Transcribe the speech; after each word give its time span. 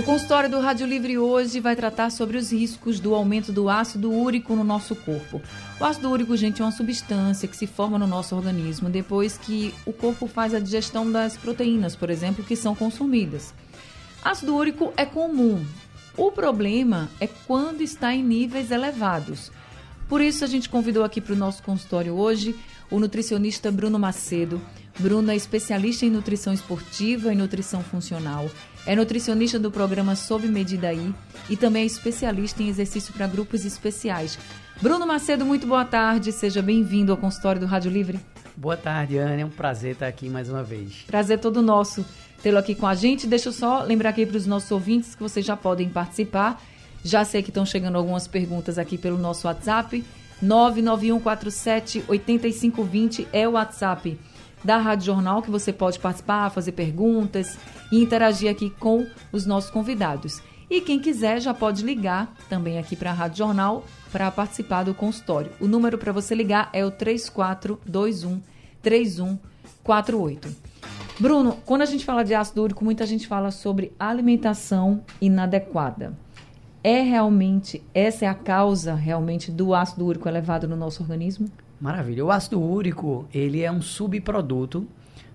O 0.00 0.02
consultório 0.02 0.48
do 0.48 0.60
Rádio 0.60 0.86
Livre 0.86 1.18
hoje 1.18 1.60
vai 1.60 1.76
tratar 1.76 2.08
sobre 2.08 2.38
os 2.38 2.50
riscos 2.50 2.98
do 2.98 3.14
aumento 3.14 3.52
do 3.52 3.68
ácido 3.68 4.10
úrico 4.10 4.56
no 4.56 4.64
nosso 4.64 4.96
corpo. 4.96 5.42
O 5.78 5.84
ácido 5.84 6.08
úrico, 6.08 6.34
gente, 6.38 6.62
é 6.62 6.64
uma 6.64 6.72
substância 6.72 7.46
que 7.46 7.54
se 7.54 7.66
forma 7.66 7.98
no 7.98 8.06
nosso 8.06 8.34
organismo 8.34 8.88
depois 8.88 9.36
que 9.36 9.74
o 9.84 9.92
corpo 9.92 10.26
faz 10.26 10.54
a 10.54 10.58
digestão 10.58 11.12
das 11.12 11.36
proteínas, 11.36 11.94
por 11.94 12.08
exemplo, 12.08 12.42
que 12.42 12.56
são 12.56 12.74
consumidas. 12.74 13.52
Ácido 14.24 14.56
úrico 14.56 14.90
é 14.96 15.04
comum. 15.04 15.62
O 16.16 16.32
problema 16.32 17.10
é 17.20 17.26
quando 17.26 17.82
está 17.82 18.14
em 18.14 18.24
níveis 18.24 18.70
elevados. 18.70 19.52
Por 20.08 20.22
isso, 20.22 20.44
a 20.44 20.48
gente 20.48 20.70
convidou 20.70 21.04
aqui 21.04 21.20
para 21.20 21.34
o 21.34 21.38
nosso 21.38 21.62
consultório 21.62 22.14
hoje 22.14 22.58
o 22.90 22.98
nutricionista 22.98 23.70
Bruno 23.70 23.98
Macedo. 23.98 24.62
Bruno 24.98 25.30
é 25.30 25.36
especialista 25.36 26.06
em 26.06 26.10
nutrição 26.10 26.54
esportiva 26.54 27.32
e 27.32 27.36
nutrição 27.36 27.82
funcional. 27.82 28.50
É 28.86 28.96
nutricionista 28.96 29.58
do 29.58 29.70
programa 29.70 30.16
Sob 30.16 30.48
Medida 30.48 30.88
aí 30.88 31.14
e 31.48 31.56
também 31.56 31.82
é 31.82 31.86
especialista 31.86 32.62
em 32.62 32.68
exercício 32.68 33.12
para 33.12 33.26
grupos 33.26 33.64
especiais. 33.64 34.38
Bruno 34.80 35.06
Macedo, 35.06 35.44
muito 35.44 35.66
boa 35.66 35.84
tarde. 35.84 36.32
Seja 36.32 36.62
bem-vindo 36.62 37.12
ao 37.12 37.18
consultório 37.18 37.60
do 37.60 37.66
Rádio 37.66 37.90
Livre. 37.90 38.18
Boa 38.56 38.76
tarde, 38.76 39.18
Ana. 39.18 39.40
É 39.40 39.44
um 39.44 39.50
prazer 39.50 39.92
estar 39.92 40.06
aqui 40.06 40.28
mais 40.30 40.48
uma 40.48 40.62
vez. 40.62 41.04
Prazer 41.06 41.38
todo 41.38 41.60
nosso 41.60 42.04
tê-lo 42.42 42.56
aqui 42.56 42.74
com 42.74 42.86
a 42.86 42.94
gente. 42.94 43.26
Deixa 43.26 43.50
eu 43.50 43.52
só 43.52 43.82
lembrar 43.82 44.10
aqui 44.10 44.24
para 44.24 44.38
os 44.38 44.46
nossos 44.46 44.70
ouvintes 44.70 45.14
que 45.14 45.22
vocês 45.22 45.44
já 45.44 45.56
podem 45.56 45.88
participar. 45.88 46.60
Já 47.04 47.24
sei 47.24 47.42
que 47.42 47.50
estão 47.50 47.66
chegando 47.66 47.96
algumas 47.96 48.26
perguntas 48.26 48.78
aqui 48.78 48.96
pelo 48.96 49.18
nosso 49.18 49.46
WhatsApp. 49.46 50.02
99147 50.40 52.04
8520 52.08 53.28
é 53.30 53.46
o 53.46 53.52
WhatsApp 53.52 54.18
da 54.64 54.78
Rádio 54.78 55.06
Jornal 55.06 55.42
que 55.42 55.50
você 55.50 55.72
pode 55.72 55.98
participar, 55.98 56.50
fazer 56.50 56.72
perguntas 56.72 57.58
e 57.90 58.02
interagir 58.02 58.50
aqui 58.50 58.70
com 58.70 59.06
os 59.32 59.46
nossos 59.46 59.70
convidados. 59.70 60.42
E 60.70 60.80
quem 60.80 61.00
quiser 61.00 61.40
já 61.40 61.52
pode 61.52 61.82
ligar 61.84 62.32
também 62.48 62.78
aqui 62.78 62.94
para 62.94 63.10
a 63.10 63.14
Rádio 63.14 63.38
Jornal 63.38 63.84
para 64.12 64.30
participar 64.30 64.84
do 64.84 64.94
consultório. 64.94 65.50
O 65.60 65.66
número 65.66 65.98
para 65.98 66.12
você 66.12 66.34
ligar 66.34 66.70
é 66.72 66.84
o 66.84 66.90
3421 66.90 68.40
3148. 68.80 70.56
Bruno, 71.18 71.58
quando 71.66 71.82
a 71.82 71.86
gente 71.86 72.04
fala 72.04 72.24
de 72.24 72.34
ácido 72.34 72.62
úrico, 72.62 72.84
muita 72.84 73.04
gente 73.04 73.26
fala 73.26 73.50
sobre 73.50 73.92
alimentação 73.98 75.02
inadequada. 75.20 76.16
É 76.82 77.02
realmente, 77.02 77.82
essa 77.92 78.24
é 78.24 78.28
a 78.28 78.34
causa 78.34 78.94
realmente 78.94 79.50
do 79.50 79.74
ácido 79.74 80.06
úrico 80.06 80.28
elevado 80.28 80.66
no 80.66 80.76
nosso 80.76 81.02
organismo? 81.02 81.46
Maravilha. 81.80 82.24
O 82.24 82.30
ácido 82.30 82.60
úrico, 82.60 83.26
ele 83.32 83.62
é 83.62 83.72
um 83.72 83.80
subproduto 83.80 84.86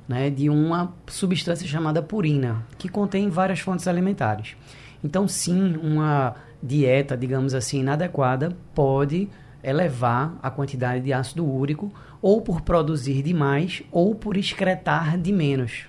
né, 0.08 0.30
de 0.30 0.50
uma 0.50 0.94
substância 1.08 1.68
chamada 1.68 2.02
purina, 2.04 2.64
que 2.78 2.88
contém 2.88 3.30
várias 3.30 3.60
fontes 3.60 3.88
alimentares. 3.88 4.56
Então, 5.04 5.28
sim, 5.28 5.76
uma 5.78 6.36
dieta, 6.62 7.18
digamos 7.18 7.54
assim, 7.54 7.80
inadequada 7.80 8.56
pode 8.74 9.28
elevar 9.64 10.38
a 10.44 10.52
quantidade 10.52 11.04
de 11.04 11.12
ácido 11.12 11.44
úrico, 11.44 11.92
ou 12.22 12.42
por 12.42 12.62
produzir 12.62 13.24
demais, 13.24 13.82
ou 13.92 14.14
por 14.14 14.38
excretar 14.38 15.18
de 15.18 15.34
menos. 15.34 15.88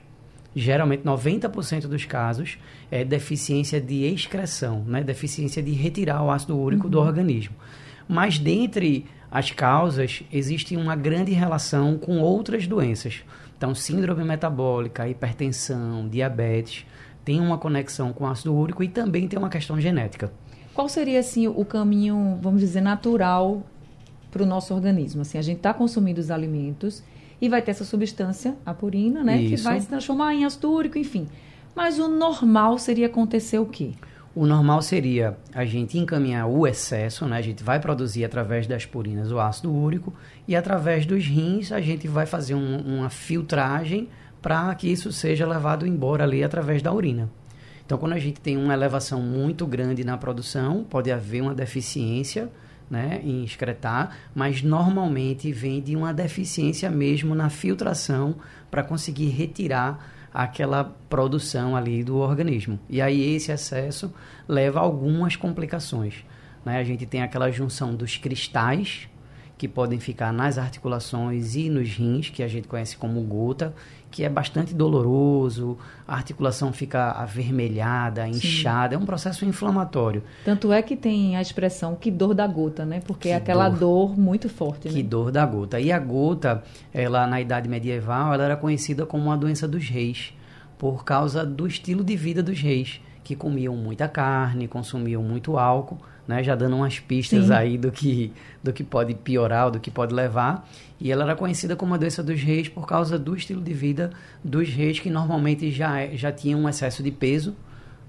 Geralmente, 0.54 1.02
90% 1.02 1.82
dos 1.82 2.06
casos 2.06 2.56
é 2.90 3.04
deficiência 3.04 3.78
de 3.78 4.04
excreção, 4.04 4.82
né? 4.86 5.02
deficiência 5.02 5.62
de 5.62 5.72
retirar 5.72 6.22
o 6.22 6.30
ácido 6.30 6.58
úrico 6.58 6.84
uhum. 6.84 6.90
do 6.90 6.98
organismo. 6.98 7.54
Mas 8.08 8.38
dentre 8.38 9.04
as 9.30 9.50
causas, 9.50 10.22
existe 10.32 10.76
uma 10.76 10.96
grande 10.96 11.32
relação 11.32 11.98
com 11.98 12.20
outras 12.20 12.66
doenças. 12.66 13.24
Então, 13.56 13.74
síndrome 13.74 14.24
metabólica, 14.24 15.08
hipertensão, 15.08 16.08
diabetes, 16.08 16.86
tem 17.24 17.40
uma 17.40 17.58
conexão 17.58 18.12
com 18.12 18.26
ácido 18.26 18.54
úrico 18.54 18.82
e 18.82 18.88
também 18.88 19.26
tem 19.26 19.38
uma 19.38 19.48
questão 19.48 19.80
genética. 19.80 20.32
Qual 20.74 20.88
seria, 20.88 21.18
assim, 21.18 21.48
o 21.48 21.64
caminho, 21.64 22.38
vamos 22.40 22.60
dizer, 22.60 22.82
natural 22.82 23.62
para 24.30 24.42
o 24.42 24.46
nosso 24.46 24.74
organismo? 24.74 25.22
Assim, 25.22 25.38
a 25.38 25.42
gente 25.42 25.56
está 25.56 25.72
consumindo 25.72 26.20
os 26.20 26.30
alimentos 26.30 27.02
e 27.40 27.48
vai 27.48 27.62
ter 27.62 27.70
essa 27.70 27.84
substância, 27.84 28.54
a 28.64 28.74
purina, 28.74 29.24
né? 29.24 29.40
Isso. 29.40 29.56
Que 29.56 29.62
vai 29.62 29.80
se 29.80 29.88
transformar 29.88 30.34
em 30.34 30.44
ácido 30.44 30.70
úrico, 30.70 30.98
enfim. 30.98 31.26
Mas 31.74 31.98
o 31.98 32.08
normal 32.08 32.78
seria 32.78 33.06
acontecer 33.06 33.58
o 33.58 33.66
quê? 33.66 33.92
O 34.36 34.44
normal 34.44 34.82
seria 34.82 35.38
a 35.54 35.64
gente 35.64 35.96
encaminhar 35.96 36.46
o 36.46 36.66
excesso, 36.66 37.24
né? 37.24 37.38
A 37.38 37.40
gente 37.40 37.64
vai 37.64 37.80
produzir 37.80 38.22
através 38.22 38.66
das 38.66 38.84
purinas 38.84 39.32
o 39.32 39.40
ácido 39.40 39.72
úrico 39.72 40.12
e 40.46 40.54
através 40.54 41.06
dos 41.06 41.24
rins 41.24 41.72
a 41.72 41.80
gente 41.80 42.06
vai 42.06 42.26
fazer 42.26 42.54
um, 42.54 42.76
uma 42.80 43.08
filtragem 43.08 44.10
para 44.42 44.74
que 44.74 44.92
isso 44.92 45.10
seja 45.10 45.46
levado 45.46 45.86
embora 45.86 46.24
ali 46.24 46.44
através 46.44 46.82
da 46.82 46.92
urina. 46.92 47.30
Então, 47.86 47.96
quando 47.96 48.12
a 48.12 48.18
gente 48.18 48.38
tem 48.38 48.58
uma 48.58 48.74
elevação 48.74 49.22
muito 49.22 49.66
grande 49.66 50.04
na 50.04 50.18
produção, 50.18 50.84
pode 50.84 51.10
haver 51.10 51.40
uma 51.40 51.54
deficiência 51.54 52.50
né, 52.90 53.22
em 53.24 53.42
excretar, 53.42 54.18
mas 54.34 54.62
normalmente 54.62 55.50
vem 55.50 55.80
de 55.80 55.96
uma 55.96 56.12
deficiência 56.12 56.90
mesmo 56.90 57.34
na 57.34 57.48
filtração 57.48 58.36
para 58.70 58.82
conseguir 58.82 59.30
retirar 59.30 60.14
aquela 60.36 60.84
produção 61.08 61.74
ali 61.74 62.04
do 62.04 62.18
organismo. 62.18 62.78
E 62.90 63.00
aí 63.00 63.34
esse 63.34 63.50
excesso 63.50 64.12
leva 64.46 64.78
a 64.78 64.82
algumas 64.82 65.34
complicações. 65.34 66.26
Né? 66.62 66.76
A 66.76 66.84
gente 66.84 67.06
tem 67.06 67.22
aquela 67.22 67.50
junção 67.50 67.94
dos 67.94 68.18
cristais, 68.18 69.08
que 69.56 69.66
podem 69.66 69.98
ficar 69.98 70.34
nas 70.34 70.58
articulações 70.58 71.56
e 71.56 71.70
nos 71.70 71.88
rins, 71.88 72.28
que 72.28 72.42
a 72.42 72.48
gente 72.48 72.68
conhece 72.68 72.98
como 72.98 73.18
gota, 73.22 73.74
que 74.10 74.24
é 74.24 74.28
bastante 74.28 74.74
doloroso, 74.74 75.76
a 76.06 76.14
articulação 76.14 76.72
fica 76.72 77.10
avermelhada, 77.12 78.26
inchada, 78.26 78.94
Sim. 78.94 79.00
é 79.00 79.02
um 79.02 79.06
processo 79.06 79.44
inflamatório. 79.44 80.22
Tanto 80.44 80.72
é 80.72 80.80
que 80.82 80.96
tem 80.96 81.36
a 81.36 81.42
expressão 81.42 81.94
que 81.94 82.10
dor 82.10 82.34
da 82.34 82.46
gota, 82.46 82.84
né? 82.84 83.00
Porque 83.06 83.28
que 83.28 83.34
é 83.34 83.36
aquela 83.36 83.68
dor, 83.68 84.08
dor 84.08 84.18
muito 84.18 84.48
forte, 84.48 84.88
Que 84.88 85.02
né? 85.02 85.08
dor 85.08 85.30
da 85.30 85.44
gota. 85.44 85.80
E 85.80 85.92
a 85.92 85.98
gota, 85.98 86.62
ela 86.94 87.26
na 87.26 87.40
idade 87.40 87.68
medieval, 87.68 88.32
ela 88.32 88.44
era 88.44 88.56
conhecida 88.56 89.04
como 89.04 89.24
uma 89.24 89.36
doença 89.36 89.66
dos 89.68 89.88
reis, 89.88 90.32
por 90.78 91.04
causa 91.04 91.44
do 91.44 91.66
estilo 91.66 92.04
de 92.04 92.16
vida 92.16 92.42
dos 92.42 92.60
reis, 92.60 93.00
que 93.26 93.34
comiam 93.34 93.74
muita 93.74 94.06
carne, 94.06 94.68
consumiam 94.68 95.20
muito 95.20 95.58
álcool, 95.58 95.98
né, 96.28 96.44
já 96.44 96.54
dando 96.54 96.76
umas 96.76 97.00
pistas 97.00 97.46
Sim. 97.46 97.52
aí 97.52 97.76
do 97.76 97.90
que, 97.90 98.32
do 98.62 98.72
que 98.72 98.84
pode 98.84 99.16
piorar, 99.16 99.68
do 99.68 99.80
que 99.80 99.90
pode 99.90 100.14
levar. 100.14 100.64
E 101.00 101.10
ela 101.10 101.24
era 101.24 101.34
conhecida 101.34 101.74
como 101.74 101.92
a 101.92 101.96
doença 101.96 102.22
dos 102.22 102.40
reis 102.40 102.68
por 102.68 102.86
causa 102.86 103.18
do 103.18 103.34
estilo 103.34 103.60
de 103.60 103.72
vida 103.72 104.12
dos 104.44 104.68
reis 104.68 105.00
que 105.00 105.10
normalmente 105.10 105.72
já, 105.72 106.06
já 106.14 106.30
tinham 106.30 106.60
um 106.60 106.68
excesso 106.68 107.02
de 107.02 107.10
peso 107.10 107.56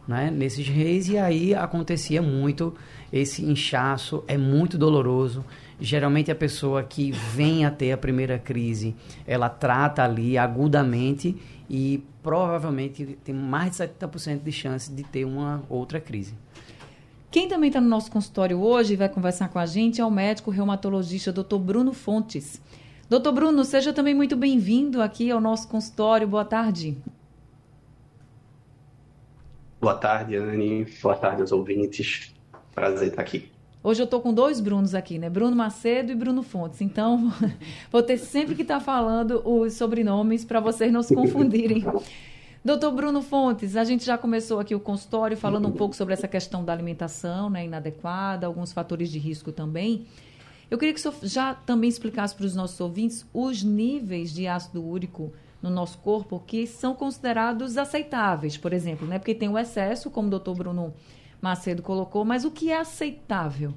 né, 0.08 0.30
nesses 0.32 0.68
reis, 0.68 1.10
e 1.10 1.18
aí 1.18 1.56
acontecia 1.56 2.22
muito 2.22 2.76
esse 3.12 3.44
inchaço, 3.44 4.24
é 4.28 4.38
muito 4.38 4.78
doloroso. 4.78 5.44
Geralmente 5.80 6.30
a 6.30 6.36
pessoa 6.36 6.84
que 6.84 7.12
vem 7.12 7.66
a 7.66 7.72
ter 7.72 7.92
a 7.92 7.98
primeira 7.98 8.38
crise, 8.38 8.96
ela 9.26 9.50
trata 9.50 10.04
ali 10.04 10.38
agudamente 10.38 11.36
e 11.70 12.04
provavelmente 12.24 13.18
tem 13.24 13.34
mais 13.34 13.72
de 13.72 13.78
70% 13.78 14.42
de 14.44 14.52
chance 14.52 14.92
de 14.92 15.04
ter 15.04 15.26
uma 15.26 15.64
outra 15.70 16.00
crise. 16.00 16.34
Quem 17.30 17.48
também 17.48 17.68
está 17.68 17.82
no 17.82 17.90
nosso 17.90 18.10
consultório 18.10 18.60
hoje 18.60 18.94
e 18.94 18.96
vai 18.96 19.10
conversar 19.10 19.50
com 19.50 19.60
a 19.60 19.66
gente 19.66 20.00
é 20.00 20.06
o 20.06 20.10
médico 20.12 20.50
reumatologista 20.50 21.32
Dr. 21.32 21.58
Bruno 21.58 21.94
Fontes. 21.94 22.62
Doutor 23.10 23.32
Bruno, 23.34 23.64
seja 23.64 23.94
também 23.94 24.14
muito 24.14 24.36
bem-vindo 24.36 25.02
aqui 25.02 25.30
ao 25.30 25.40
nosso 25.40 25.68
consultório. 25.68 26.28
Boa 26.28 26.46
tarde. 26.46 26.98
Boa 29.80 29.96
tarde, 29.96 30.36
Anne. 30.36 30.86
Boa 31.02 31.16
tarde 31.16 31.42
aos 31.42 31.52
ouvintes. 31.52 32.34
Prazer 32.74 33.10
estar 33.10 33.22
aqui. 33.22 33.57
Hoje 33.88 34.02
eu 34.02 34.04
estou 34.04 34.20
com 34.20 34.34
dois 34.34 34.60
Brunos 34.60 34.94
aqui, 34.94 35.18
né? 35.18 35.30
Bruno 35.30 35.56
Macedo 35.56 36.12
e 36.12 36.16
Bruno 36.16 36.44
Fontes. 36.44 36.82
Então, 36.82 37.32
vou 37.90 38.04
ter 38.04 38.18
sempre 38.18 38.54
que 38.54 38.62
estar 38.62 38.80
tá 38.80 38.82
falando 38.82 39.42
os 39.46 39.76
sobrenomes 39.76 40.44
para 40.44 40.60
vocês 40.60 40.92
não 40.92 41.02
se 41.02 41.16
confundirem. 41.16 41.86
Doutor 42.66 42.92
Bruno 42.92 43.22
Fontes, 43.22 43.78
a 43.78 43.86
gente 43.86 44.04
já 44.06 44.18
começou 44.18 44.60
aqui 44.60 44.76
o 44.76 44.80
consultório 44.82 45.38
falando 45.38 45.70
um 45.70 45.72
pouco 45.72 45.96
sobre 45.96 46.14
essa 46.14 46.28
questão 46.28 46.66
da 46.66 46.74
alimentação 46.74 47.50
né, 47.50 47.64
inadequada, 47.64 48.46
alguns 48.46 48.74
fatores 48.74 49.10
de 49.10 49.20
risco 49.20 49.54
também. 49.54 50.06
Eu 50.70 50.78
queria 50.78 50.94
que 50.94 51.00
o 51.00 51.02
senhor 51.02 51.16
já 51.24 51.54
também 51.54 51.88
explicasse 51.88 52.36
para 52.36 52.46
os 52.46 52.58
nossos 52.58 52.78
ouvintes 52.82 53.26
os 53.34 53.64
níveis 53.64 54.34
de 54.34 54.48
ácido 54.48 54.86
úrico 54.86 55.32
no 55.62 55.70
nosso 55.70 55.98
corpo 56.00 56.44
que 56.46 56.68
são 56.68 56.94
considerados 56.94 57.78
aceitáveis, 57.78 58.58
por 58.58 58.74
exemplo, 58.74 59.08
né? 59.08 59.18
Porque 59.18 59.34
tem 59.34 59.48
o 59.48 59.58
excesso, 59.58 60.12
como 60.12 60.28
o 60.28 60.32
doutor 60.32 60.56
Bruno 60.56 60.94
Macedo 61.42 61.82
colocou, 61.82 62.26
mas 62.26 62.46
o 62.46 62.52
que 62.52 62.72
é 62.72 62.80
aceitável? 62.80 63.74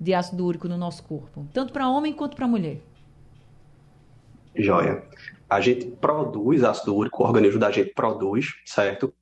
de 0.00 0.14
ácido 0.14 0.44
úrico 0.44 0.68
no 0.68 0.76
nosso 0.76 1.02
corpo, 1.02 1.46
tanto 1.52 1.72
para 1.72 1.88
homem 1.88 2.12
quanto 2.12 2.36
para 2.36 2.46
mulher? 2.46 2.80
Joia. 4.54 5.04
A 5.48 5.60
gente 5.60 5.86
produz 5.86 6.62
ácido 6.62 6.94
úrico, 6.94 7.22
o 7.22 7.26
organismo 7.26 7.58
da 7.58 7.70
gente 7.70 7.92
produz, 7.94 8.54
certo? 8.64 9.12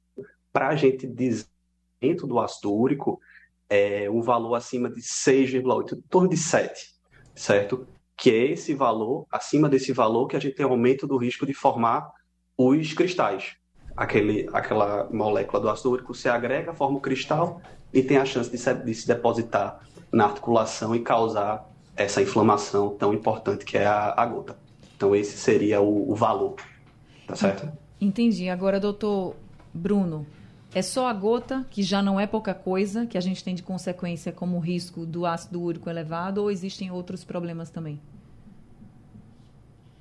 Para 0.53 0.69
a 0.69 0.77
gente 0.77 1.07
dizer 1.07 1.47
dentro 2.01 2.27
do 2.27 2.39
ácido 2.39 2.73
úrico, 2.73 3.21
é 3.69 4.09
um 4.11 4.21
valor 4.21 4.55
acima 4.55 4.91
de 4.91 5.01
6,8, 5.01 5.93
em 5.93 6.01
torno 6.03 6.29
de 6.29 6.37
7, 6.37 6.95
certo? 7.35 7.87
Que 8.17 8.31
é 8.31 8.53
esse 8.53 8.75
valor, 8.75 9.27
acima 9.31 9.69
desse 9.69 9.93
valor, 9.93 10.27
que 10.27 10.37
a 10.37 10.41
gente 10.41 10.57
tem 10.57 10.67
aumento 10.67 11.07
do 11.07 11.17
risco 11.17 11.47
de 11.47 11.55
formar 11.55 12.11
os 12.57 12.93
cristais. 12.93 13.57
Aquele, 13.97 14.49
aquela 14.53 15.09
molécula 15.11 15.63
do 15.63 15.71
ácido 15.71 15.91
úrico 15.91 16.15
se 16.15 16.29
agrega, 16.29 16.75
forma 16.75 16.99
o 16.99 17.01
cristal 17.01 17.61
e 17.93 18.03
tem 18.03 18.19
a 18.19 18.25
chance 18.25 18.51
de 18.51 18.59
se, 18.59 18.75
de 18.75 18.95
se 18.95 19.07
depositar 19.07 19.81
na 20.13 20.25
articulação 20.25 20.95
e 20.95 21.01
causar 21.01 21.67
essa 21.97 22.21
inflamação 22.21 22.91
tão 22.91 23.15
importante 23.15 23.65
que 23.65 23.79
é 23.79 23.87
a, 23.87 24.15
a 24.17 24.27
gota. 24.27 24.57
Então, 24.97 25.15
esse 25.17 25.37
seria 25.39 25.81
o, 25.81 26.11
o 26.11 26.15
valor, 26.15 26.57
tá 27.27 27.35
certo? 27.35 27.71
Entendi. 28.01 28.49
Agora, 28.49 28.79
doutor 28.79 29.35
Bruno, 29.73 30.27
é 30.75 30.83
só 30.83 31.07
a 31.07 31.13
gota, 31.13 31.67
que 31.71 31.83
já 31.83 32.03
não 32.03 32.21
é 32.21 32.27
pouca 32.27 32.53
coisa, 32.53 33.07
que 33.07 33.17
a 33.17 33.21
gente 33.21 33.43
tem 33.43 33.55
de 33.55 33.63
consequência 33.63 34.31
como 34.31 34.59
risco 34.59 35.07
do 35.07 35.25
ácido 35.25 35.63
úrico 35.63 35.89
elevado, 35.89 36.43
ou 36.43 36.51
existem 36.51 36.91
outros 36.91 37.25
problemas 37.25 37.71
também? 37.71 37.99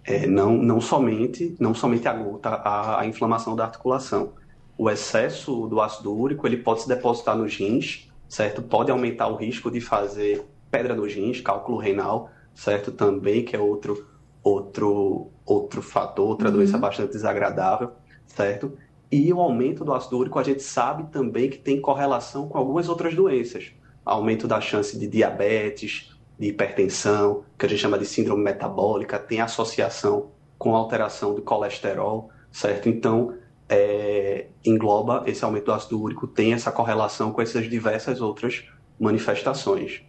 É, 0.07 0.27
não, 0.27 0.55
não 0.55 0.79
somente, 0.79 1.55
não 1.59 1.73
somente 1.73 2.07
a 2.07 2.13
gota, 2.13 2.49
a, 2.49 3.01
a, 3.01 3.07
inflamação 3.07 3.55
da 3.55 3.65
articulação. 3.65 4.33
O 4.77 4.89
excesso 4.89 5.67
do 5.67 5.81
ácido 5.81 6.13
úrico 6.15 6.45
ele 6.45 6.57
pode 6.57 6.83
se 6.83 6.87
depositar 6.87 7.35
nos 7.35 7.55
rins, 7.55 8.11
certo? 8.29 8.61
Pode 8.61 8.91
aumentar 8.91 9.27
o 9.27 9.35
risco 9.35 9.71
de 9.71 9.81
fazer 9.81 10.45
pedra 10.69 10.93
nos 10.93 11.13
rins, 11.13 11.41
cálculo 11.41 11.79
renal, 11.79 12.29
certo? 12.53 12.91
Também 12.91 13.43
que 13.43 13.55
é 13.55 13.59
outro 13.59 14.07
outro 14.43 15.31
outro 15.43 15.81
fator, 15.81 16.27
outra 16.27 16.49
uhum. 16.49 16.55
doença 16.55 16.77
bastante 16.77 17.13
desagradável, 17.13 17.91
certo? 18.27 18.77
E 19.11 19.31
o 19.33 19.39
aumento 19.39 19.83
do 19.83 19.93
ácido 19.93 20.17
úrico 20.19 20.37
a 20.37 20.43
gente 20.43 20.61
sabe 20.61 21.11
também 21.11 21.49
que 21.49 21.57
tem 21.57 21.81
correlação 21.81 22.47
com 22.47 22.57
algumas 22.57 22.89
outras 22.89 23.15
doenças, 23.15 23.71
aumento 24.03 24.47
da 24.47 24.61
chance 24.61 24.99
de 24.99 25.07
diabetes, 25.07 26.14
de 26.37 26.47
hipertensão, 26.47 27.43
que 27.57 27.65
a 27.65 27.69
gente 27.69 27.79
chama 27.79 27.97
de 27.97 28.05
síndrome 28.05 28.43
metabólica, 28.43 29.17
tem 29.17 29.41
associação 29.41 30.31
com 30.57 30.75
alteração 30.75 31.33
do 31.33 31.41
colesterol, 31.41 32.29
certo? 32.51 32.89
Então, 32.89 33.35
é, 33.69 34.47
engloba 34.63 35.23
esse 35.25 35.43
aumento 35.43 35.65
do 35.65 35.73
ácido 35.73 36.01
úrico, 36.01 36.27
tem 36.27 36.53
essa 36.53 36.71
correlação 36.71 37.31
com 37.31 37.41
essas 37.41 37.69
diversas 37.69 38.21
outras 38.21 38.65
manifestações. 38.99 40.01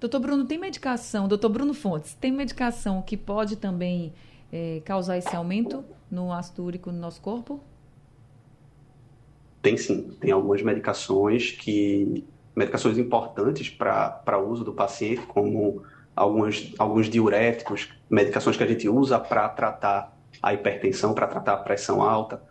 Doutor 0.00 0.20
Bruno, 0.20 0.44
tem 0.44 0.58
medicação, 0.58 1.28
doutor 1.28 1.48
Bruno 1.48 1.74
Fontes, 1.74 2.14
tem 2.14 2.32
medicação 2.32 3.02
que 3.02 3.16
pode 3.16 3.56
também 3.56 4.12
é, 4.52 4.82
causar 4.84 5.16
esse 5.16 5.34
aumento 5.34 5.84
no 6.10 6.32
ácido 6.32 6.64
úrico 6.64 6.90
no 6.90 6.98
nosso 6.98 7.20
corpo? 7.20 7.60
Tem 9.62 9.76
sim, 9.76 10.10
tem 10.20 10.32
algumas 10.32 10.60
medicações 10.60 11.52
que 11.52 12.24
medicações 12.54 12.98
importantes 12.98 13.70
para 13.70 14.38
o 14.38 14.48
uso 14.48 14.64
do 14.64 14.72
paciente, 14.72 15.22
como 15.22 15.82
alguns, 16.14 16.74
alguns 16.78 17.08
diuréticos, 17.08 17.88
medicações 18.08 18.56
que 18.56 18.62
a 18.62 18.66
gente 18.66 18.88
usa 18.88 19.18
para 19.18 19.48
tratar 19.48 20.16
a 20.42 20.52
hipertensão, 20.52 21.14
para 21.14 21.26
tratar 21.26 21.54
a 21.54 21.56
pressão 21.56 22.02
alta. 22.02 22.42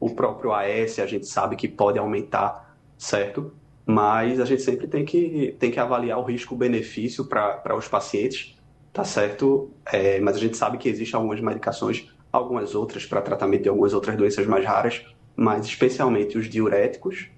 O 0.00 0.10
próprio 0.10 0.52
AS 0.52 0.98
a 0.98 1.06
gente 1.06 1.26
sabe 1.26 1.56
que 1.56 1.68
pode 1.68 1.98
aumentar, 1.98 2.76
certo? 2.96 3.52
Mas 3.84 4.40
a 4.40 4.44
gente 4.44 4.62
sempre 4.62 4.86
tem 4.86 5.04
que, 5.04 5.56
tem 5.58 5.70
que 5.70 5.78
avaliar 5.78 6.18
o 6.18 6.22
risco-benefício 6.22 7.26
para 7.26 7.76
os 7.76 7.88
pacientes, 7.88 8.56
tá 8.92 9.04
certo? 9.04 9.70
É, 9.86 10.20
mas 10.20 10.36
a 10.36 10.38
gente 10.38 10.56
sabe 10.56 10.78
que 10.78 10.88
existem 10.88 11.16
algumas 11.16 11.40
medicações, 11.40 12.08
algumas 12.32 12.74
outras 12.74 13.04
para 13.04 13.20
tratamento 13.20 13.62
de 13.62 13.68
algumas 13.68 13.92
outras 13.92 14.16
doenças 14.16 14.46
mais 14.46 14.64
raras, 14.64 15.04
mas 15.36 15.66
especialmente 15.66 16.38
os 16.38 16.48
diuréticos 16.48 17.28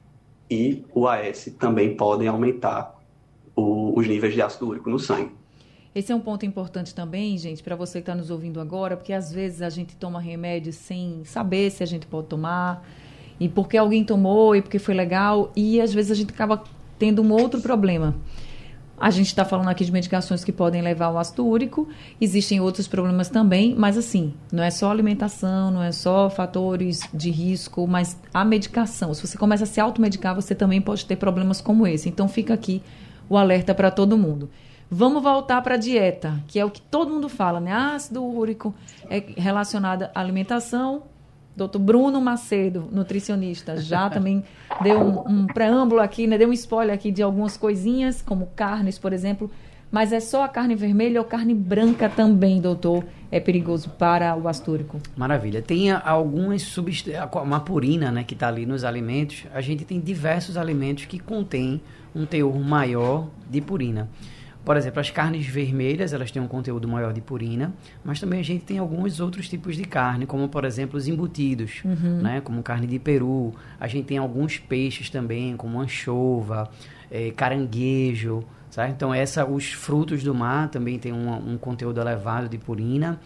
e 0.50 0.84
o 0.94 1.06
AS 1.06 1.50
também 1.58 1.96
podem 1.96 2.28
aumentar 2.28 3.00
o, 3.56 3.98
os 3.98 4.06
níveis 4.06 4.34
de 4.34 4.42
ácido 4.42 4.68
úrico 4.68 4.90
no 4.90 4.98
sangue. 4.98 5.30
Esse 5.94 6.10
é 6.10 6.14
um 6.14 6.20
ponto 6.20 6.44
importante 6.44 6.92
também, 6.92 7.38
gente, 7.38 7.62
para 7.62 7.76
você 7.76 8.00
que 8.00 8.02
está 8.02 8.14
nos 8.16 8.28
ouvindo 8.28 8.60
agora, 8.60 8.96
porque 8.96 9.12
às 9.12 9.32
vezes 9.32 9.62
a 9.62 9.70
gente 9.70 9.94
toma 9.94 10.20
remédio 10.20 10.72
sem 10.72 11.22
saber 11.24 11.70
se 11.70 11.84
a 11.84 11.86
gente 11.86 12.04
pode 12.04 12.26
tomar, 12.26 12.84
e 13.38 13.48
porque 13.48 13.76
alguém 13.76 14.04
tomou, 14.04 14.56
e 14.56 14.62
porque 14.62 14.80
foi 14.80 14.92
legal, 14.92 15.52
e 15.54 15.80
às 15.80 15.94
vezes 15.94 16.10
a 16.10 16.14
gente 16.14 16.30
acaba 16.30 16.64
tendo 16.98 17.22
um 17.22 17.32
outro 17.32 17.60
problema. 17.60 18.16
A 19.04 19.10
gente 19.10 19.26
está 19.26 19.44
falando 19.44 19.68
aqui 19.68 19.84
de 19.84 19.92
medicações 19.92 20.42
que 20.42 20.50
podem 20.50 20.80
levar 20.80 21.08
ao 21.08 21.18
ácido 21.18 21.46
úrico, 21.46 21.86
existem 22.18 22.58
outros 22.58 22.88
problemas 22.88 23.28
também, 23.28 23.74
mas 23.76 23.98
assim, 23.98 24.32
não 24.50 24.62
é 24.62 24.70
só 24.70 24.90
alimentação, 24.90 25.70
não 25.70 25.82
é 25.82 25.92
só 25.92 26.30
fatores 26.30 27.02
de 27.12 27.30
risco, 27.30 27.86
mas 27.86 28.18
a 28.32 28.42
medicação. 28.46 29.12
Se 29.12 29.26
você 29.26 29.36
começa 29.36 29.64
a 29.64 29.66
se 29.66 29.78
automedicar, 29.78 30.34
você 30.34 30.54
também 30.54 30.80
pode 30.80 31.04
ter 31.04 31.16
problemas 31.16 31.60
como 31.60 31.86
esse. 31.86 32.08
Então 32.08 32.26
fica 32.26 32.54
aqui 32.54 32.82
o 33.28 33.36
alerta 33.36 33.74
para 33.74 33.90
todo 33.90 34.16
mundo. 34.16 34.48
Vamos 34.90 35.22
voltar 35.22 35.60
para 35.60 35.74
a 35.74 35.76
dieta, 35.76 36.42
que 36.48 36.58
é 36.58 36.64
o 36.64 36.70
que 36.70 36.80
todo 36.80 37.12
mundo 37.12 37.28
fala, 37.28 37.60
né? 37.60 37.74
Ácido 37.74 38.24
úrico 38.24 38.74
é 39.10 39.22
relacionado 39.36 40.04
à 40.14 40.18
alimentação, 40.18 41.02
Doutor 41.56 41.78
Bruno 41.78 42.20
Macedo, 42.20 42.88
nutricionista, 42.90 43.76
já 43.76 44.08
também 44.10 44.42
deu 44.82 45.00
um, 45.00 45.28
um, 45.28 45.46
preâmbulo 45.46 46.00
aqui, 46.00 46.26
né? 46.26 46.36
deu 46.36 46.48
um 46.48 46.52
spoiler 46.52 46.94
aqui 46.94 47.10
de 47.10 47.22
algumas 47.22 47.56
coisinhas, 47.56 48.20
como 48.22 48.48
carnes, 48.56 48.98
por 48.98 49.12
exemplo. 49.12 49.50
Mas 49.94 50.12
é 50.12 50.18
só 50.18 50.42
a 50.42 50.48
carne 50.48 50.74
vermelha 50.74 51.20
ou 51.20 51.24
carne 51.24 51.54
branca 51.54 52.08
também, 52.08 52.60
doutor, 52.60 53.04
é 53.30 53.38
perigoso 53.38 53.90
para 53.90 54.36
o 54.36 54.48
astúrico? 54.48 54.98
Maravilha. 55.16 55.62
Tem 55.62 55.92
algumas 55.92 56.62
substâncias, 56.62 57.28
uma 57.32 57.60
purina, 57.60 58.10
né, 58.10 58.24
que 58.24 58.34
está 58.34 58.48
ali 58.48 58.66
nos 58.66 58.82
alimentos. 58.82 59.44
A 59.54 59.60
gente 59.60 59.84
tem 59.84 60.00
diversos 60.00 60.56
alimentos 60.56 61.04
que 61.04 61.20
contêm 61.20 61.80
um 62.12 62.26
teor 62.26 62.58
maior 62.58 63.28
de 63.48 63.60
purina. 63.60 64.08
Por 64.64 64.76
exemplo, 64.76 64.98
as 64.98 65.10
carnes 65.10 65.46
vermelhas, 65.46 66.14
elas 66.14 66.30
têm 66.30 66.40
um 66.40 66.48
conteúdo 66.48 66.88
maior 66.88 67.12
de 67.12 67.20
purina, 67.20 67.74
mas 68.02 68.18
também 68.18 68.40
a 68.40 68.42
gente 68.42 68.64
tem 68.64 68.78
alguns 68.78 69.20
outros 69.20 69.46
tipos 69.46 69.76
de 69.76 69.84
carne, 69.84 70.24
como 70.24 70.48
por 70.48 70.64
exemplo 70.64 70.96
os 70.96 71.06
embutidos, 71.06 71.82
uhum. 71.84 72.22
né, 72.22 72.40
como 72.40 72.62
carne 72.62 72.86
de 72.86 72.98
peru. 72.98 73.52
A 73.78 73.86
gente 73.86 74.06
tem 74.06 74.16
alguns 74.16 74.58
peixes 74.58 75.10
também, 75.10 75.54
como 75.54 75.78
anchova, 75.78 76.70
é, 77.10 77.30
caranguejo, 77.32 78.42
certo? 78.70 78.92
Então 78.92 79.12
essa, 79.12 79.44
os 79.44 79.72
frutos 79.72 80.22
do 80.22 80.34
mar 80.34 80.70
também 80.70 80.98
têm 80.98 81.12
um, 81.12 81.52
um 81.52 81.58
conteúdo 81.58 82.00
elevado 82.00 82.48
de 82.48 82.56
purina. 82.56 83.20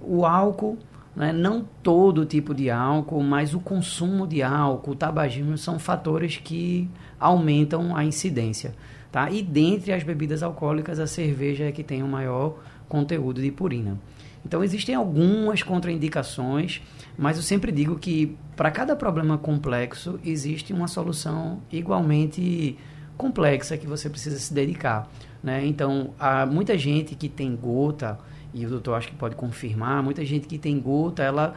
O 0.00 0.26
álcool, 0.26 0.76
né, 1.14 1.32
não 1.32 1.64
todo 1.84 2.26
tipo 2.26 2.52
de 2.52 2.68
álcool, 2.68 3.22
mas 3.22 3.54
o 3.54 3.60
consumo 3.60 4.26
de 4.26 4.42
álcool, 4.42 4.90
o 4.90 4.96
tabagismo 4.96 5.56
são 5.56 5.78
fatores 5.78 6.36
que 6.36 6.90
aumentam 7.18 7.94
a 7.94 8.04
incidência. 8.04 8.74
Tá? 9.10 9.30
E 9.30 9.42
dentre 9.42 9.92
as 9.92 10.02
bebidas 10.02 10.42
alcoólicas, 10.42 11.00
a 11.00 11.06
cerveja 11.06 11.64
é 11.64 11.72
que 11.72 11.82
tem 11.82 12.02
o 12.02 12.06
maior 12.06 12.58
conteúdo 12.88 13.42
de 13.42 13.50
purina. 13.50 13.98
Então 14.44 14.64
existem 14.64 14.94
algumas 14.94 15.62
contraindicações, 15.62 16.80
mas 17.18 17.36
eu 17.36 17.42
sempre 17.42 17.70
digo 17.72 17.98
que 17.98 18.36
para 18.56 18.70
cada 18.70 18.96
problema 18.96 19.36
complexo 19.36 20.18
existe 20.24 20.72
uma 20.72 20.88
solução 20.88 21.60
igualmente 21.70 22.78
complexa 23.16 23.76
que 23.76 23.86
você 23.86 24.08
precisa 24.08 24.38
se 24.38 24.54
dedicar. 24.54 25.10
Né? 25.42 25.66
Então, 25.66 26.14
há 26.18 26.46
muita 26.46 26.76
gente 26.78 27.14
que 27.14 27.28
tem 27.28 27.54
gota, 27.54 28.18
e 28.54 28.64
o 28.64 28.70
doutor 28.70 28.94
acho 28.94 29.08
que 29.08 29.14
pode 29.14 29.34
confirmar, 29.34 30.02
muita 30.02 30.24
gente 30.24 30.46
que 30.46 30.58
tem 30.58 30.80
gota, 30.80 31.22
ela 31.22 31.54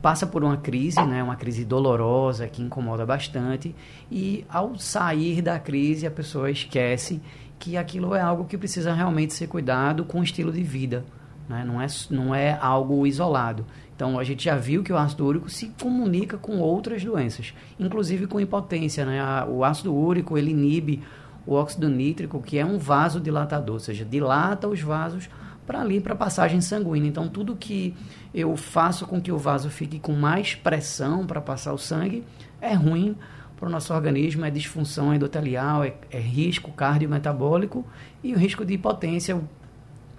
passa 0.00 0.26
por 0.26 0.42
uma 0.42 0.56
crise, 0.56 1.00
né, 1.04 1.22
uma 1.22 1.36
crise 1.36 1.64
dolorosa 1.64 2.48
que 2.48 2.62
incomoda 2.62 3.04
bastante, 3.04 3.74
e 4.10 4.44
ao 4.48 4.78
sair 4.78 5.42
da 5.42 5.58
crise 5.58 6.06
a 6.06 6.10
pessoa 6.10 6.50
esquece 6.50 7.20
que 7.58 7.76
aquilo 7.76 8.14
é 8.14 8.20
algo 8.20 8.44
que 8.44 8.56
precisa 8.56 8.94
realmente 8.94 9.34
ser 9.34 9.46
cuidado 9.46 10.04
com 10.04 10.20
o 10.20 10.22
estilo 10.22 10.50
de 10.50 10.62
vida, 10.62 11.04
né? 11.48 11.62
não, 11.64 11.80
é, 11.80 11.86
não 12.08 12.34
é 12.34 12.58
algo 12.60 13.06
isolado. 13.06 13.66
Então 13.94 14.18
a 14.18 14.24
gente 14.24 14.44
já 14.44 14.56
viu 14.56 14.82
que 14.82 14.90
o 14.92 14.96
ácido 14.96 15.26
úrico 15.26 15.50
se 15.50 15.70
comunica 15.78 16.38
com 16.38 16.58
outras 16.58 17.04
doenças, 17.04 17.52
inclusive 17.78 18.26
com 18.26 18.40
impotência. 18.40 19.04
Né? 19.04 19.20
o 19.46 19.62
ácido 19.62 19.94
úrico 19.94 20.38
ele 20.38 20.52
inibe 20.52 21.02
o 21.46 21.52
óxido 21.54 21.88
nítrico, 21.88 22.40
que 22.40 22.58
é 22.58 22.64
um 22.64 22.78
vasodilatador, 22.78 23.74
ou 23.74 23.80
seja, 23.80 24.04
dilata 24.04 24.68
os 24.68 24.80
vasos 24.80 25.28
para 25.70 25.82
ali 25.82 26.00
para 26.00 26.16
passagem 26.16 26.60
sanguínea. 26.60 27.08
Então 27.08 27.28
tudo 27.28 27.54
que 27.54 27.94
eu 28.34 28.56
faço 28.56 29.06
com 29.06 29.20
que 29.20 29.30
o 29.30 29.38
vaso 29.38 29.70
fique 29.70 30.00
com 30.00 30.12
mais 30.12 30.52
pressão 30.52 31.24
para 31.24 31.40
passar 31.40 31.72
o 31.72 31.78
sangue 31.78 32.24
é 32.60 32.74
ruim 32.74 33.14
para 33.56 33.68
o 33.68 33.70
nosso 33.70 33.94
organismo, 33.94 34.44
é 34.44 34.50
disfunção 34.50 35.14
endotelial, 35.14 35.84
é, 35.84 35.94
é 36.10 36.18
risco 36.18 36.72
cardiometabólico 36.72 37.86
e 38.20 38.34
o 38.34 38.36
risco 38.36 38.64
de 38.64 38.74
hipotência. 38.74 39.40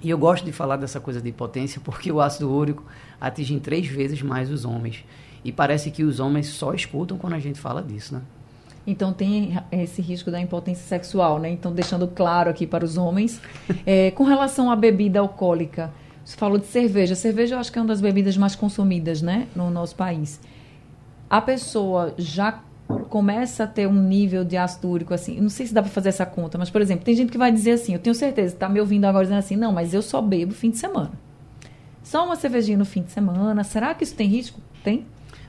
E 0.01 0.09
eu 0.09 0.17
gosto 0.17 0.45
de 0.45 0.53
falar 0.53 0.77
dessa 0.77 1.01
coisa 1.01 1.19
de 1.19 1.27
hipotência 1.27 1.81
porque 1.83 2.09
o 2.09 2.21
ácido 2.21 2.49
úrico 2.49 2.85
atinge 3.19 3.59
três 3.59 3.87
vezes 3.87 4.21
mais 4.21 4.49
os 4.49 4.63
homens. 4.63 5.03
E 5.43 5.51
parece 5.51 5.91
que 5.91 6.05
os 6.05 6.21
homens 6.21 6.47
só 6.47 6.73
escutam 6.73 7.17
quando 7.17 7.33
a 7.33 7.39
gente 7.39 7.59
fala 7.59 7.83
disso, 7.83 8.13
né? 8.13 8.21
Então 8.85 9.13
tem 9.13 9.57
esse 9.71 10.01
risco 10.01 10.31
da 10.31 10.39
impotência 10.39 10.83
sexual, 10.85 11.39
né? 11.39 11.49
Então 11.49 11.71
deixando 11.71 12.07
claro 12.07 12.49
aqui 12.49 12.65
para 12.65 12.83
os 12.83 12.97
homens. 12.97 13.39
É, 13.85 14.11
com 14.15 14.23
relação 14.23 14.71
à 14.71 14.75
bebida 14.75 15.19
alcoólica, 15.19 15.91
você 16.23 16.35
falou 16.35 16.57
de 16.57 16.65
cerveja. 16.65 17.15
Cerveja 17.15 17.55
eu 17.55 17.59
acho 17.59 17.71
que 17.71 17.77
é 17.77 17.81
uma 17.81 17.87
das 17.87 18.01
bebidas 18.01 18.37
mais 18.37 18.55
consumidas, 18.55 19.21
né, 19.21 19.47
no 19.55 19.69
nosso 19.69 19.95
país. 19.95 20.39
A 21.29 21.41
pessoa 21.41 22.13
já 22.17 22.61
começa 23.09 23.63
a 23.63 23.67
ter 23.67 23.87
um 23.87 23.93
nível 23.93 24.43
de 24.43 24.57
ácido 24.57 24.89
úrico 24.89 25.13
assim, 25.13 25.39
não 25.39 25.49
sei 25.49 25.65
se 25.65 25.73
dá 25.73 25.81
para 25.81 25.91
fazer 25.91 26.09
essa 26.09 26.25
conta, 26.25 26.57
mas 26.57 26.69
por 26.69 26.81
exemplo, 26.81 27.05
tem 27.05 27.15
gente 27.15 27.31
que 27.31 27.37
vai 27.37 27.49
dizer 27.49 27.71
assim, 27.71 27.93
eu 27.93 27.99
tenho 27.99 28.13
certeza, 28.13 28.53
está 28.53 28.67
me 28.67 28.81
ouvindo 28.81 29.05
agora 29.05 29.23
dizendo 29.23 29.39
assim, 29.39 29.55
não, 29.55 29.71
mas 29.71 29.93
eu 29.93 30.01
só 30.01 30.21
bebo 30.21 30.53
fim 30.53 30.69
de 30.69 30.77
semana. 30.77 31.11
Só 32.03 32.25
uma 32.25 32.35
cervejinha 32.35 32.77
no 32.77 32.83
fim 32.83 33.01
de 33.01 33.11
semana, 33.11 33.63
será 33.63 33.93
que 33.93 34.03
isso 34.03 34.15
tem 34.15 34.27
risco? 34.27 34.59
Tem? 34.83 35.05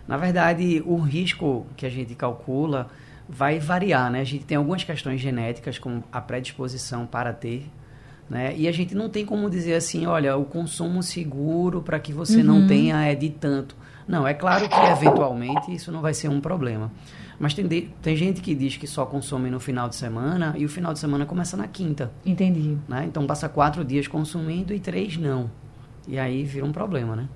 Na 0.07 0.17
verdade, 0.17 0.83
o 0.87 0.97
risco 0.97 1.67
que 1.77 1.87
a 1.87 1.89
gente 1.89 2.15
calcula 2.15 2.91
vai 3.33 3.59
variar, 3.59 4.11
né? 4.11 4.21
A 4.21 4.25
gente 4.25 4.45
tem 4.45 4.57
algumas 4.57 4.85
questões 4.85 5.21
genéticas, 5.21 5.79
como 5.79 6.05
a 6.13 6.21
predisposição 6.21 7.07
para 7.07 7.33
ter, 7.33 7.67
né? 8.29 8.55
E 8.57 8.69
a 8.69 8.73
gente 8.73 8.95
não 8.95 9.09
tem 9.09 9.25
como 9.25 9.49
dizer 9.49 9.75
assim, 9.75 10.07
olha, 10.07 10.37
o 10.37 10.45
consumo 10.45 11.03
seguro 11.03 11.81
para 11.81 11.99
que 11.99 12.13
você 12.13 12.39
uhum. 12.39 12.45
não 12.45 12.67
tenha 12.67 13.03
é 13.03 13.15
de 13.15 13.31
tanto. 13.31 13.75
Não, 14.07 14.27
é 14.27 14.35
claro 14.35 14.69
que 14.69 14.75
eventualmente 14.75 15.73
isso 15.73 15.91
não 15.91 16.01
vai 16.01 16.13
ser 16.13 16.29
um 16.29 16.41
problema. 16.41 16.91
Mas 17.39 17.55
tem, 17.55 17.67
de, 17.67 17.89
tem 18.03 18.17
gente 18.17 18.41
que 18.41 18.55
diz 18.55 18.77
que 18.77 18.87
só 18.87 19.07
consome 19.07 19.51
no 19.51 19.59
final 19.59 19.89
de 19.89 19.97
semana 19.97 20.55
e 20.57 20.65
o 20.65 20.69
final 20.69 20.93
de 20.93 20.99
semana 20.99 21.25
começa 21.25 21.57
na 21.57 21.67
quinta. 21.67 22.13
Entendi. 22.25 22.77
Né? 22.87 23.05
Então 23.07 23.27
passa 23.27 23.49
quatro 23.49 23.85
dias 23.85 24.07
consumindo 24.07 24.75
e 24.75 24.79
três 24.79 25.17
não. 25.17 25.51
E 26.07 26.19
aí 26.19 26.45
vira 26.45 26.67
um 26.67 26.73
problema, 26.73 27.17
né? 27.17 27.29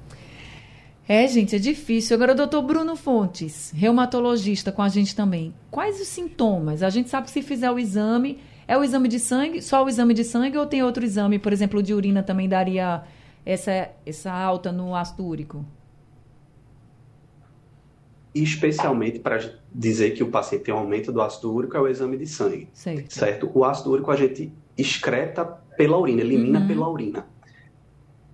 É, 1.08 1.26
gente, 1.28 1.54
é 1.54 1.58
difícil. 1.58 2.16
Agora, 2.16 2.34
doutor 2.34 2.62
Bruno 2.62 2.96
Fontes, 2.96 3.72
reumatologista 3.75 4.72
com 4.72 4.82
a 4.82 4.88
gente 4.88 5.14
também. 5.14 5.54
Quais 5.70 6.00
os 6.00 6.08
sintomas? 6.08 6.82
A 6.82 6.90
gente 6.90 7.08
sabe 7.08 7.26
que 7.26 7.32
se 7.32 7.42
fizer 7.42 7.70
o 7.70 7.78
exame, 7.78 8.40
é 8.66 8.76
o 8.76 8.82
exame 8.82 9.08
de 9.08 9.20
sangue, 9.20 9.62
só 9.62 9.84
o 9.84 9.88
exame 9.88 10.12
de 10.12 10.25
sangue, 10.25 10.58
ou 10.58 10.66
tem 10.66 10.82
outro 10.82 11.04
exame, 11.04 11.38
por 11.38 11.52
exemplo, 11.52 11.80
de 11.80 11.94
urina 11.94 12.25
também 12.25 12.48
daria 12.48 13.04
essa, 13.44 13.88
essa 14.04 14.32
alta 14.32 14.72
no 14.72 14.96
ácido 14.96 15.25
úrico? 15.25 15.64
Especialmente 18.34 19.20
para 19.20 19.52
dizer 19.72 20.10
que 20.10 20.25
o 20.25 20.30
paciente 20.30 20.64
tem 20.64 20.75
um 20.75 20.78
aumento 20.78 21.12
do 21.12 21.22
ácido 21.22 21.54
úrico, 21.54 21.76
é 21.76 21.80
o 21.80 21.86
exame 21.86 22.16
de 22.16 22.26
sangue. 22.26 22.68
Certo. 22.72 23.14
certo? 23.14 23.50
O 23.54 23.64
ácido 23.64 23.92
úrico 23.92 24.10
a 24.10 24.16
gente 24.16 24.52
excreta 24.76 25.44
pela 25.44 25.96
urina, 25.96 26.20
elimina 26.20 26.58
uhum. 26.58 26.66
pela 26.66 26.88
urina 26.90 27.36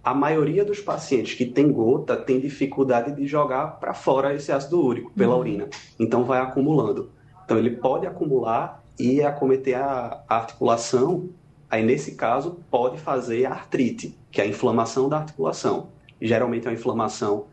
a 0.04 0.12
maioria 0.12 0.64
dos 0.64 0.80
pacientes 0.80 1.34
que 1.34 1.46
tem 1.46 1.70
gota 1.70 2.16
tem 2.16 2.40
dificuldade 2.40 3.14
de 3.14 3.26
jogar 3.26 3.78
para 3.78 3.94
fora 3.94 4.34
esse 4.34 4.50
ácido 4.50 4.80
úrico 4.84 5.12
pela 5.12 5.34
uhum. 5.34 5.40
urina. 5.40 5.68
Então 5.98 6.24
vai 6.24 6.40
acumulando. 6.40 7.10
Então 7.44 7.56
ele 7.56 7.70
pode 7.70 8.06
acumular 8.06 8.82
e 8.98 9.22
acometer 9.22 9.76
a, 9.76 10.24
a 10.28 10.36
articulação. 10.36 11.28
Aí 11.70 11.84
nesse 11.84 12.16
caso 12.16 12.58
pode 12.70 12.98
fazer 12.98 13.46
artrite, 13.46 14.18
que 14.30 14.40
é 14.40 14.44
a 14.44 14.46
inflamação 14.46 15.08
da 15.08 15.18
articulação. 15.18 15.88
Geralmente 16.20 16.66
é 16.66 16.70
uma 16.70 16.76
inflamação 16.76 17.46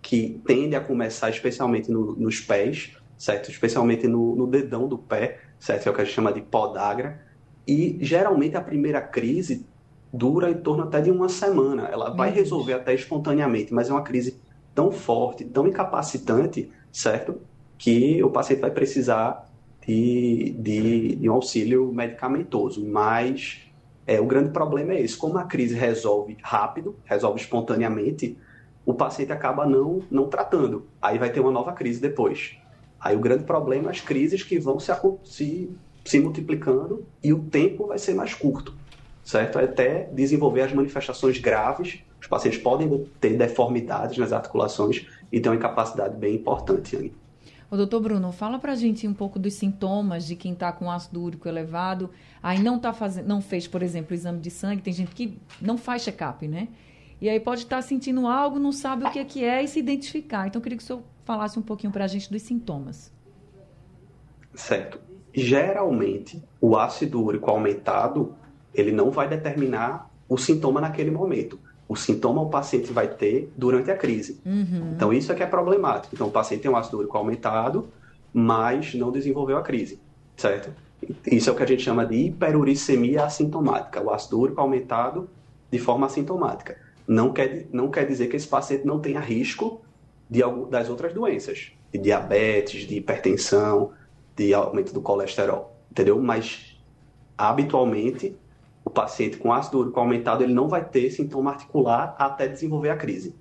que 0.00 0.40
tende 0.46 0.76
a 0.76 0.80
começar 0.80 1.28
especialmente 1.30 1.90
no, 1.90 2.14
nos 2.14 2.40
pés, 2.40 2.96
certo? 3.18 3.50
Especialmente 3.50 4.06
no, 4.06 4.36
no 4.36 4.46
dedão 4.46 4.86
do 4.86 4.96
pé, 4.96 5.40
certo? 5.58 5.88
É 5.88 5.90
o 5.90 5.94
que 5.94 6.00
a 6.00 6.04
gente 6.04 6.14
chama 6.14 6.32
de 6.32 6.40
podagra. 6.40 7.20
E 7.66 7.98
geralmente 8.00 8.56
a 8.56 8.60
primeira 8.60 9.00
crise 9.00 9.66
dura 10.12 10.50
em 10.50 10.58
torno 10.58 10.84
até 10.84 11.00
de 11.00 11.10
uma 11.10 11.28
semana. 11.28 11.88
Ela 11.88 12.10
vai 12.10 12.30
resolver 12.30 12.74
até 12.74 12.94
espontaneamente, 12.94 13.72
mas 13.72 13.88
é 13.88 13.92
uma 13.92 14.02
crise 14.02 14.38
tão 14.74 14.90
forte, 14.90 15.44
tão 15.44 15.66
incapacitante, 15.66 16.70
certo? 16.92 17.40
Que 17.78 18.22
o 18.22 18.30
paciente 18.30 18.60
vai 18.60 18.70
precisar 18.70 19.50
de, 19.86 20.54
de, 20.58 21.16
de 21.16 21.30
um 21.30 21.34
auxílio 21.34 21.92
medicamentoso. 21.92 22.84
Mas 22.84 23.62
é, 24.06 24.20
o 24.20 24.26
grande 24.26 24.50
problema 24.50 24.92
é 24.92 25.00
esse: 25.02 25.16
como 25.16 25.38
a 25.38 25.44
crise 25.44 25.74
resolve 25.74 26.36
rápido, 26.42 26.96
resolve 27.04 27.40
espontaneamente, 27.40 28.36
o 28.84 28.94
paciente 28.94 29.32
acaba 29.32 29.66
não, 29.66 30.02
não 30.10 30.28
tratando. 30.28 30.86
Aí 31.00 31.18
vai 31.18 31.30
ter 31.30 31.40
uma 31.40 31.50
nova 31.50 31.72
crise 31.72 32.00
depois. 32.00 32.56
Aí 33.00 33.14
o 33.16 33.20
grande 33.20 33.44
problema 33.44 33.88
é 33.88 33.90
as 33.90 34.00
crises 34.00 34.42
que 34.42 34.58
vão 34.58 34.80
se, 34.80 34.92
se, 35.24 35.70
se 36.04 36.20
multiplicando 36.20 37.04
e 37.22 37.32
o 37.32 37.40
tempo 37.40 37.86
vai 37.86 37.98
ser 37.98 38.14
mais 38.14 38.32
curto 38.32 38.74
certo? 39.26 39.58
Até 39.58 40.04
desenvolver 40.12 40.62
as 40.62 40.72
manifestações 40.72 41.38
graves. 41.38 41.98
Os 42.20 42.28
pacientes 42.28 42.60
podem 42.60 43.04
ter 43.20 43.36
deformidades 43.36 44.16
nas 44.16 44.32
articulações 44.32 45.04
e 45.32 45.40
ter 45.40 45.48
uma 45.48 45.56
incapacidade 45.56 46.16
bem 46.16 46.36
importante, 46.36 46.96
Anne. 46.96 47.12
O 47.68 47.76
doutor 47.76 48.00
Bruno, 48.00 48.30
fala 48.30 48.60
pra 48.60 48.76
gente 48.76 49.08
um 49.08 49.12
pouco 49.12 49.40
dos 49.40 49.54
sintomas 49.54 50.24
de 50.24 50.36
quem 50.36 50.52
está 50.52 50.70
com 50.70 50.88
ácido 50.88 51.20
úrico 51.20 51.48
elevado, 51.48 52.08
aí 52.40 52.60
não 52.60 52.78
tá 52.78 52.92
fazendo, 52.92 53.26
não 53.26 53.42
fez, 53.42 53.66
por 53.66 53.82
exemplo, 53.82 54.12
o 54.12 54.14
exame 54.14 54.38
de 54.38 54.50
sangue, 54.52 54.80
tem 54.80 54.92
gente 54.92 55.10
que 55.10 55.36
não 55.60 55.76
faz 55.76 56.02
check-up, 56.02 56.46
né? 56.46 56.68
E 57.20 57.28
aí 57.28 57.40
pode 57.40 57.62
estar 57.62 57.76
tá 57.76 57.82
sentindo 57.82 58.28
algo, 58.28 58.60
não 58.60 58.70
sabe 58.70 59.04
o 59.04 59.10
que 59.10 59.18
é, 59.18 59.24
que 59.24 59.44
é 59.44 59.64
e 59.64 59.66
se 59.66 59.80
identificar. 59.80 60.46
Então, 60.46 60.60
eu 60.60 60.62
queria 60.62 60.78
que 60.78 60.84
o 60.84 60.86
senhor 60.86 61.02
falasse 61.24 61.58
um 61.58 61.62
pouquinho 61.62 61.92
para 61.92 62.04
a 62.04 62.06
gente 62.06 62.30
dos 62.30 62.42
sintomas. 62.42 63.12
Certo. 64.54 65.00
Geralmente, 65.34 66.40
o 66.60 66.76
ácido 66.76 67.20
úrico 67.20 67.50
aumentado 67.50 68.36
ele 68.76 68.92
não 68.92 69.10
vai 69.10 69.28
determinar 69.28 70.10
o 70.28 70.36
sintoma 70.36 70.80
naquele 70.80 71.10
momento. 71.10 71.58
O 71.88 71.96
sintoma 71.96 72.42
o 72.42 72.50
paciente 72.50 72.92
vai 72.92 73.08
ter 73.08 73.52
durante 73.56 73.90
a 73.90 73.96
crise. 73.96 74.40
Uhum. 74.44 74.92
Então, 74.94 75.12
isso 75.12 75.30
é 75.30 75.34
que 75.34 75.42
é 75.42 75.46
problemático. 75.46 76.14
Então, 76.14 76.26
o 76.26 76.30
paciente 76.30 76.62
tem 76.62 76.70
um 76.70 76.76
ácido 76.76 76.98
úrico 76.98 77.16
aumentado, 77.16 77.88
mas 78.32 78.94
não 78.94 79.10
desenvolveu 79.12 79.56
a 79.56 79.62
crise, 79.62 80.00
certo? 80.36 80.70
Isso 81.26 81.48
é 81.48 81.52
o 81.52 81.56
que 81.56 81.62
a 81.62 81.66
gente 81.66 81.82
chama 81.82 82.04
de 82.04 82.16
hiperuricemia 82.16 83.24
assintomática, 83.24 84.02
o 84.02 84.10
ácido 84.10 84.40
úrico 84.40 84.60
aumentado 84.60 85.28
de 85.70 85.78
forma 85.78 86.06
assintomática. 86.06 86.76
Não 87.06 87.32
quer, 87.32 87.66
não 87.72 87.88
quer 87.88 88.06
dizer 88.06 88.26
que 88.26 88.36
esse 88.36 88.48
paciente 88.48 88.84
não 88.84 88.98
tenha 88.98 89.20
risco 89.20 89.80
de, 90.28 90.40
das 90.68 90.88
outras 90.88 91.12
doenças, 91.12 91.72
de 91.92 91.98
diabetes, 91.98 92.86
de 92.86 92.96
hipertensão, 92.96 93.92
de 94.34 94.52
aumento 94.52 94.92
do 94.92 95.00
colesterol, 95.00 95.76
entendeu? 95.90 96.20
Mas, 96.20 96.76
habitualmente, 97.38 98.34
paciente 98.96 99.36
com 99.36 99.52
ácido 99.52 99.78
úrico 99.78 100.00
aumentado 100.00 100.42
ele 100.42 100.54
não 100.54 100.68
vai 100.68 100.84
ter 100.84 101.10
sintoma 101.10 101.50
articular 101.52 102.16
até 102.18 102.48
desenvolver 102.48 102.90
a 102.90 102.96
crise. 102.96 103.34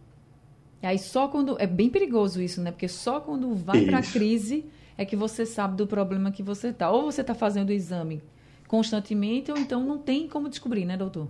E 0.83 0.85
aí 0.85 0.99
só 0.99 1.27
quando 1.27 1.55
é 1.59 1.65
bem 1.65 1.89
perigoso 1.89 2.41
isso, 2.41 2.61
né? 2.61 2.71
Porque 2.71 2.87
só 2.87 3.19
quando 3.19 3.55
vai 3.55 3.85
para 3.85 3.99
a 3.99 4.03
crise 4.03 4.65
é 4.97 5.05
que 5.05 5.15
você 5.15 5.45
sabe 5.45 5.75
do 5.75 5.87
problema 5.87 6.31
que 6.31 6.43
você 6.43 6.67
está. 6.67 6.91
Ou 6.91 7.11
você 7.11 7.21
está 7.21 7.33
fazendo 7.33 7.69
o 7.69 7.73
exame 7.73 8.21
constantemente, 8.67 9.51
ou 9.51 9.57
então 9.57 9.83
não 9.83 9.97
tem 9.97 10.27
como 10.27 10.49
descobrir, 10.49 10.85
né, 10.85 10.97
doutor? 10.97 11.27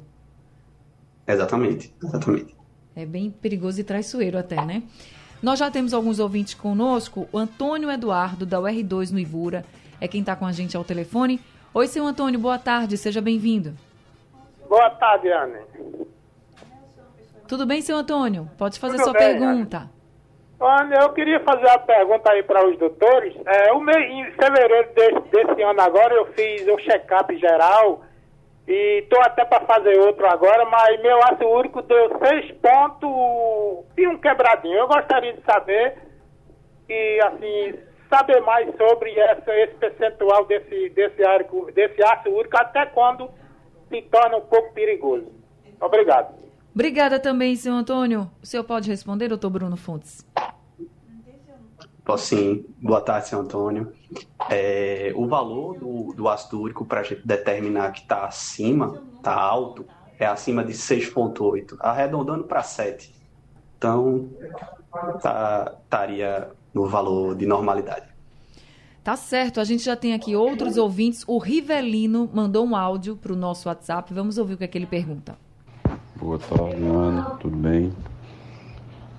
Exatamente, 1.27 1.93
exatamente. 2.03 2.55
É 2.95 3.05
bem 3.05 3.29
perigoso 3.29 3.79
e 3.79 3.83
traiçoeiro 3.83 4.37
até, 4.37 4.63
né? 4.65 4.83
Nós 5.41 5.59
já 5.59 5.69
temos 5.69 5.93
alguns 5.93 6.19
ouvintes 6.19 6.53
conosco. 6.53 7.27
O 7.31 7.37
Antônio 7.37 7.91
Eduardo, 7.91 8.45
da 8.45 8.59
UR2 8.59 9.11
no 9.11 9.19
Ivura, 9.19 9.65
é 9.99 10.07
quem 10.07 10.21
está 10.21 10.35
com 10.35 10.45
a 10.45 10.51
gente 10.51 10.77
ao 10.77 10.83
telefone. 10.83 11.39
Oi, 11.73 11.87
seu 11.87 12.05
Antônio, 12.05 12.39
boa 12.39 12.57
tarde, 12.57 12.97
seja 12.97 13.21
bem-vindo. 13.21 13.75
Boa 14.67 14.89
tarde, 14.91 15.31
Anne. 15.31 15.59
Tudo 17.47 17.65
bem, 17.65 17.81
seu 17.81 17.97
Antônio? 17.97 18.49
Pode 18.57 18.79
fazer 18.79 18.97
Tudo 18.97 19.05
sua 19.05 19.13
bem, 19.13 19.37
pergunta. 19.37 19.89
Anne, 20.59 20.95
eu 20.95 21.09
queria 21.13 21.39
fazer 21.41 21.65
uma 21.65 21.79
pergunta 21.79 22.31
aí 22.31 22.41
para 22.41 22.67
os 22.67 22.77
doutores. 22.77 23.35
É, 23.45 23.71
o 23.73 23.79
mês, 23.79 24.09
em 24.09 24.31
fevereiro 24.31 24.89
desse, 24.93 25.19
desse 25.29 25.61
ano 25.61 25.81
agora, 25.81 26.13
eu 26.15 26.25
fiz 26.33 26.67
um 26.67 26.77
check-up 26.77 27.37
geral 27.37 28.01
e 28.67 29.01
estou 29.03 29.21
até 29.21 29.45
para 29.45 29.65
fazer 29.65 29.99
outro 29.99 30.25
agora, 30.25 30.65
mas 30.65 30.99
meu 31.01 31.19
ácido 31.23 31.47
úrico 31.49 31.83
deu 31.83 32.17
seis 32.25 32.51
pontos 32.53 33.85
e 33.95 34.07
um 34.07 34.17
quebradinho. 34.17 34.79
Eu 34.79 34.87
gostaria 34.87 35.33
de 35.33 35.41
saber 35.43 35.97
e, 36.89 37.19
assim, 37.25 37.75
saber 38.09 38.41
mais 38.41 38.67
sobre 38.75 39.11
essa, 39.19 39.55
esse 39.55 39.75
percentual 39.75 40.45
desse, 40.45 40.89
desse, 40.89 41.21
desse 41.73 42.03
ácido 42.03 42.35
úrico, 42.35 42.57
até 42.57 42.87
quando 42.87 43.29
se 43.95 44.09
torna 44.09 44.37
um 44.37 44.41
pouco 44.41 44.73
perigoso. 44.73 45.27
Obrigado. 45.79 46.35
Obrigada 46.73 47.19
também, 47.19 47.55
senhor 47.55 47.75
Antônio. 47.75 48.29
O 48.41 48.45
senhor 48.45 48.63
pode 48.63 48.89
responder, 48.89 49.29
doutor 49.29 49.49
Bruno 49.49 49.77
Fontes? 49.77 50.25
Posso 52.03 52.25
sim. 52.27 52.65
Boa 52.81 53.01
tarde, 53.01 53.29
senhor 53.29 53.41
Antônio. 53.41 53.91
É, 54.49 55.11
o 55.15 55.27
valor 55.27 55.79
do, 55.79 56.13
do 56.13 56.29
ácido 56.29 56.61
úrico 56.61 56.85
para 56.85 56.99
a 56.99 57.03
gente 57.03 57.25
determinar 57.25 57.91
que 57.91 58.01
está 58.01 58.25
acima, 58.25 59.01
está 59.15 59.33
alto, 59.33 59.85
é 60.19 60.25
acima 60.25 60.63
de 60.63 60.73
6,8, 60.73 61.77
arredondando 61.79 62.43
para 62.43 62.61
7. 62.61 63.15
Então, 63.77 64.29
tá, 65.21 65.77
estaria 65.83 66.51
no 66.73 66.87
valor 66.87 67.35
de 67.35 67.45
normalidade. 67.45 68.14
Tá 69.05 69.15
certo, 69.15 69.59
a 69.59 69.63
gente 69.63 69.83
já 69.83 69.95
tem 69.95 70.15
aqui 70.15 70.35
outros 70.35 70.77
ouvintes. 70.77 71.23
O 71.27 71.37
Rivelino 71.37 72.27
mandou 72.33 72.65
um 72.65 72.75
áudio 72.75 73.15
para 73.15 73.31
o 73.31 73.35
nosso 73.35 73.69
WhatsApp. 73.69 74.11
Vamos 74.11 74.39
ouvir 74.39 74.55
o 74.55 74.57
que, 74.57 74.63
é 74.63 74.67
que 74.67 74.75
ele 74.75 74.87
pergunta. 74.87 75.35
Boa 76.15 76.39
tarde, 76.39 76.83
Ana. 76.83 77.21
Tudo 77.39 77.55
bem? 77.55 77.93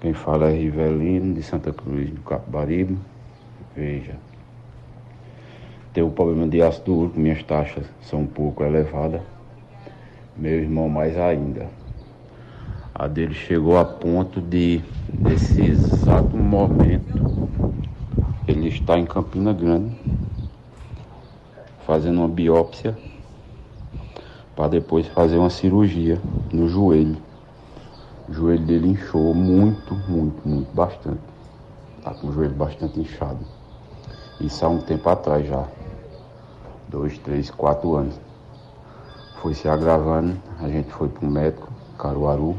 Quem 0.00 0.12
fala 0.12 0.50
é 0.50 0.56
Rivelino, 0.56 1.34
de 1.34 1.42
Santa 1.44 1.72
Cruz 1.72 2.10
do 2.10 2.20
Capibaribe. 2.22 2.98
Veja. 3.76 4.16
tenho 5.92 6.10
problema 6.10 6.48
de 6.48 6.60
ácido 6.60 6.92
úrico, 6.92 7.20
minhas 7.20 7.44
taxas 7.44 7.86
são 8.02 8.22
um 8.22 8.26
pouco 8.26 8.64
elevadas. 8.64 9.22
Meu 10.36 10.62
irmão 10.62 10.88
mais 10.88 11.16
ainda. 11.16 11.70
A 12.92 13.06
dele 13.06 13.34
chegou 13.34 13.78
a 13.78 13.84
ponto 13.84 14.40
de, 14.40 14.82
nesse 15.16 15.62
exato 15.62 16.36
momento, 16.36 17.65
ele 18.46 18.68
está 18.68 18.96
em 18.96 19.04
Campina 19.04 19.52
Grande, 19.52 19.96
fazendo 21.84 22.18
uma 22.18 22.28
biópsia, 22.28 22.96
para 24.54 24.68
depois 24.68 25.06
fazer 25.08 25.36
uma 25.36 25.50
cirurgia 25.50 26.20
no 26.52 26.68
joelho. 26.68 27.16
O 28.28 28.32
joelho 28.32 28.64
dele 28.64 28.88
inchou 28.88 29.34
muito, 29.34 29.94
muito, 30.08 30.48
muito, 30.48 30.72
bastante. 30.74 31.20
Tá 32.02 32.14
com 32.14 32.28
o 32.28 32.32
joelho 32.32 32.54
bastante 32.54 33.00
inchado. 33.00 33.40
Isso 34.40 34.64
há 34.64 34.68
um 34.68 34.78
tempo 34.78 35.08
atrás 35.08 35.46
já. 35.46 35.66
Dois, 36.88 37.18
três, 37.18 37.50
quatro 37.50 37.96
anos. 37.96 38.18
Foi 39.42 39.54
se 39.54 39.68
agravando, 39.68 40.40
a 40.60 40.68
gente 40.68 40.90
foi 40.92 41.08
para 41.08 41.26
o 41.26 41.30
médico, 41.30 41.68
Caruaru, 41.98 42.56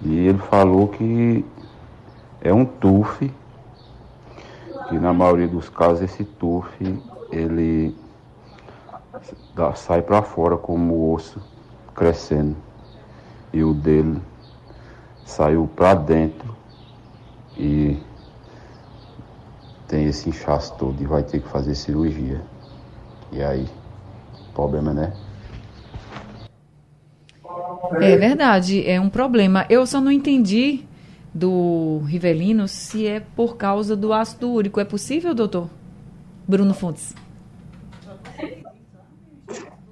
e 0.00 0.26
ele 0.26 0.38
falou 0.38 0.88
que 0.88 1.44
é 2.40 2.52
um 2.52 2.64
TUF, 2.64 3.30
que 4.88 4.98
na 4.98 5.12
maioria 5.12 5.48
dos 5.48 5.68
casos 5.68 6.02
esse 6.02 6.24
TUF 6.24 7.02
ele 7.30 7.94
dá, 9.54 9.74
sai 9.74 10.02
para 10.02 10.22
fora 10.22 10.56
como 10.56 11.12
osso 11.12 11.40
crescendo 11.94 12.56
e 13.52 13.62
o 13.62 13.72
dele 13.72 14.20
saiu 15.24 15.68
para 15.74 15.94
dentro 15.94 16.54
e 17.56 17.98
tem 19.86 20.06
esse 20.06 20.28
inchaço 20.28 20.74
todo 20.76 21.00
e 21.00 21.06
vai 21.06 21.22
ter 21.22 21.40
que 21.40 21.48
fazer 21.48 21.74
cirurgia. 21.74 22.42
E 23.30 23.42
aí, 23.42 23.68
problema, 24.52 24.92
né? 24.92 25.12
É 28.00 28.16
verdade, 28.16 28.88
é 28.88 29.00
um 29.00 29.08
problema. 29.08 29.64
Eu 29.68 29.86
só 29.86 30.00
não 30.00 30.10
entendi 30.10 30.84
do 31.34 31.98
Rivelino 32.06 32.68
se 32.68 33.06
é 33.06 33.18
por 33.20 33.56
causa 33.56 33.96
do 33.96 34.12
ácido 34.12 34.50
úrico. 34.50 34.78
É 34.78 34.84
possível, 34.84 35.34
doutor? 35.34 35.68
Bruno 36.46 36.72
Fontes. 36.72 37.14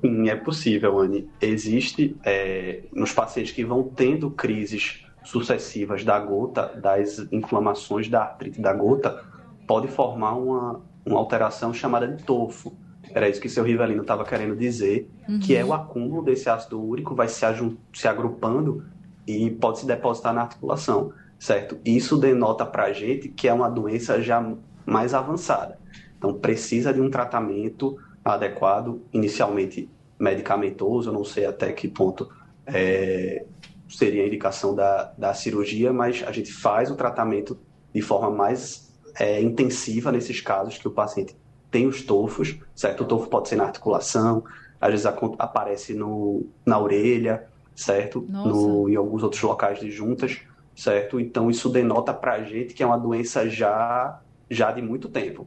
Sim, 0.01 0.29
é 0.29 0.37
possível, 0.37 0.99
Anne. 0.99 1.29
Existe 1.41 2.17
é, 2.25 2.83
nos 2.93 3.13
pacientes 3.13 3.53
que 3.53 3.65
vão 3.65 3.83
tendo 3.83 4.31
crises 4.31 5.05
sucessivas 5.25 6.05
da 6.05 6.19
gota, 6.19 6.67
das 6.67 7.27
inflamações 7.31 8.09
da 8.09 8.23
artrite 8.23 8.61
da 8.61 8.73
gota, 8.73 9.25
pode 9.67 9.89
formar 9.89 10.35
uma, 10.35 10.81
uma 11.07 11.19
alteração 11.19 11.73
chamada 11.73 12.09
de 12.09 12.23
tofo. 12.23 12.73
Era 13.15 13.29
isso 13.29 13.41
que 13.41 13.49
seu 13.49 13.63
Rivelino 13.63 14.03
estava 14.03 14.25
querendo 14.25 14.57
dizer, 14.57 15.09
uhum. 15.29 15.39
que 15.39 15.55
é 15.55 15.65
o 15.65 15.73
acúmulo 15.73 16.23
desse 16.23 16.49
ácido 16.49 16.83
úrico, 16.83 17.15
vai 17.15 17.29
se, 17.29 17.45
se 17.93 18.09
agrupando 18.09 18.85
e 19.27 19.51
pode 19.51 19.81
se 19.81 19.87
depositar 19.87 20.35
na 20.35 20.43
articulação, 20.43 21.13
certo? 21.43 21.77
Isso 21.85 22.17
denota 22.17 22.65
para 22.65 22.85
a 22.85 22.93
gente 22.93 23.29
que 23.29 23.49
é 23.49 23.53
uma 23.53 23.69
doença 23.69 24.23
já 24.23 24.41
mais 24.87 25.13
avançada. 25.13 25.77
Então, 26.17 26.35
precisa 26.35 26.95
de 26.95 27.01
um 27.01 27.11
tratamento 27.11 27.99
adequado, 28.25 29.03
inicialmente 29.13 29.91
medicamentoso, 30.21 31.11
eu 31.11 31.13
não 31.13 31.25
sei 31.25 31.45
até 31.45 31.73
que 31.73 31.89
ponto 31.89 32.31
é, 32.65 33.45
seria 33.89 34.23
a 34.23 34.27
indicação 34.29 34.73
da, 34.73 35.13
da 35.19 35.35
cirurgia, 35.35 35.93
mas 35.93 36.23
a 36.25 36.31
gente 36.31 36.53
faz 36.53 36.93
o 36.93 36.95
tratamento 36.95 37.59
de 37.93 38.01
forma 38.01 38.31
mais 38.31 38.95
é, 39.19 39.43
intensiva 39.43 40.13
nesses 40.13 40.41
casos 40.41 40.79
que 40.79 40.87
o 40.87 40.93
paciente 40.93 41.37
tem 41.73 41.89
os 41.89 42.03
tofos, 42.03 42.57
certo? 42.73 43.03
O 43.03 43.05
tofo 43.05 43.29
pode 43.29 43.49
ser 43.49 43.57
na 43.57 43.65
articulação, 43.65 44.45
às 44.81 44.91
vezes 44.93 45.07
aparece 45.41 45.93
no, 45.93 46.47
na 46.65 46.79
orelha, 46.79 47.49
certo? 47.75 48.25
No, 48.29 48.89
em 48.89 48.95
alguns 48.95 49.25
outros 49.25 49.43
locais 49.43 49.81
de 49.81 49.91
juntas, 49.91 50.41
certo? 50.75 51.21
Então 51.21 51.51
isso 51.51 51.69
denota 51.69 52.13
pra 52.13 52.43
gente 52.43 52.75
que 52.75 52.83
é 52.83 52.87
uma 52.87 52.99
doença 52.99 53.49
já, 53.49 54.21
já 54.51 54.73
de 54.73 54.83
muito 54.83 55.09
tempo. 55.09 55.47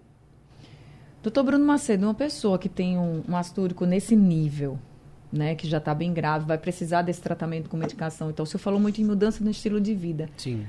Doutor 1.21 1.43
Bruno 1.43 1.65
Macedo, 1.65 2.05
uma 2.05 2.13
pessoa 2.13 2.59
que 2.59 2.69
tem 2.69 2.97
um, 2.97 3.23
um 3.27 3.35
ácido 3.35 3.63
úrico 3.63 3.85
nesse 3.85 4.15
nível, 4.15 4.77
né, 5.31 5.55
que 5.55 5.67
já 5.67 5.79
está 5.79 5.93
bem 5.93 6.13
grave, 6.13 6.45
vai 6.45 6.57
precisar 6.57 7.01
desse 7.01 7.21
tratamento 7.21 7.67
com 7.67 7.75
medicação. 7.75 8.29
Então, 8.29 8.43
o 8.43 8.45
senhor 8.45 8.59
falou 8.59 8.79
muito 8.79 9.01
em 9.01 9.05
mudança 9.05 9.43
no 9.43 9.49
estilo 9.49 9.81
de 9.81 9.95
vida. 9.95 10.29
Sim. 10.37 10.67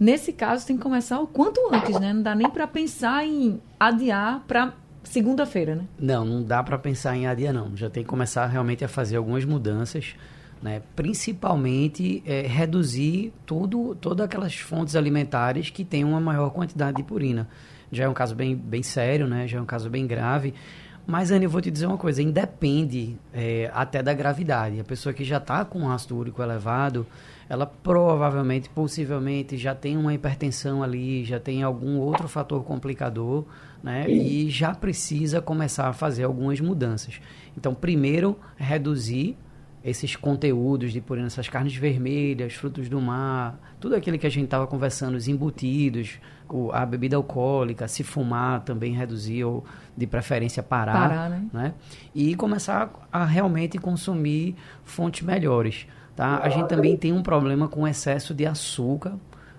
Nesse 0.00 0.32
caso, 0.32 0.66
tem 0.66 0.76
que 0.76 0.82
começar 0.82 1.20
o 1.20 1.26
quanto 1.28 1.60
antes, 1.72 2.00
né? 2.00 2.12
Não 2.12 2.22
dá 2.22 2.34
nem 2.34 2.50
para 2.50 2.66
pensar 2.66 3.24
em 3.24 3.62
adiar 3.78 4.42
para 4.48 4.74
segunda-feira, 5.04 5.76
né? 5.76 5.84
Não, 5.98 6.24
não 6.24 6.42
dá 6.42 6.62
para 6.62 6.76
pensar 6.78 7.16
em 7.16 7.28
adiar, 7.28 7.54
não. 7.54 7.76
Já 7.76 7.88
tem 7.88 8.02
que 8.02 8.08
começar 8.08 8.46
realmente 8.46 8.84
a 8.84 8.88
fazer 8.88 9.16
algumas 9.16 9.44
mudanças, 9.44 10.16
né? 10.62 10.82
Principalmente 10.94 12.22
é, 12.24 12.42
reduzir 12.42 13.32
tudo, 13.44 13.94
todas 13.96 14.24
aquelas 14.24 14.54
fontes 14.54 14.94
alimentares 14.94 15.68
que 15.70 15.84
têm 15.84 16.04
uma 16.04 16.20
maior 16.20 16.50
quantidade 16.50 16.96
de 16.96 17.02
purina 17.02 17.48
já 17.92 18.04
é 18.04 18.08
um 18.08 18.14
caso 18.14 18.34
bem, 18.34 18.56
bem 18.56 18.82
sério, 18.82 19.28
né? 19.28 19.46
Já 19.46 19.58
é 19.58 19.60
um 19.60 19.66
caso 19.66 19.90
bem 19.90 20.06
grave. 20.06 20.54
Mas, 21.06 21.30
Anne, 21.30 21.44
eu 21.44 21.50
vou 21.50 21.60
te 21.60 21.70
dizer 21.70 21.86
uma 21.86 21.98
coisa, 21.98 22.22
independe 22.22 23.16
é, 23.34 23.70
até 23.74 24.02
da 24.02 24.14
gravidade. 24.14 24.80
A 24.80 24.84
pessoa 24.84 25.12
que 25.12 25.24
já 25.24 25.36
está 25.36 25.64
com 25.64 25.90
ácido 25.90 26.16
úrico 26.16 26.42
elevado, 26.42 27.06
ela 27.48 27.66
provavelmente, 27.66 28.70
possivelmente, 28.70 29.58
já 29.58 29.74
tem 29.74 29.96
uma 29.96 30.14
hipertensão 30.14 30.82
ali, 30.82 31.24
já 31.24 31.38
tem 31.38 31.62
algum 31.62 31.98
outro 31.98 32.28
fator 32.28 32.64
complicador, 32.64 33.44
né? 33.82 34.08
E 34.08 34.48
já 34.48 34.74
precisa 34.74 35.42
começar 35.42 35.88
a 35.88 35.92
fazer 35.92 36.24
algumas 36.24 36.60
mudanças. 36.60 37.20
Então, 37.56 37.74
primeiro, 37.74 38.38
reduzir 38.56 39.36
esses 39.84 40.14
conteúdos 40.14 40.92
de 40.92 41.00
purina, 41.00 41.26
essas 41.26 41.48
carnes 41.48 41.74
vermelhas, 41.74 42.54
frutos 42.54 42.88
do 42.88 43.00
mar, 43.00 43.58
tudo 43.80 43.96
aquilo 43.96 44.18
que 44.18 44.26
a 44.26 44.30
gente 44.30 44.44
estava 44.44 44.66
conversando, 44.66 45.16
os 45.16 45.26
embutidos, 45.26 46.20
o, 46.48 46.70
a 46.72 46.86
bebida 46.86 47.16
alcoólica, 47.16 47.88
se 47.88 48.04
fumar 48.04 48.60
também 48.60 48.94
reduzir 48.94 49.44
ou 49.44 49.64
de 49.96 50.06
preferência 50.06 50.62
parar, 50.62 51.08
parar 51.08 51.30
né? 51.30 51.46
né? 51.52 51.74
E 52.14 52.34
começar 52.36 52.92
a 53.10 53.24
realmente 53.24 53.78
consumir 53.78 54.54
fontes 54.84 55.26
melhores, 55.26 55.86
tá? 56.14 56.38
A 56.42 56.48
gente 56.48 56.68
também 56.68 56.96
tem 56.96 57.12
um 57.12 57.22
problema 57.22 57.66
com 57.66 57.86
excesso 57.86 58.32
de 58.32 58.46
açúcar, 58.46 59.18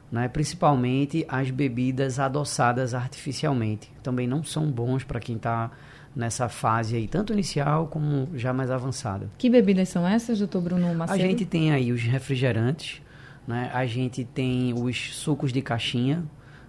né? 0.09 0.29
Principalmente 0.29 1.25
as 1.27 1.51
bebidas 1.51 2.17
adoçadas 2.17 2.93
artificialmente, 2.93 3.91
também 4.01 4.25
não 4.25 4.41
são 4.41 4.71
bons 4.71 5.03
para 5.03 5.19
quem 5.19 5.35
está 5.35 5.69
nessa 6.15 6.47
fase 6.47 6.95
aí, 6.95 7.07
tanto 7.07 7.33
inicial 7.33 7.87
como 7.87 8.29
já 8.35 8.53
mais 8.53 8.69
avançada. 8.69 9.29
Que 9.37 9.49
bebidas 9.49 9.89
são 9.89 10.07
essas, 10.07 10.39
doutor 10.39 10.61
Bruno 10.61 10.93
Macedo? 10.93 11.21
A 11.21 11.27
gente 11.27 11.45
tem 11.45 11.71
aí 11.71 11.91
os 11.91 12.01
refrigerantes, 12.03 13.01
né? 13.47 13.71
a 13.73 13.85
gente 13.85 14.23
tem 14.23 14.73
os 14.73 15.15
sucos 15.15 15.51
de 15.51 15.61
caixinha, 15.61 16.23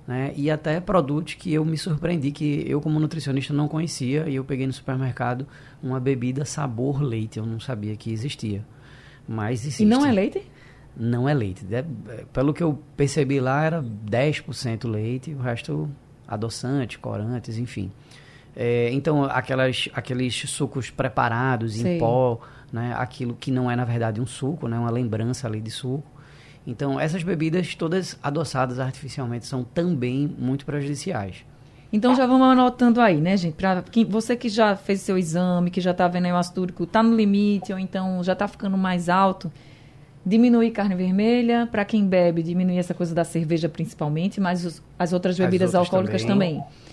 né? 0.06 0.32
e 0.36 0.50
até 0.50 0.80
produtos 0.80 1.34
que 1.34 1.52
eu 1.52 1.64
me 1.64 1.76
surpreendi, 1.76 2.30
que 2.30 2.64
eu 2.66 2.80
como 2.80 2.98
nutricionista 2.98 3.52
não 3.52 3.68
conhecia, 3.68 4.28
e 4.28 4.36
eu 4.36 4.44
peguei 4.44 4.66
no 4.66 4.72
supermercado 4.72 5.46
uma 5.82 6.00
bebida 6.00 6.44
sabor 6.44 7.02
leite, 7.02 7.38
eu 7.38 7.46
não 7.46 7.60
sabia 7.60 7.94
que 7.96 8.10
existia. 8.10 8.64
Mas 9.26 9.60
existe. 9.60 9.82
E 9.82 9.86
não 9.86 10.04
é 10.04 10.12
leite? 10.12 10.42
Não 10.96 11.28
é 11.28 11.34
leite. 11.34 11.66
É, 11.70 11.82
pelo 12.32 12.54
que 12.54 12.62
eu 12.62 12.78
percebi 12.96 13.40
lá, 13.40 13.64
era 13.64 13.82
10% 13.82 14.88
leite, 14.88 15.32
o 15.32 15.38
resto 15.38 15.90
adoçante, 16.26 16.98
corantes, 16.98 17.58
enfim. 17.58 17.90
É, 18.56 18.90
então, 18.92 19.24
aquelas, 19.24 19.88
aqueles 19.92 20.34
sucos 20.48 20.90
preparados 20.90 21.76
em 21.84 21.98
pó, 21.98 22.40
né? 22.72 22.94
aquilo 22.96 23.34
que 23.34 23.50
não 23.50 23.70
é, 23.70 23.76
na 23.76 23.84
verdade, 23.84 24.20
um 24.20 24.26
suco, 24.26 24.68
né? 24.68 24.78
uma 24.78 24.90
lembrança 24.90 25.46
ali 25.46 25.60
de 25.60 25.70
suco. 25.70 26.08
Então, 26.66 26.98
essas 26.98 27.22
bebidas 27.22 27.74
todas 27.74 28.18
adoçadas 28.22 28.78
artificialmente 28.78 29.46
são 29.46 29.64
também 29.64 30.32
muito 30.38 30.64
prejudiciais. 30.64 31.44
Então 31.94 32.12
já 32.16 32.26
vamos 32.26 32.48
anotando 32.48 33.00
aí, 33.00 33.20
né, 33.20 33.36
gente? 33.36 33.54
Para 33.54 33.84
você 34.08 34.34
que 34.34 34.48
já 34.48 34.74
fez 34.74 35.00
seu 35.00 35.16
exame, 35.16 35.70
que 35.70 35.80
já 35.80 35.92
está 35.92 36.08
vendo 36.08 36.24
aí 36.24 36.32
o 36.32 36.36
ácido 36.36 36.60
úrico, 36.62 36.82
está 36.82 37.00
no 37.04 37.14
limite 37.14 37.72
ou 37.72 37.78
então 37.78 38.20
já 38.24 38.32
está 38.32 38.48
ficando 38.48 38.76
mais 38.76 39.08
alto, 39.08 39.52
diminuir 40.26 40.72
carne 40.72 40.96
vermelha. 40.96 41.68
Para 41.70 41.84
quem 41.84 42.04
bebe, 42.04 42.42
diminuir 42.42 42.78
essa 42.78 42.94
coisa 42.94 43.14
da 43.14 43.22
cerveja 43.22 43.68
principalmente, 43.68 44.40
mas 44.40 44.64
os, 44.64 44.82
as 44.98 45.12
outras 45.12 45.38
bebidas 45.38 45.68
as 45.68 45.74
outras 45.76 45.94
alcoólicas 45.94 46.24
também. 46.24 46.54
também. 46.54 46.83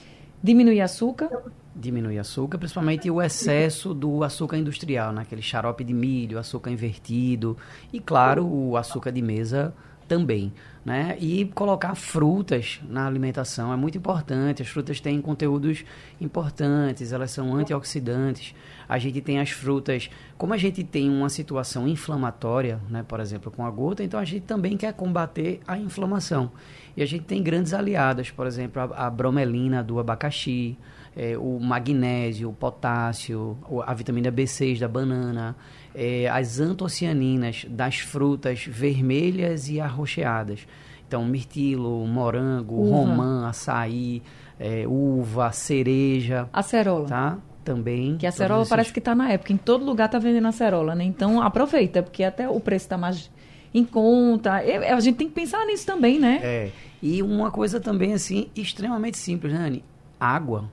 Diminuir 0.44 0.82
açúcar? 0.82 1.30
Diminuir 1.76 2.20
açúcar, 2.20 2.58
principalmente 2.58 3.10
o 3.10 3.22
excesso 3.22 3.94
do 3.94 4.24
açúcar 4.24 4.58
industrial, 4.58 5.14
né? 5.14 5.22
aquele 5.22 5.42
xarope 5.42 5.84
de 5.84 5.94
milho, 5.94 6.40
açúcar 6.40 6.72
invertido 6.72 7.56
e, 7.94 8.00
claro, 8.00 8.46
o 8.46 8.76
açúcar 8.76 9.12
de 9.12 9.22
mesa 9.22 9.74
também. 10.08 10.52
Né? 10.84 11.16
E 11.20 11.46
colocar 11.54 11.94
frutas 11.94 12.80
na 12.90 13.06
alimentação 13.06 13.72
é 13.72 13.76
muito 13.76 14.00
importante. 14.00 14.64
As 14.64 14.68
frutas 14.68 15.00
têm 15.00 15.22
conteúdos 15.22 15.86
importantes, 16.20 17.12
elas 17.12 17.30
são 17.30 17.54
antioxidantes. 17.54 18.56
A 18.90 18.98
gente 18.98 19.22
tem 19.22 19.40
as 19.40 19.52
frutas, 19.52 20.10
como 20.40 20.56
a 20.56 20.58
gente 20.58 20.84
tem 20.84 21.08
uma 21.08 21.30
situação 21.30 21.88
inflamatória, 21.88 22.80
né? 22.90 23.06
por 23.08 23.20
exemplo, 23.20 23.52
com 23.52 23.64
a 23.64 23.70
gota, 23.70 24.04
então 24.04 24.20
a 24.20 24.26
gente 24.26 24.44
também 24.44 24.76
quer 24.76 24.92
combater 24.94 25.62
a 25.68 25.78
inflamação. 25.78 26.52
E 26.98 27.04
a 27.04 27.06
gente 27.06 27.26
tem 27.26 27.44
grandes 27.44 27.74
aliadas, 27.74 28.32
por 28.32 28.48
exemplo, 28.48 28.82
a, 28.82 29.06
a 29.06 29.10
bromelina 29.10 29.84
do 29.84 30.00
abacaxi, 30.00 30.78
é, 31.16 31.38
o 31.38 31.60
magnésio, 31.60 32.50
o 32.50 32.54
potássio, 32.54 33.58
a 33.86 33.94
vitamina 33.94 34.32
B6 34.32 34.80
da 34.80 34.88
banana, 34.88 35.56
é, 35.94 36.28
as 36.30 36.60
antocianinas 36.60 37.66
das 37.70 38.00
frutas 38.00 38.66
vermelhas 38.66 39.70
e 39.70 39.80
arroxeadas. 39.80 40.66
Então, 41.08 41.26
mirtilo, 41.26 42.06
morango, 42.08 42.76
uva. 42.76 42.96
romã, 42.96 43.50
açaí, 43.50 44.24
é, 44.58 44.86
uva, 44.88 45.52
cereja. 45.52 46.48
Acerola. 46.54 47.08
Tá? 47.08 47.38
Também. 47.66 48.18
Que 48.18 48.26
a 48.26 48.30
acerola 48.30 48.62
esses... 48.62 48.70
parece 48.70 48.94
que 48.94 49.00
está 49.00 49.14
na 49.14 49.30
época. 49.30 49.52
Em 49.52 49.58
todo 49.58 49.84
lugar 49.84 50.06
está 50.06 50.18
vendendo 50.18 50.48
acerola, 50.48 50.96
né? 50.96 51.04
Então, 51.04 51.42
aproveita, 51.42 52.02
porque 52.02 52.24
até 52.24 52.48
o 52.50 52.60
preço 52.60 52.86
está 52.86 52.98
mais 52.98 53.30
em 53.74 53.84
conta. 53.84 54.54
a 54.54 55.00
gente 55.00 55.18
tem 55.18 55.28
que 55.28 55.34
pensar 55.34 55.66
nisso 55.66 55.86
também, 55.86 56.20
né? 56.20 56.40
É. 56.42 56.72
E 57.04 57.22
uma 57.22 57.52
coisa 57.52 57.80
também, 57.80 58.14
assim, 58.14 58.50
extremamente 58.56 59.18
simples, 59.18 59.54
né, 59.54 59.68
Anne? 59.68 59.84
Água. 60.20 60.70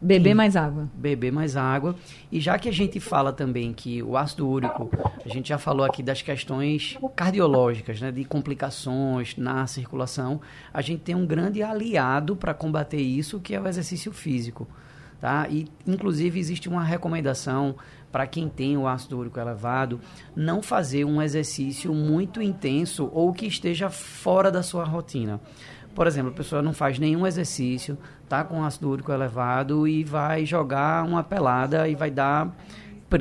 Beber 0.00 0.34
mais 0.34 0.56
água. 0.56 0.88
Beber 0.94 1.32
mais 1.32 1.56
água. 1.56 1.94
E 2.30 2.40
já 2.40 2.58
que 2.58 2.68
a 2.68 2.72
gente 2.72 2.98
fala 2.98 3.32
também 3.32 3.72
que 3.72 4.02
o 4.02 4.16
ácido 4.16 4.48
úrico, 4.48 4.90
a 5.24 5.28
gente 5.28 5.48
já 5.48 5.58
falou 5.58 5.86
aqui 5.86 6.02
das 6.02 6.20
questões 6.20 6.98
cardiológicas, 7.14 8.00
né, 8.00 8.10
de 8.10 8.24
complicações 8.24 9.36
na 9.36 9.66
circulação, 9.66 10.40
a 10.72 10.82
gente 10.82 11.02
tem 11.02 11.14
um 11.14 11.26
grande 11.26 11.62
aliado 11.62 12.34
para 12.34 12.52
combater 12.52 13.00
isso, 13.00 13.40
que 13.40 13.54
é 13.54 13.60
o 13.60 13.68
exercício 13.68 14.12
físico. 14.12 14.66
Tá? 15.20 15.48
E, 15.48 15.68
inclusive, 15.86 16.38
existe 16.38 16.68
uma 16.68 16.82
recomendação 16.82 17.76
para 18.12 18.26
quem 18.26 18.48
tem 18.48 18.76
o 18.76 18.86
ácido 18.86 19.18
úrico 19.18 19.40
elevado, 19.40 20.00
não 20.36 20.62
fazer 20.62 21.04
um 21.04 21.20
exercício 21.20 21.92
muito 21.92 22.42
intenso 22.42 23.10
ou 23.12 23.32
que 23.32 23.46
esteja 23.46 23.90
fora 23.90 24.52
da 24.52 24.62
sua 24.62 24.84
rotina. 24.84 25.40
Por 25.94 26.06
exemplo, 26.06 26.30
a 26.30 26.34
pessoa 26.34 26.60
não 26.60 26.72
faz 26.72 26.98
nenhum 26.98 27.26
exercício, 27.26 27.96
tá 28.28 28.42
com 28.42 28.64
ácido 28.64 28.90
úrico 28.90 29.12
elevado 29.12 29.86
e 29.86 30.02
vai 30.02 30.44
jogar 30.44 31.04
uma 31.06 31.22
pelada 31.22 31.88
e 31.88 31.94
vai 31.94 32.10
dar 32.10 32.54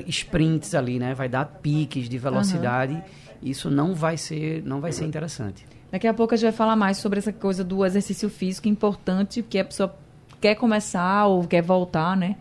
sprints 0.07 0.73
ali, 0.73 0.97
né? 0.97 1.13
Vai 1.13 1.29
dar 1.29 1.45
piques 1.45 2.09
de 2.09 2.17
velocidade. 2.17 2.93
Uhum. 2.93 3.01
Isso 3.43 3.69
não 3.69 3.93
vai 3.93 4.17
ser, 4.17 4.63
não 4.63 4.81
vai 4.81 4.91
ser 4.91 5.05
interessante. 5.05 5.65
Daqui 5.91 6.07
a 6.07 6.13
pouco 6.13 6.33
a 6.33 6.37
gente 6.37 6.45
vai 6.45 6.53
falar 6.53 6.75
mais 6.75 6.97
sobre 6.97 7.19
essa 7.19 7.31
coisa 7.31 7.63
do 7.63 7.85
exercício 7.85 8.29
físico 8.29 8.67
importante, 8.67 9.43
porque 9.43 9.59
a 9.59 9.65
pessoa 9.65 9.93
quer 10.41 10.55
começar 10.55 11.27
ou 11.27 11.43
quer 11.45 11.61
voltar, 11.61 12.17
né? 12.17 12.37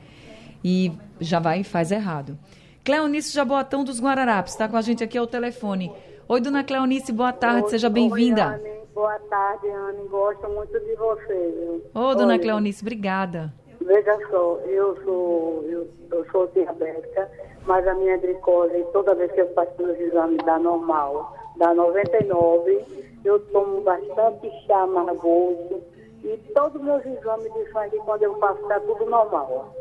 E 0.64 0.92
já 1.20 1.38
vai 1.38 1.60
e 1.60 1.64
faz 1.64 1.90
errado. 1.90 2.38
Cleonice 2.82 3.32
Jaboatão 3.34 3.84
dos 3.84 4.00
Guararapes 4.00 4.54
está 4.54 4.66
com 4.66 4.76
a 4.76 4.80
gente 4.80 5.04
aqui 5.04 5.18
ao 5.18 5.26
telefone. 5.26 5.92
Oi, 6.26 6.40
dona 6.40 6.64
Cleonice, 6.64 7.12
boa 7.12 7.32
tarde, 7.32 7.64
oi, 7.64 7.70
seja 7.70 7.90
bem-vinda. 7.90 8.60
Boa 8.94 9.18
tarde, 9.30 9.68
Anne. 9.70 10.06
Gosto 10.08 10.48
muito 10.48 10.78
de 10.78 10.94
você. 10.96 11.82
Ô, 11.94 12.14
dona 12.14 12.38
Cleonice, 12.38 12.82
obrigada. 12.82 13.52
Veja 13.80 14.18
só, 14.30 14.58
eu 14.66 14.96
sou, 15.02 15.64
eu, 15.64 15.88
eu 16.12 16.24
sou 16.30 16.46
diabética, 16.48 17.28
mas 17.66 17.86
a 17.88 17.94
minha 17.94 18.16
glicose, 18.18 18.84
toda 18.92 19.14
vez 19.14 19.32
que 19.32 19.40
eu 19.40 19.52
faço 19.54 19.82
os 19.82 19.98
exames, 19.98 20.38
dá 20.44 20.58
normal, 20.58 21.34
dá 21.56 21.74
99. 21.74 22.84
Eu 23.24 23.40
tomo 23.46 23.80
bastante 23.80 24.50
chá 24.66 24.82
amargoso 24.82 25.82
e 26.22 26.36
todos 26.54 26.76
os 26.76 26.82
meus 26.82 27.04
exames 27.04 27.52
de 27.52 27.72
sangue, 27.72 27.98
quando 28.04 28.22
eu 28.22 28.38
faço, 28.38 28.60
está 28.62 28.78
tudo 28.80 29.06
normal. 29.06 29.74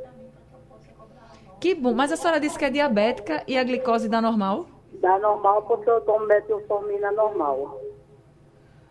Que 1.59 1.75
bom. 1.75 1.93
Mas 1.93 2.11
a 2.11 2.15
senhora 2.15 2.39
disse 2.39 2.57
que 2.57 2.65
é 2.65 2.69
diabética 2.69 3.43
e 3.47 3.57
a 3.57 3.63
glicose 3.63 4.09
dá 4.09 4.19
normal? 4.19 4.65
Dá 4.93 5.19
normal 5.19 5.61
porque 5.63 5.89
eu 5.89 6.01
tomo 6.01 6.25
metilformina 6.25 7.11
normal. 7.11 7.80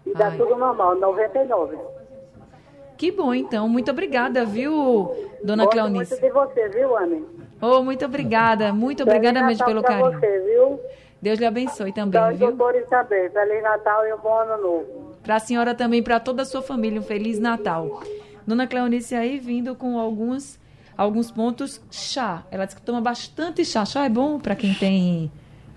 E 0.07 0.13
dá 0.15 0.29
Ai. 0.29 0.37
tudo 0.37 0.57
normal, 0.57 0.95
99. 0.97 1.77
Que 2.97 3.11
bom, 3.11 3.33
então. 3.35 3.69
Muito 3.69 3.91
obrigada, 3.91 4.45
viu, 4.45 5.11
dona 5.43 5.65
Gosto 5.65 5.73
Cleonice? 5.73 6.21
muito 6.21 6.23
de 6.27 6.31
você, 6.31 6.69
viu, 6.69 6.97
Anne? 6.97 7.25
Oh, 7.63 7.83
muito 7.83 8.05
obrigada. 8.05 8.73
Muito 8.73 9.03
obrigada 9.03 9.43
mesmo 9.43 9.65
pelo 9.65 9.83
carinho. 9.83 10.13
você, 10.13 10.39
viu? 10.41 10.81
Deus 11.21 11.39
lhe 11.39 11.45
abençoe 11.47 11.93
também, 11.93 12.21
Para 12.21 12.33
viu? 12.33 12.49
doutores 12.49 12.87
também. 12.89 13.29
Feliz 13.31 13.63
Natal 13.63 14.07
e 14.07 14.13
um 14.15 14.19
bom 14.19 14.35
ano 14.39 14.63
novo. 14.63 14.87
Para 15.23 15.37
a 15.37 15.39
senhora 15.39 15.75
também, 15.75 16.03
para 16.03 16.19
toda 16.19 16.43
a 16.43 16.45
sua 16.47 16.63
família, 16.63 16.99
um 16.99 17.03
Feliz 17.03 17.39
Natal. 17.39 18.01
Dona 18.47 18.67
Cleonice 18.67 19.15
aí 19.15 19.39
vindo 19.39 19.75
com 19.75 19.99
alguns 19.99 20.59
alguns 20.97 21.31
pontos. 21.31 21.81
Chá. 21.91 22.43
Ela 22.51 22.65
diz 22.67 22.75
que 22.75 22.83
toma 22.83 23.01
bastante 23.01 23.65
chá. 23.65 23.85
Chá 23.85 24.05
é 24.05 24.09
bom 24.09 24.39
para 24.39 24.55
quem 24.55 24.73
tem 24.75 25.31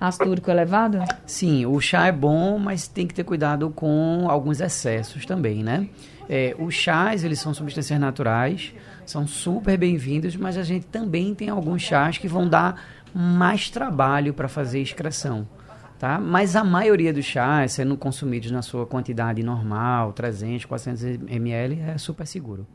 ácido 0.04 0.30
úrico 0.30 0.52
elevado? 0.52 1.00
Sim, 1.26 1.66
o 1.66 1.80
chá 1.80 2.08
é 2.08 2.12
bom, 2.12 2.60
mas 2.60 2.88
tem 2.88 3.08
que 3.08 3.14
ter 3.14 3.24
cuidado 3.24 3.70
com 3.70 4.26
alguns 4.30 4.60
excessos 4.60 5.26
também, 5.26 5.64
né? 5.64 5.88
É, 6.30 6.54
os 6.60 6.74
chás, 6.74 7.24
eles 7.24 7.40
são 7.40 7.54
substâncias 7.54 7.98
naturais, 8.00 8.74
são 9.06 9.26
super 9.26 9.78
bem-vindos, 9.78 10.36
mas 10.36 10.58
a 10.58 10.64
gente 10.64 10.86
também 10.88 11.34
tem 11.34 11.50
alguns 11.50 11.82
chás 11.82 12.18
que 12.18 12.28
vão 12.28 12.48
dar 12.48 12.82
mais 13.14 13.70
trabalho 13.70 14.34
para 14.34 14.50
fazer 14.50 14.82
excreção. 14.82 15.48
Tá? 16.00 16.20
Mas 16.20 16.58
a 16.58 16.66
maioria 16.66 17.14
dos 17.14 17.24
chás, 17.24 17.74
sendo 17.74 17.96
consumidos 17.96 18.52
na 18.52 18.62
sua 18.62 18.86
quantidade 18.86 19.42
normal, 19.42 20.12
300, 20.12 20.66
400 20.66 21.04
ml, 21.30 21.80
é 21.80 21.98
super 21.98 22.28
seguro. 22.28 22.68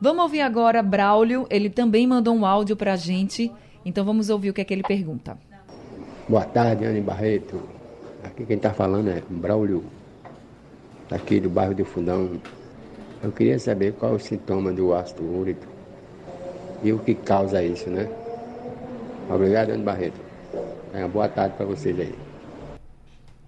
Vamos 0.00 0.22
ouvir 0.22 0.42
agora 0.42 0.80
Braulio. 0.80 1.46
Ele 1.50 1.68
também 1.68 2.06
mandou 2.06 2.36
um 2.36 2.46
áudio 2.46 2.76
para 2.76 2.92
a 2.92 2.96
gente. 2.96 3.50
Então 3.84 4.04
vamos 4.04 4.30
ouvir 4.30 4.50
o 4.50 4.52
que 4.52 4.60
é 4.60 4.64
que 4.64 4.72
ele 4.72 4.82
pergunta. 4.84 5.36
Boa 6.28 6.44
tarde, 6.44 6.84
Anne 6.84 7.00
Barreto. 7.00 7.62
Aqui 8.24 8.44
quem 8.44 8.56
está 8.56 8.72
falando 8.72 9.10
é 9.10 9.22
Braulio, 9.30 9.84
daqui 11.08 11.38
do 11.38 11.48
bairro 11.48 11.72
do 11.72 11.84
Fundão. 11.84 12.40
Eu 13.22 13.30
queria 13.30 13.60
saber 13.60 13.92
qual 13.92 14.10
é 14.10 14.14
o 14.16 14.18
sintoma 14.18 14.72
do 14.72 14.92
ácido 14.92 15.22
úrico 15.22 15.64
e 16.82 16.92
o 16.92 16.98
que 16.98 17.14
causa 17.14 17.62
isso, 17.62 17.88
né? 17.88 18.08
Obrigado, 19.30 19.70
Anne 19.70 19.84
Barreto. 19.84 20.20
Uma 20.92 21.06
boa 21.06 21.28
tarde 21.28 21.54
para 21.56 21.64
vocês 21.64 21.96
aí. 22.00 22.14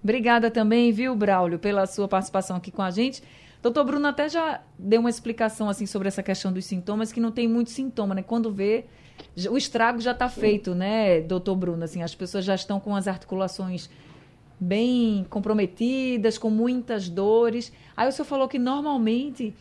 Obrigada 0.01 0.49
também, 0.49 0.93
viu, 0.93 1.13
Braulio, 1.13 1.59
pela 1.59 1.85
sua 1.85 2.07
participação 2.07 2.55
aqui 2.55 2.71
com 2.71 2.81
a 2.81 2.91
gente. 2.91 3.21
Doutor 3.61 3.83
Bruno 3.83 4.07
até 4.07 4.29
já 4.29 4.61
deu 4.77 5.01
uma 5.01 5.09
explicação 5.09 5.67
assim 5.67 5.85
sobre 5.85 6.07
essa 6.07 6.23
questão 6.23 6.53
dos 6.53 6.63
sintomas, 6.63 7.11
que 7.11 7.19
não 7.19 7.29
tem 7.29 7.45
muito 7.45 7.71
sintoma, 7.71 8.15
né? 8.15 8.23
Quando 8.23 8.53
vê, 8.53 8.85
o 9.49 9.57
estrago 9.57 9.99
já 9.99 10.11
está 10.11 10.29
feito, 10.29 10.75
né, 10.75 11.21
doutor 11.21 11.55
Bruno? 11.55 11.83
Assim, 11.83 12.01
as 12.03 12.13
pessoas 12.13 12.45
já 12.45 12.55
estão 12.55 12.79
com 12.79 12.95
as 12.95 13.07
articulações 13.07 13.89
bem 14.59 15.25
comprometidas, 15.29 16.37
com 16.37 16.49
muitas 16.49 17.07
dores. 17.07 17.71
Aí 17.95 18.07
o 18.07 18.11
senhor 18.11 18.25
falou 18.25 18.47
que 18.47 18.59
normalmente 18.59 19.53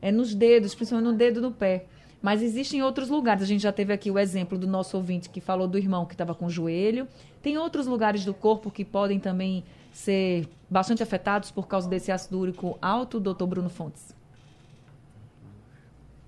é 0.00 0.12
nos 0.12 0.34
dedos, 0.34 0.74
principalmente 0.74 1.10
no 1.10 1.16
dedo 1.16 1.40
do 1.40 1.50
pé. 1.50 1.86
Mas 2.22 2.42
existem 2.42 2.82
outros 2.82 3.10
lugares. 3.10 3.42
A 3.42 3.46
gente 3.46 3.62
já 3.62 3.72
teve 3.72 3.92
aqui 3.92 4.10
o 4.10 4.18
exemplo 4.18 4.56
do 4.56 4.66
nosso 4.66 4.96
ouvinte 4.96 5.28
que 5.28 5.40
falou 5.40 5.68
do 5.68 5.76
irmão 5.76 6.06
que 6.06 6.14
estava 6.14 6.34
com 6.34 6.46
o 6.46 6.50
joelho. 6.50 7.06
Tem 7.42 7.58
outros 7.58 7.86
lugares 7.86 8.24
do 8.24 8.32
corpo 8.32 8.70
que 8.70 8.84
podem 8.84 9.20
também 9.20 9.64
ser 9.92 10.48
bastante 10.70 11.02
afetados 11.02 11.50
por 11.50 11.68
causa 11.68 11.88
desse 11.88 12.10
ácido 12.10 12.38
úrico 12.38 12.78
alto, 12.80 13.20
doutor 13.20 13.46
Bruno 13.46 13.68
Fontes? 13.68 14.14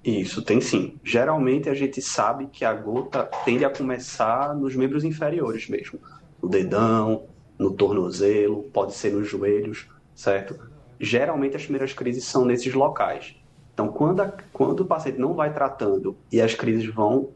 Isso, 0.06 0.40
tem 0.40 0.60
sim. 0.60 1.00
Geralmente 1.02 1.68
a 1.68 1.74
gente 1.74 2.00
sabe 2.00 2.46
que 2.46 2.64
a 2.64 2.72
gota 2.72 3.28
tende 3.44 3.64
a 3.64 3.70
começar 3.70 4.54
nos 4.54 4.76
membros 4.76 5.02
inferiores 5.02 5.68
mesmo. 5.68 5.98
No 6.40 6.48
dedão, 6.48 7.24
no 7.58 7.72
tornozelo, 7.72 8.62
pode 8.72 8.94
ser 8.94 9.12
nos 9.12 9.28
joelhos, 9.28 9.88
certo? 10.14 10.56
Geralmente 11.00 11.56
as 11.56 11.62
primeiras 11.62 11.92
crises 11.92 12.22
são 12.22 12.44
nesses 12.44 12.72
locais. 12.72 13.34
Então, 13.74 13.88
quando, 13.88 14.20
a, 14.20 14.32
quando 14.52 14.80
o 14.80 14.86
paciente 14.86 15.18
não 15.18 15.34
vai 15.34 15.52
tratando 15.52 16.16
e 16.30 16.40
as 16.40 16.54
crises 16.54 16.86
vão 16.86 17.30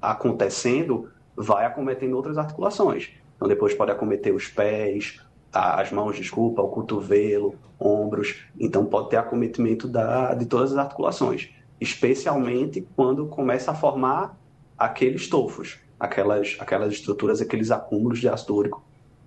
acontecendo, 0.00 1.08
vai 1.34 1.66
acometendo 1.66 2.14
outras 2.14 2.38
articulações. 2.38 3.10
Então, 3.34 3.48
depois 3.48 3.74
pode 3.74 3.90
acometer 3.90 4.32
os 4.32 4.46
pés, 4.46 5.20
as 5.52 5.90
mãos, 5.90 6.14
desculpa, 6.14 6.62
o 6.62 6.68
cotovelo, 6.68 7.56
ombros. 7.80 8.36
Então 8.58 8.86
pode 8.86 9.10
ter 9.10 9.16
acometimento 9.16 9.88
da, 9.88 10.34
de 10.34 10.46
todas 10.46 10.72
as 10.72 10.78
articulações, 10.78 11.50
especialmente 11.82 12.86
quando 12.94 13.26
começa 13.26 13.72
a 13.72 13.74
formar 13.74 14.38
aqueles 14.78 15.28
tofos, 15.28 15.78
aquelas, 15.98 16.56
aquelas 16.60 16.92
estruturas, 16.92 17.40
aqueles 17.40 17.70
acúmulos 17.70 18.20
de 18.20 18.28
ácido 18.28 18.54
úrico 18.54 18.82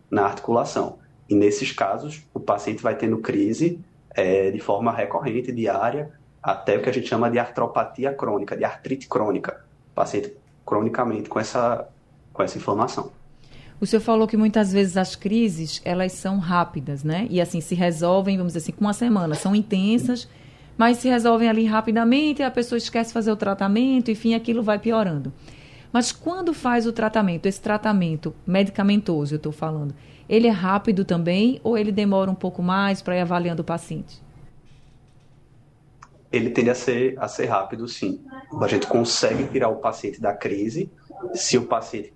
na 0.09 0.23
articulação. 0.23 0.97
E 1.29 1.35
nesses 1.35 1.71
casos, 1.71 2.23
o 2.33 2.39
paciente 2.39 2.81
vai 2.81 2.95
tendo 2.95 3.17
crise 3.17 3.79
é, 4.11 4.51
de 4.51 4.59
forma 4.59 4.91
recorrente, 4.91 5.51
diária, 5.51 6.11
até 6.41 6.77
o 6.77 6.81
que 6.81 6.89
a 6.89 6.93
gente 6.93 7.07
chama 7.07 7.29
de 7.29 7.39
artropatia 7.39 8.13
crônica, 8.13 8.55
de 8.55 8.63
artrite 8.63 9.07
crônica. 9.07 9.65
O 9.91 9.95
paciente 9.95 10.33
cronicamente 10.65 11.27
com 11.27 11.39
essa, 11.39 11.87
com 12.31 12.41
essa 12.41 12.57
inflamação. 12.57 13.11
O 13.81 13.85
senhor 13.85 14.01
falou 14.01 14.27
que 14.27 14.37
muitas 14.37 14.71
vezes 14.71 14.95
as 14.95 15.15
crises, 15.15 15.81
elas 15.83 16.13
são 16.13 16.39
rápidas, 16.39 17.03
né? 17.03 17.27
E 17.29 17.41
assim, 17.41 17.59
se 17.59 17.75
resolvem, 17.75 18.37
vamos 18.37 18.53
dizer 18.53 18.63
assim, 18.63 18.71
com 18.71 18.85
uma 18.85 18.93
semana. 18.93 19.35
São 19.35 19.53
intensas, 19.53 20.29
mas 20.77 20.97
se 20.97 21.07
resolvem 21.07 21.49
ali 21.49 21.65
rapidamente, 21.65 22.43
a 22.43 22.51
pessoa 22.51 22.77
esquece 22.77 23.13
fazer 23.13 23.31
o 23.31 23.35
tratamento, 23.35 24.11
enfim, 24.11 24.33
aquilo 24.33 24.63
vai 24.63 24.79
piorando. 24.79 25.31
Mas 25.91 26.11
quando 26.11 26.53
faz 26.53 26.85
o 26.85 26.91
tratamento, 26.91 27.45
esse 27.45 27.61
tratamento 27.61 28.35
medicamentoso, 28.45 29.33
eu 29.33 29.38
estou 29.38 29.51
falando, 29.51 29.95
ele 30.27 30.47
é 30.47 30.51
rápido 30.51 31.05
também 31.05 31.59
ou 31.63 31.77
ele 31.77 31.91
demora 31.91 32.29
um 32.29 32.35
pouco 32.35 32.61
mais 32.61 33.01
para 33.01 33.15
ir 33.15 33.21
avaliando 33.21 33.61
o 33.61 33.65
paciente? 33.65 34.25
ele 36.35 36.49
tende 36.49 36.69
a 36.69 36.75
ser, 36.75 37.15
a 37.17 37.27
ser 37.27 37.45
rápido, 37.45 37.88
sim. 37.88 38.23
A 38.61 38.67
gente 38.67 38.88
consegue 38.88 39.45
tirar 39.45 39.69
o 39.69 39.77
paciente 39.77 40.19
da 40.19 40.33
crise 40.33 40.91
se 41.33 41.57
o 41.57 41.65
paciente 41.65 42.13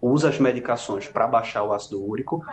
usa 0.00 0.28
as 0.28 0.38
medicações 0.38 1.08
para 1.08 1.26
baixar 1.26 1.64
o 1.64 1.72
ácido 1.72 2.02
úrico, 2.04 2.44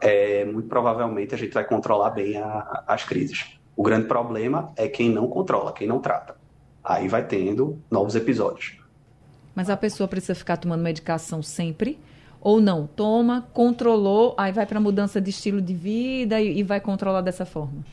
é, 0.00 0.44
muito 0.44 0.68
provavelmente 0.68 1.34
a 1.34 1.38
gente 1.38 1.52
vai 1.52 1.64
controlar 1.64 2.10
bem 2.10 2.36
a, 2.36 2.84
as 2.86 3.02
crises. 3.02 3.58
O 3.76 3.82
grande 3.82 4.06
problema 4.06 4.72
é 4.76 4.88
quem 4.88 5.08
não 5.10 5.26
controla, 5.28 5.72
quem 5.72 5.86
não 5.86 5.98
trata. 5.98 6.36
Aí 6.84 7.08
vai 7.08 7.26
tendo 7.26 7.78
novos 7.90 8.14
episódios. 8.14 8.78
Mas 9.54 9.70
a 9.70 9.76
pessoa 9.76 10.08
precisa 10.08 10.34
ficar 10.34 10.56
tomando 10.56 10.82
medicação 10.82 11.42
sempre? 11.42 11.98
Ou 12.40 12.60
não? 12.60 12.86
Toma, 12.86 13.46
controlou, 13.52 14.34
aí 14.36 14.52
vai 14.52 14.66
para 14.66 14.80
mudança 14.80 15.20
de 15.20 15.30
estilo 15.30 15.60
de 15.60 15.74
vida 15.74 16.40
e, 16.40 16.58
e 16.58 16.62
vai 16.62 16.80
controlar 16.80 17.20
dessa 17.20 17.46
forma? 17.46 17.84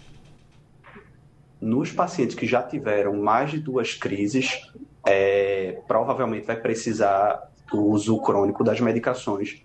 Nos 1.62 1.92
pacientes 1.92 2.36
que 2.36 2.48
já 2.48 2.64
tiveram 2.64 3.16
mais 3.16 3.52
de 3.52 3.60
duas 3.60 3.94
crises, 3.94 4.72
é, 5.06 5.82
provavelmente 5.88 6.48
vai 6.48 6.56
precisar 6.56 7.50
do 7.72 7.86
uso 7.86 8.20
crônico 8.22 8.64
das 8.64 8.80
medicações, 8.80 9.62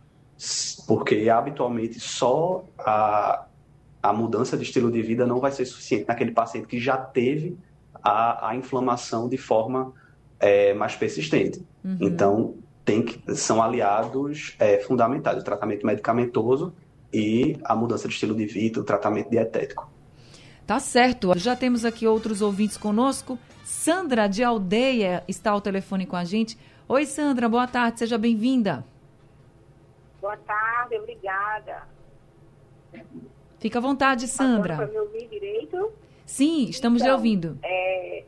porque 0.87 1.29
habitualmente 1.31 1.98
só 1.98 2.64
a, 2.79 3.46
a 4.04 4.12
mudança 4.12 4.54
de 4.54 4.64
estilo 4.64 4.92
de 4.92 5.00
vida 5.00 5.24
não 5.24 5.40
vai 5.40 5.50
ser 5.50 5.64
suficiente 5.64 6.06
naquele 6.06 6.30
paciente 6.30 6.66
que 6.66 6.78
já 6.78 6.94
teve 6.94 7.56
a, 8.02 8.50
a 8.50 8.54
inflamação 8.54 9.30
de 9.30 9.38
forma 9.38 9.94
é, 10.38 10.74
mais 10.74 10.94
persistente. 10.94 11.64
Uhum. 11.82 11.96
Então, 11.98 12.54
tem 12.84 13.02
que, 13.02 13.34
são 13.34 13.62
aliados 13.62 14.56
é, 14.58 14.76
fundamentais, 14.76 15.38
o 15.40 15.42
tratamento 15.42 15.86
medicamentoso 15.86 16.74
e 17.10 17.56
a 17.64 17.74
mudança 17.74 18.06
de 18.06 18.12
estilo 18.12 18.34
de 18.34 18.44
vida, 18.44 18.78
o 18.78 18.84
tratamento 18.84 19.30
dietético. 19.30 19.90
Tá 20.66 20.78
certo. 20.78 21.32
Já 21.38 21.56
temos 21.56 21.86
aqui 21.86 22.06
outros 22.06 22.42
ouvintes 22.42 22.76
conosco. 22.76 23.38
Sandra 23.64 24.26
de 24.26 24.44
Aldeia 24.44 25.24
está 25.26 25.50
ao 25.50 25.62
telefone 25.62 26.04
com 26.04 26.16
a 26.16 26.24
gente. 26.24 26.58
Oi, 26.86 27.06
Sandra, 27.06 27.48
boa 27.48 27.66
tarde, 27.66 28.00
seja 28.00 28.18
bem-vinda. 28.18 28.84
Boa 30.20 30.36
tarde, 30.36 30.96
obrigada. 30.96 31.93
Fica 33.64 33.79
à 33.79 33.81
vontade, 33.81 34.29
Sandra. 34.29 34.77
Para 34.77 34.87
me 34.88 34.98
ouvir 34.98 35.27
direito? 35.27 35.90
Sim, 36.27 36.64
estamos 36.64 37.00
então, 37.00 37.12
lhe 37.12 37.16
ouvindo. 37.16 37.59
É, 37.62 38.22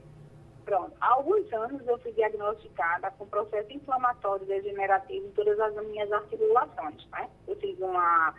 pronto, 0.64 0.92
há 0.98 1.12
alguns 1.12 1.52
anos 1.52 1.86
eu 1.86 1.98
fui 1.98 2.10
diagnosticada 2.12 3.10
com 3.10 3.26
processo 3.26 3.70
inflamatório 3.70 4.46
degenerativo 4.46 5.26
em 5.26 5.30
todas 5.32 5.60
as 5.60 5.74
minhas 5.88 6.10
articulações. 6.10 7.06
Né? 7.12 7.28
Eu 7.46 7.54
fiz 7.56 7.78
uma 7.78 8.34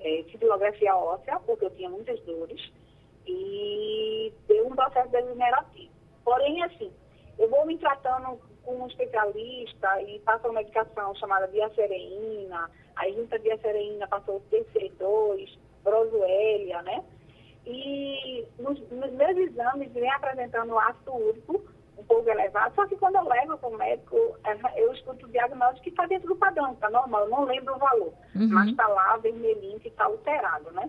é, 0.00 0.24
fibrilografia 0.30 0.96
óssea, 0.96 1.38
porque 1.40 1.66
eu 1.66 1.70
tinha 1.72 1.90
muitas 1.90 2.18
dores, 2.20 2.72
e 3.26 4.32
deu 4.46 4.68
um 4.68 4.74
processo 4.74 5.10
degenerativo. 5.10 5.92
Porém, 6.24 6.62
assim, 6.62 6.90
eu 7.38 7.50
vou 7.50 7.66
me 7.66 7.76
tratando 7.76 8.40
com 8.64 8.84
um 8.84 8.86
especialista 8.86 10.00
e 10.00 10.18
passa 10.20 10.48
uma 10.48 10.60
medicação 10.60 11.14
chamada 11.16 11.46
diacereína, 11.48 12.70
aí 12.96 13.14
junta 13.14 13.36
a 13.36 13.38
diacereína 13.38 14.08
passou 14.08 14.36
o 14.36 14.42
TC2, 14.50 15.67
brosuelia, 15.88 16.82
né? 16.82 17.04
E 17.66 18.46
nos, 18.58 18.78
nos, 18.90 19.12
meus 19.12 19.36
exames 19.36 19.92
vem 19.92 20.10
apresentando 20.10 20.78
ácido 20.78 21.14
úrico 21.14 21.62
um 21.98 22.04
pouco 22.04 22.30
elevado, 22.30 22.74
só 22.74 22.86
que 22.86 22.96
quando 22.96 23.16
eu 23.16 23.28
levo 23.28 23.58
para 23.58 23.68
o 23.68 23.76
médico, 23.76 24.16
é, 24.44 24.82
eu 24.82 24.92
escuto 24.92 25.26
o 25.26 25.28
diagnóstico 25.28 25.82
que 25.82 25.90
está 25.90 26.06
dentro 26.06 26.28
do 26.28 26.36
padrão, 26.36 26.72
está 26.72 26.88
normal, 26.88 27.22
eu 27.22 27.30
não 27.30 27.44
lembro 27.44 27.74
o 27.74 27.78
valor, 27.78 28.12
uhum. 28.36 28.48
mas 28.48 28.70
está 28.70 28.86
lá 28.86 29.16
vermelhinho 29.16 29.80
que 29.80 29.88
está 29.88 30.04
alterado, 30.04 30.70
né? 30.70 30.88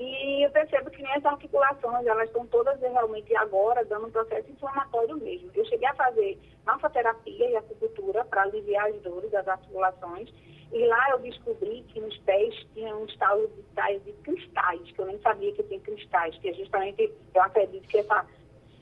E 0.00 0.46
eu 0.46 0.50
percebo 0.50 0.90
que 0.90 1.02
minhas 1.02 1.22
articulações, 1.26 2.06
elas 2.06 2.26
estão 2.26 2.46
todas 2.46 2.80
realmente 2.80 3.36
agora 3.36 3.84
dando 3.84 4.06
um 4.06 4.10
processo 4.10 4.50
inflamatório 4.50 5.14
mesmo. 5.18 5.50
Eu 5.54 5.64
cheguei 5.66 5.86
a 5.86 5.94
fazer 5.94 6.40
mafoterapia 6.64 7.50
e 7.50 7.56
acupuntura 7.56 8.24
para 8.24 8.44
aliviar 8.44 8.86
as 8.86 8.96
dores 9.02 9.30
das 9.30 9.46
articulações. 9.46 10.32
E 10.72 10.86
lá 10.86 11.10
eu 11.10 11.18
descobri 11.18 11.82
que 11.88 12.00
nos 12.00 12.16
pés 12.18 12.54
tinha 12.74 12.94
um 12.96 13.04
estalo 13.04 13.48
de 13.48 13.62
tais 13.74 14.02
de 14.04 14.12
cristais, 14.12 14.80
que 14.92 15.00
eu 15.00 15.06
nem 15.06 15.20
sabia 15.20 15.52
que 15.52 15.62
tinha 15.64 15.80
cristais, 15.80 16.36
que 16.38 16.48
é 16.48 16.54
justamente, 16.54 17.12
eu 17.34 17.42
acredito 17.42 17.88
que 17.88 17.98
está 17.98 18.24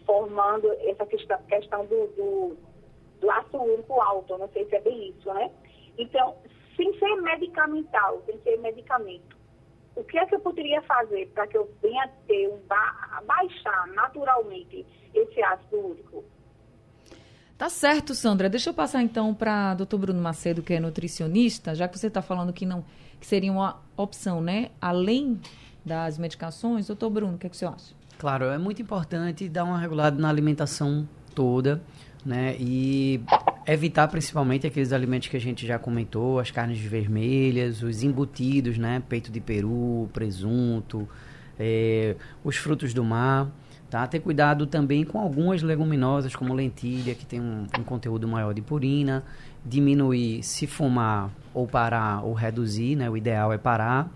formando 0.05 0.71
essa 0.81 1.07
questão, 1.07 1.43
questão 1.45 1.87
do, 1.87 2.07
do, 2.09 2.57
do 3.21 3.31
ácido 3.31 3.63
úrico 3.63 4.01
alto, 4.01 4.37
não 4.37 4.49
sei 4.49 4.67
se 4.67 4.77
é 4.77 4.81
bem 4.81 5.11
isso, 5.11 5.33
né? 5.33 5.51
Então, 5.97 6.37
sem 6.77 6.97
ser 6.99 7.17
medicamental, 7.23 8.23
sem 8.27 8.39
ser 8.43 8.59
medicamento, 8.59 9.37
o 9.97 10.05
que 10.05 10.19
é 10.19 10.27
que 10.27 10.35
eu 10.35 10.41
poderia 10.41 10.81
fazer 10.83 11.27
para 11.35 11.47
que 11.47 11.57
eu 11.57 11.69
venha 11.83 12.09
ter 12.27 12.49
um 12.49 12.59
ba 12.67 13.23
baixar 13.27 13.89
naturalmente 13.89 14.87
esse 15.13 15.43
ácido 15.43 15.89
úrico? 15.89 16.25
Tá 17.59 17.69
certo, 17.69 18.15
Sandra. 18.15 18.49
Deixa 18.49 18.71
eu 18.71 18.75
passar 18.75 19.03
então 19.03 19.35
para 19.35 19.75
doutor 19.75 19.99
Bruno 19.99 20.23
Macedo, 20.23 20.63
que 20.63 20.75
é 20.75 20.79
nutricionista, 20.79 21.75
já 21.75 21.89
que 21.89 21.99
você 21.99 22.07
está 22.07 22.23
falando 22.23 22.53
que 22.53 22.65
não 22.65 22.85
que 23.21 23.27
seria 23.27 23.51
uma 23.51 23.81
opção, 23.97 24.41
né? 24.41 24.71
Além 24.81 25.41
das 25.85 26.19
medicações, 26.19 26.87
doutor 26.87 27.11
Bruno, 27.11 27.35
o 27.35 27.39
que, 27.39 27.49
é 27.49 27.51
que 27.51 27.57
você 27.57 27.67
acha? 27.67 27.93
Claro, 28.17 28.45
é 28.45 28.59
muito 28.59 28.81
importante 28.81 29.49
dar 29.49 29.65
uma 29.65 29.77
regulada 29.77 30.17
na 30.17 30.29
alimentação 30.29 31.09
toda, 31.35 31.83
né? 32.25 32.55
E 32.61 33.21
evitar 33.67 34.07
principalmente 34.07 34.65
aqueles 34.65 34.93
alimentos 34.93 35.27
que 35.27 35.37
a 35.37 35.41
gente 35.41 35.67
já 35.67 35.81
comentou, 35.81 36.39
as 36.39 36.53
carnes 36.53 36.79
vermelhas, 36.79 37.83
os 37.83 38.05
embutidos, 38.05 38.79
né? 38.79 39.03
Peito 39.09 39.33
de 39.33 39.41
peru, 39.41 40.09
presunto, 40.13 41.09
é, 41.59 42.15
os 42.45 42.55
frutos 42.57 42.95
do 42.95 43.03
mar. 43.03 43.49
Tá? 43.91 44.07
Ter 44.07 44.21
cuidado 44.21 44.67
também 44.67 45.03
com 45.03 45.19
algumas 45.19 45.63
leguminosas, 45.63 46.37
como 46.37 46.53
lentilha, 46.53 47.15
que 47.15 47.25
tem 47.25 47.41
um, 47.41 47.67
um 47.79 47.83
conteúdo 47.83 48.29
maior 48.29 48.53
de 48.53 48.61
purina. 48.61 49.25
Diminuir 49.65 50.43
se 50.43 50.67
fumar 50.67 51.31
ou 51.55 51.67
parar 51.67 52.23
ou 52.23 52.35
reduzir, 52.35 52.97
né? 52.97 53.09
O 53.09 53.17
ideal 53.17 53.53
é 53.53 53.59
parar 53.59 54.11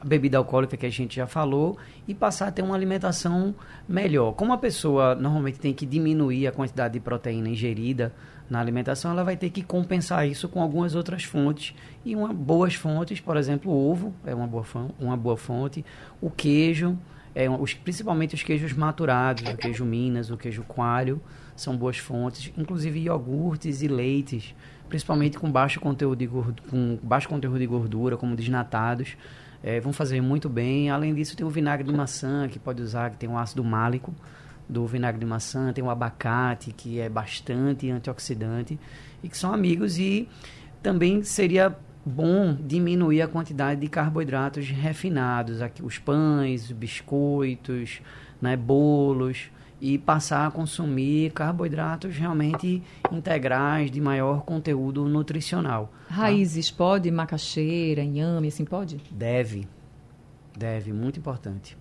a 0.00 0.04
bebida 0.04 0.38
alcoólica 0.38 0.76
que 0.76 0.86
a 0.86 0.90
gente 0.90 1.16
já 1.16 1.26
falou 1.26 1.76
e 2.06 2.14
passar 2.14 2.48
a 2.48 2.52
ter 2.52 2.62
uma 2.62 2.74
alimentação 2.74 3.54
melhor. 3.88 4.32
Como 4.32 4.52
a 4.52 4.58
pessoa 4.58 5.14
normalmente 5.14 5.58
tem 5.58 5.74
que 5.74 5.84
diminuir 5.84 6.46
a 6.46 6.52
quantidade 6.52 6.94
de 6.94 7.00
proteína 7.00 7.48
ingerida 7.48 8.12
na 8.48 8.60
alimentação, 8.60 9.10
ela 9.10 9.24
vai 9.24 9.36
ter 9.36 9.50
que 9.50 9.62
compensar 9.62 10.26
isso 10.28 10.48
com 10.48 10.62
algumas 10.62 10.94
outras 10.94 11.24
fontes. 11.24 11.74
E 12.04 12.14
uma, 12.14 12.32
boas 12.32 12.74
fontes, 12.74 13.20
por 13.20 13.36
exemplo, 13.36 13.72
o 13.72 13.90
ovo 13.90 14.14
é 14.24 14.34
uma 14.34 14.46
boa, 14.46 14.64
uma 15.00 15.16
boa 15.16 15.36
fonte, 15.36 15.84
o 16.20 16.30
queijo, 16.30 16.96
é, 17.36 17.50
os, 17.50 17.74
principalmente 17.74 18.34
os 18.34 18.42
queijos 18.42 18.72
maturados, 18.72 19.44
o 19.52 19.56
queijo 19.58 19.84
Minas, 19.84 20.30
o 20.30 20.38
queijo 20.38 20.62
coalho, 20.62 21.20
são 21.54 21.76
boas 21.76 21.98
fontes, 21.98 22.50
inclusive 22.56 22.98
iogurtes 22.98 23.82
e 23.82 23.88
leites, 23.88 24.54
principalmente 24.88 25.38
com 25.38 25.52
baixo 25.52 25.78
conteúdo 25.78 26.18
de 26.18 26.26
gordura, 26.26 26.70
com 26.70 26.98
baixo 27.02 27.28
conteúdo 27.28 27.58
de 27.58 27.66
gordura, 27.66 28.16
como 28.16 28.34
desnatados, 28.34 29.18
é, 29.62 29.78
vão 29.80 29.92
fazer 29.92 30.22
muito 30.22 30.48
bem. 30.48 30.88
Além 30.88 31.14
disso, 31.14 31.36
tem 31.36 31.44
o 31.44 31.50
vinagre 31.50 31.86
de 31.86 31.94
maçã, 31.94 32.48
que 32.48 32.58
pode 32.58 32.80
usar, 32.80 33.10
que 33.10 33.18
tem 33.18 33.28
um 33.28 33.36
ácido 33.36 33.62
málico, 33.62 34.14
do 34.66 34.86
vinagre 34.86 35.20
de 35.20 35.26
maçã, 35.26 35.74
tem 35.74 35.84
o 35.84 35.90
abacate, 35.90 36.72
que 36.72 36.98
é 37.00 37.10
bastante 37.10 37.90
antioxidante, 37.90 38.80
e 39.22 39.28
que 39.28 39.36
são 39.36 39.52
amigos. 39.52 39.98
E 39.98 40.26
também 40.82 41.22
seria 41.22 41.76
bom 42.06 42.54
diminuir 42.54 43.20
a 43.20 43.26
quantidade 43.26 43.80
de 43.80 43.88
carboidratos 43.88 44.68
refinados, 44.68 45.60
aqui, 45.60 45.84
os 45.84 45.98
pães, 45.98 46.70
biscoitos, 46.70 48.00
né, 48.40 48.56
bolos, 48.56 49.50
e 49.80 49.98
passar 49.98 50.46
a 50.46 50.50
consumir 50.50 51.32
carboidratos 51.32 52.16
realmente 52.16 52.80
integrais, 53.10 53.90
de 53.90 54.00
maior 54.00 54.42
conteúdo 54.42 55.06
nutricional. 55.06 55.92
Tá? 56.08 56.14
Raízes, 56.14 56.70
tá? 56.70 56.76
pode? 56.76 57.10
Macaxeira, 57.10 58.02
inhame, 58.02 58.48
assim 58.48 58.64
pode? 58.64 58.98
Deve. 59.10 59.68
Deve, 60.56 60.92
muito 60.92 61.18
importante. 61.18 61.76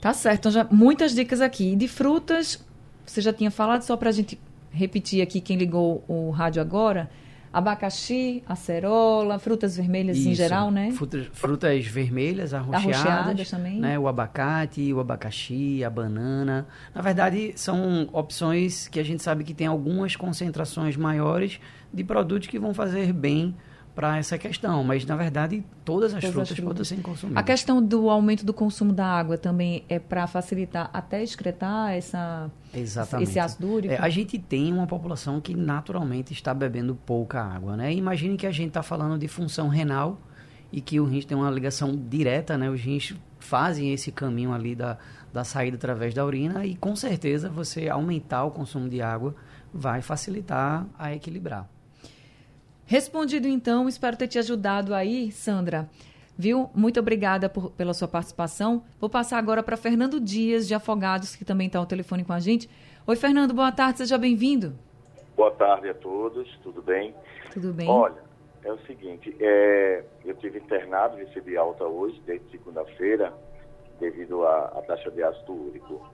Tá 0.00 0.12
certo, 0.12 0.40
então 0.40 0.52
já 0.52 0.64
muitas 0.64 1.14
dicas 1.14 1.40
aqui. 1.40 1.76
De 1.76 1.86
frutas, 1.86 2.62
você 3.06 3.20
já 3.20 3.32
tinha 3.32 3.52
falado, 3.52 3.82
só 3.82 3.96
para 3.96 4.08
a 4.08 4.12
gente 4.12 4.38
repetir 4.70 5.22
aqui, 5.22 5.40
quem 5.40 5.56
ligou 5.56 6.04
o 6.08 6.30
rádio 6.30 6.60
agora, 6.60 7.08
abacaxi, 7.52 8.42
acerola, 8.46 9.38
frutas 9.38 9.76
vermelhas 9.76 10.16
Isso. 10.16 10.28
em 10.30 10.34
geral, 10.34 10.70
né? 10.70 10.90
Frutas, 10.92 11.26
frutas 11.32 11.86
vermelhas, 11.86 12.54
arroxeadas, 12.54 13.06
arroxeadas 13.06 13.50
também. 13.50 13.78
Né? 13.78 13.98
O 13.98 14.08
abacate, 14.08 14.92
o 14.92 15.00
abacaxi, 15.00 15.84
a 15.84 15.90
banana. 15.90 16.66
Na 16.94 17.02
verdade, 17.02 17.52
são 17.56 18.08
opções 18.12 18.88
que 18.88 18.98
a 18.98 19.04
gente 19.04 19.22
sabe 19.22 19.44
que 19.44 19.52
tem 19.52 19.66
algumas 19.66 20.16
concentrações 20.16 20.96
maiores 20.96 21.60
de 21.92 22.02
produtos 22.02 22.48
que 22.48 22.58
vão 22.58 22.72
fazer 22.72 23.12
bem 23.12 23.54
para 23.94 24.16
essa 24.16 24.38
questão, 24.38 24.82
mas 24.82 25.04
na 25.04 25.16
verdade 25.16 25.62
todas 25.84 26.14
as, 26.14 26.20
todas 26.20 26.32
frutas, 26.32 26.50
as 26.50 26.56
frutas 26.56 26.74
podem 26.74 26.84
ser 26.84 27.02
consumidas. 27.02 27.40
A 27.40 27.42
questão 27.44 27.82
do 27.82 28.08
aumento 28.08 28.44
do 28.44 28.52
consumo 28.54 28.92
da 28.92 29.06
água 29.06 29.36
também 29.36 29.84
é 29.88 29.98
para 29.98 30.26
facilitar 30.26 30.88
até 30.92 31.22
excretar 31.22 31.92
essa, 31.92 32.50
Exatamente. 32.74 33.28
esse 33.28 33.38
ácido 33.38 33.68
úrico? 33.68 33.94
É, 33.94 33.98
a 33.98 34.08
gente 34.08 34.38
tem 34.38 34.72
uma 34.72 34.86
população 34.86 35.40
que 35.40 35.54
naturalmente 35.54 36.32
está 36.32 36.54
bebendo 36.54 36.94
pouca 36.94 37.42
água, 37.42 37.76
né? 37.76 37.92
Imagine 37.92 38.36
que 38.36 38.46
a 38.46 38.52
gente 38.52 38.68
está 38.68 38.82
falando 38.82 39.18
de 39.18 39.28
função 39.28 39.68
renal 39.68 40.18
e 40.72 40.80
que 40.80 40.98
o 40.98 41.04
rins 41.04 41.26
tem 41.26 41.36
uma 41.36 41.50
ligação 41.50 41.94
direta, 41.94 42.56
né? 42.56 42.70
Os 42.70 42.80
rins 42.80 43.14
fazem 43.38 43.92
esse 43.92 44.10
caminho 44.10 44.52
ali 44.52 44.74
da, 44.74 44.96
da 45.32 45.44
saída 45.44 45.76
através 45.76 46.14
da 46.14 46.24
urina 46.24 46.64
e 46.64 46.74
com 46.76 46.96
certeza 46.96 47.50
você 47.50 47.88
aumentar 47.88 48.44
o 48.44 48.50
consumo 48.50 48.88
de 48.88 49.02
água 49.02 49.34
vai 49.72 50.00
facilitar 50.00 50.86
a 50.98 51.14
equilibrar. 51.14 51.68
Respondido 52.92 53.48
então, 53.48 53.88
espero 53.88 54.18
ter 54.18 54.28
te 54.28 54.38
ajudado 54.38 54.94
aí, 54.94 55.32
Sandra. 55.32 55.88
Viu? 56.36 56.68
Muito 56.74 57.00
obrigada 57.00 57.48
por, 57.48 57.70
pela 57.70 57.94
sua 57.94 58.06
participação. 58.06 58.84
Vou 59.00 59.08
passar 59.08 59.38
agora 59.38 59.62
para 59.62 59.78
Fernando 59.78 60.20
Dias, 60.20 60.68
de 60.68 60.74
Afogados, 60.74 61.34
que 61.34 61.42
também 61.42 61.68
está 61.68 61.78
ao 61.78 61.86
telefone 61.86 62.22
com 62.22 62.34
a 62.34 62.38
gente. 62.38 62.68
Oi, 63.06 63.16
Fernando, 63.16 63.54
boa 63.54 63.72
tarde, 63.72 64.00
seja 64.00 64.18
bem-vindo. 64.18 64.74
Boa 65.34 65.50
tarde 65.52 65.88
a 65.88 65.94
todos, 65.94 66.46
tudo 66.62 66.82
bem? 66.82 67.14
Tudo 67.50 67.72
bem. 67.72 67.88
Olha, 67.88 68.22
é 68.62 68.70
o 68.70 68.78
seguinte, 68.80 69.34
é, 69.40 70.04
eu 70.22 70.34
tive 70.34 70.58
internado, 70.58 71.16
recebi 71.16 71.56
alta 71.56 71.84
hoje, 71.84 72.20
desde 72.26 72.50
segunda-feira, 72.50 73.32
devido 73.98 74.46
à, 74.46 74.82
taxa 74.86 75.10
de 75.10 75.22
ácido 75.22 75.54
úrico. 75.54 76.06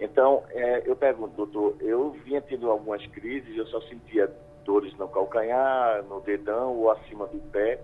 Então, 0.00 0.42
é, 0.50 0.82
eu 0.84 0.96
pergunto, 0.96 1.36
doutor, 1.36 1.76
eu 1.80 2.10
vinha 2.24 2.42
tendo 2.42 2.68
algumas 2.68 3.06
crises, 3.06 3.56
eu 3.56 3.68
só 3.68 3.80
sentia 3.82 4.28
dores 4.64 4.96
no 4.96 5.08
calcanhar, 5.08 6.02
no 6.04 6.20
dedão 6.20 6.76
ou 6.76 6.90
acima 6.90 7.26
do 7.26 7.38
pé, 7.50 7.80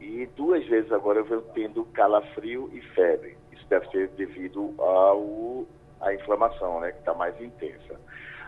e 0.00 0.26
duas 0.36 0.66
vezes 0.66 0.92
agora 0.92 1.20
eu 1.20 1.24
venho 1.24 1.42
tendo 1.54 1.84
calafrio 1.86 2.70
e 2.72 2.80
febre. 2.94 3.36
Isso 3.52 3.66
deve 3.68 3.88
ser 3.90 4.08
devido 4.08 4.74
ao 4.78 5.66
à 6.00 6.12
inflamação, 6.12 6.80
né, 6.80 6.92
que 6.92 6.98
está 6.98 7.14
mais 7.14 7.40
intensa. 7.40 7.98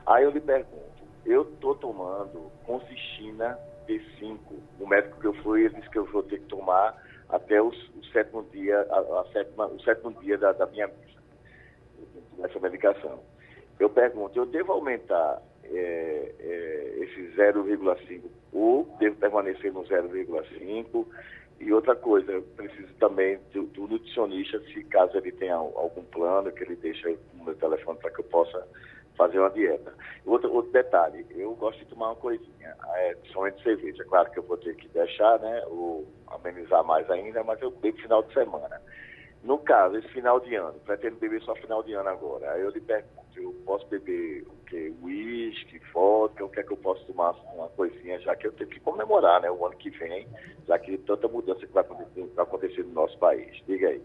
Aí 0.06 0.24
eu 0.24 0.30
lhe 0.30 0.40
pergunto, 0.40 1.02
eu 1.24 1.42
estou 1.42 1.74
tomando 1.74 2.52
consistina 2.64 3.58
B5. 3.88 4.38
O 4.78 4.86
médico 4.86 5.18
que 5.20 5.26
eu 5.26 5.34
fui, 5.42 5.64
ele 5.64 5.74
disse 5.74 5.90
que 5.90 5.98
eu 5.98 6.04
vou 6.06 6.22
ter 6.22 6.38
que 6.38 6.46
tomar 6.46 6.94
até 7.28 7.60
o, 7.60 7.68
o 7.68 8.04
sétimo 8.12 8.44
dia, 8.52 8.86
a, 8.90 9.20
a, 9.20 9.24
sétima, 9.32 9.66
o 9.66 9.80
sétimo 9.80 10.12
dia 10.20 10.38
da, 10.38 10.52
da 10.52 10.66
minha 10.66 10.86
missa, 10.86 11.20
essa 12.44 12.60
medicação. 12.60 13.18
Eu 13.80 13.90
pergunto, 13.90 14.38
eu 14.38 14.46
devo 14.46 14.72
aumentar 14.72 15.42
é, 15.72 16.34
é, 16.38 16.98
esse 17.02 17.36
0,5 17.36 18.22
ou 18.52 18.84
devo 18.98 19.16
permanecer 19.16 19.72
no 19.72 19.82
0,5? 19.84 21.06
E 21.58 21.72
outra 21.72 21.96
coisa, 21.96 22.42
preciso 22.54 22.92
também 22.94 23.38
do, 23.52 23.62
do, 23.68 23.88
nutricionista, 23.88 24.60
se 24.60 24.84
caso 24.84 25.16
ele 25.16 25.32
tenha 25.32 25.54
algum 25.54 26.04
plano, 26.04 26.52
que 26.52 26.62
ele 26.62 26.76
deixe 26.76 27.08
o 27.08 27.44
meu 27.44 27.54
telefone 27.54 27.98
para 27.98 28.10
que 28.10 28.20
eu 28.20 28.24
possa 28.24 28.66
fazer 29.16 29.38
uma 29.38 29.48
dieta. 29.50 29.94
Outro, 30.26 30.52
outro 30.52 30.70
detalhe, 30.72 31.24
eu 31.30 31.54
gosto 31.54 31.78
de 31.78 31.86
tomar 31.86 32.08
uma 32.08 32.16
coisinha, 32.16 32.76
é, 32.96 33.14
principalmente 33.14 33.62
cerveja. 33.62 34.04
Claro 34.04 34.30
que 34.30 34.38
eu 34.38 34.42
vou 34.42 34.58
ter 34.58 34.76
que 34.76 34.86
deixar, 34.88 35.38
né, 35.38 35.64
ou 35.68 36.06
amenizar 36.26 36.84
mais 36.84 37.10
ainda, 37.10 37.42
mas 37.42 37.60
eu 37.62 37.70
bebo 37.70 37.96
final 37.98 38.22
de 38.22 38.34
semana. 38.34 38.80
No 39.42 39.58
caso, 39.58 39.96
esse 39.96 40.08
final 40.08 40.40
de 40.40 40.54
ano, 40.56 40.78
pretendo 40.80 41.16
beber 41.16 41.40
só 41.42 41.54
final 41.54 41.82
de 41.82 41.94
ano 41.94 42.08
agora. 42.08 42.52
Aí 42.52 42.62
eu 42.62 42.70
lhe 42.70 42.80
pergunto, 42.80 43.16
eu 43.36 43.54
posso 43.64 43.86
beber 43.86 44.44
quê? 44.66 44.92
Whisky, 45.02 45.80
vodka, 45.92 46.44
o 46.44 46.48
que 46.48 46.60
é 46.60 46.62
que 46.62 46.72
eu 46.72 46.76
posso 46.76 47.04
tomar 47.06 47.34
uma 47.54 47.68
coisinha, 47.68 48.18
já 48.20 48.36
que 48.36 48.46
eu 48.46 48.52
tenho 48.52 48.68
que 48.68 48.80
comemorar, 48.80 49.40
né, 49.40 49.50
o 49.50 49.64
ano 49.64 49.76
que 49.76 49.90
vem, 49.90 50.26
já 50.66 50.78
que 50.78 50.98
tanta 50.98 51.26
mudança 51.28 51.66
que 51.66 51.72
vai 51.72 51.82
acontecer, 51.82 52.30
vai 52.34 52.44
acontecer 52.44 52.82
no 52.84 52.92
nosso 52.92 53.18
país. 53.18 53.62
Diga 53.66 53.88
aí. 53.88 54.02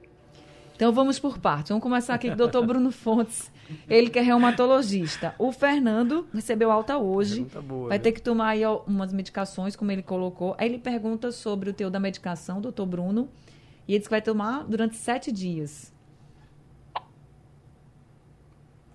Então 0.75 0.91
vamos 0.91 1.19
por 1.19 1.37
partes. 1.37 1.69
Vamos 1.69 1.83
começar 1.83 2.15
aqui 2.15 2.27
com 2.27 2.33
o 2.33 2.37
doutor 2.37 2.65
Bruno 2.65 2.91
Fontes. 2.91 3.51
Ele 3.87 4.09
que 4.09 4.17
é 4.17 4.21
reumatologista. 4.23 5.35
O 5.37 5.51
Fernando 5.51 6.27
recebeu 6.33 6.71
alta 6.71 6.97
hoje. 6.97 7.45
Boa, 7.63 7.89
vai 7.89 7.99
né? 7.99 8.03
ter 8.03 8.11
que 8.11 8.21
tomar 8.21 8.49
aí 8.49 8.65
umas 8.87 9.13
medicações, 9.13 9.75
como 9.75 9.91
ele 9.91 10.01
colocou. 10.01 10.55
Aí 10.57 10.67
ele 10.67 10.79
pergunta 10.79 11.31
sobre 11.31 11.69
o 11.69 11.73
teu 11.73 11.91
da 11.91 11.99
medicação, 11.99 12.59
doutor 12.59 12.87
Bruno. 12.87 13.29
E 13.87 13.93
ele 13.93 13.99
diz 13.99 14.07
que 14.07 14.11
vai 14.11 14.23
tomar 14.23 14.63
durante 14.63 14.95
sete 14.95 15.31
dias. 15.31 15.93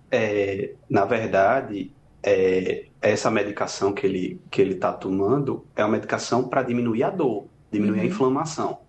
É, 0.09 0.73
na 0.89 1.05
verdade, 1.05 1.91
é, 2.23 2.85
essa 3.01 3.29
medicação 3.29 3.93
que 3.93 4.05
ele 4.05 4.41
que 4.49 4.61
ele 4.61 4.73
está 4.73 4.91
tomando 4.91 5.65
é 5.75 5.83
uma 5.83 5.91
medicação 5.91 6.47
para 6.47 6.63
diminuir 6.63 7.03
a 7.03 7.09
dor, 7.09 7.45
diminuir 7.71 7.99
uhum. 7.99 8.03
a 8.03 8.07
inflamação. 8.07 8.79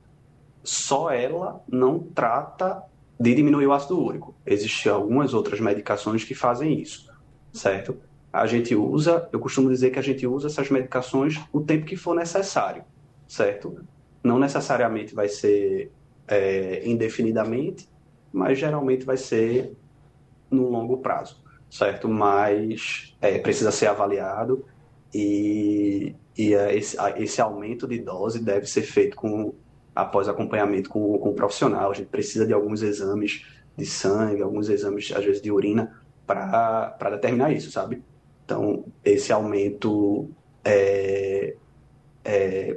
Só 0.62 1.10
ela 1.10 1.62
não 1.68 1.98
trata 1.98 2.82
de 3.18 3.34
diminuir 3.34 3.66
o 3.66 3.72
ácido 3.72 4.00
úrico. 4.00 4.34
Existem 4.46 4.92
algumas 4.92 5.34
outras 5.34 5.60
medicações 5.60 6.24
que 6.24 6.34
fazem 6.34 6.80
isso, 6.80 7.12
certo? 7.52 7.96
A 8.32 8.46
gente 8.46 8.74
usa, 8.74 9.28
eu 9.32 9.40
costumo 9.40 9.70
dizer 9.70 9.90
que 9.90 9.98
a 9.98 10.02
gente 10.02 10.26
usa 10.26 10.48
essas 10.48 10.70
medicações 10.70 11.40
o 11.52 11.60
tempo 11.60 11.86
que 11.86 11.96
for 11.96 12.14
necessário, 12.14 12.84
certo? 13.26 13.80
Não 14.22 14.38
necessariamente 14.38 15.14
vai 15.14 15.28
ser 15.28 15.90
é, 16.26 16.86
indefinidamente, 16.86 17.88
mas 18.32 18.58
geralmente 18.58 19.04
vai 19.04 19.16
ser 19.16 19.72
no 20.50 20.68
longo 20.68 20.98
prazo, 20.98 21.42
certo? 21.70 22.08
Mas 22.08 23.16
é, 23.20 23.38
precisa 23.38 23.70
ser 23.70 23.86
avaliado 23.86 24.64
e, 25.14 26.14
e 26.36 26.52
esse, 26.52 26.96
esse 27.16 27.40
aumento 27.40 27.86
de 27.86 27.98
dose 27.98 28.42
deve 28.42 28.66
ser 28.66 28.82
feito 28.82 29.16
com 29.16 29.54
após 29.94 30.28
acompanhamento 30.28 30.88
com, 30.90 31.18
com 31.18 31.30
o 31.30 31.34
profissional. 31.34 31.90
A 31.90 31.94
gente 31.94 32.08
precisa 32.08 32.46
de 32.46 32.52
alguns 32.52 32.82
exames 32.82 33.44
de 33.76 33.84
sangue, 33.84 34.42
alguns 34.42 34.68
exames, 34.68 35.12
às 35.12 35.24
vezes, 35.24 35.42
de 35.42 35.50
urina, 35.50 36.00
para 36.24 37.10
determinar 37.10 37.52
isso, 37.52 37.70
sabe? 37.70 38.02
Então, 38.44 38.84
esse 39.04 39.32
aumento 39.32 40.30
é, 40.64 41.54
é, 42.24 42.70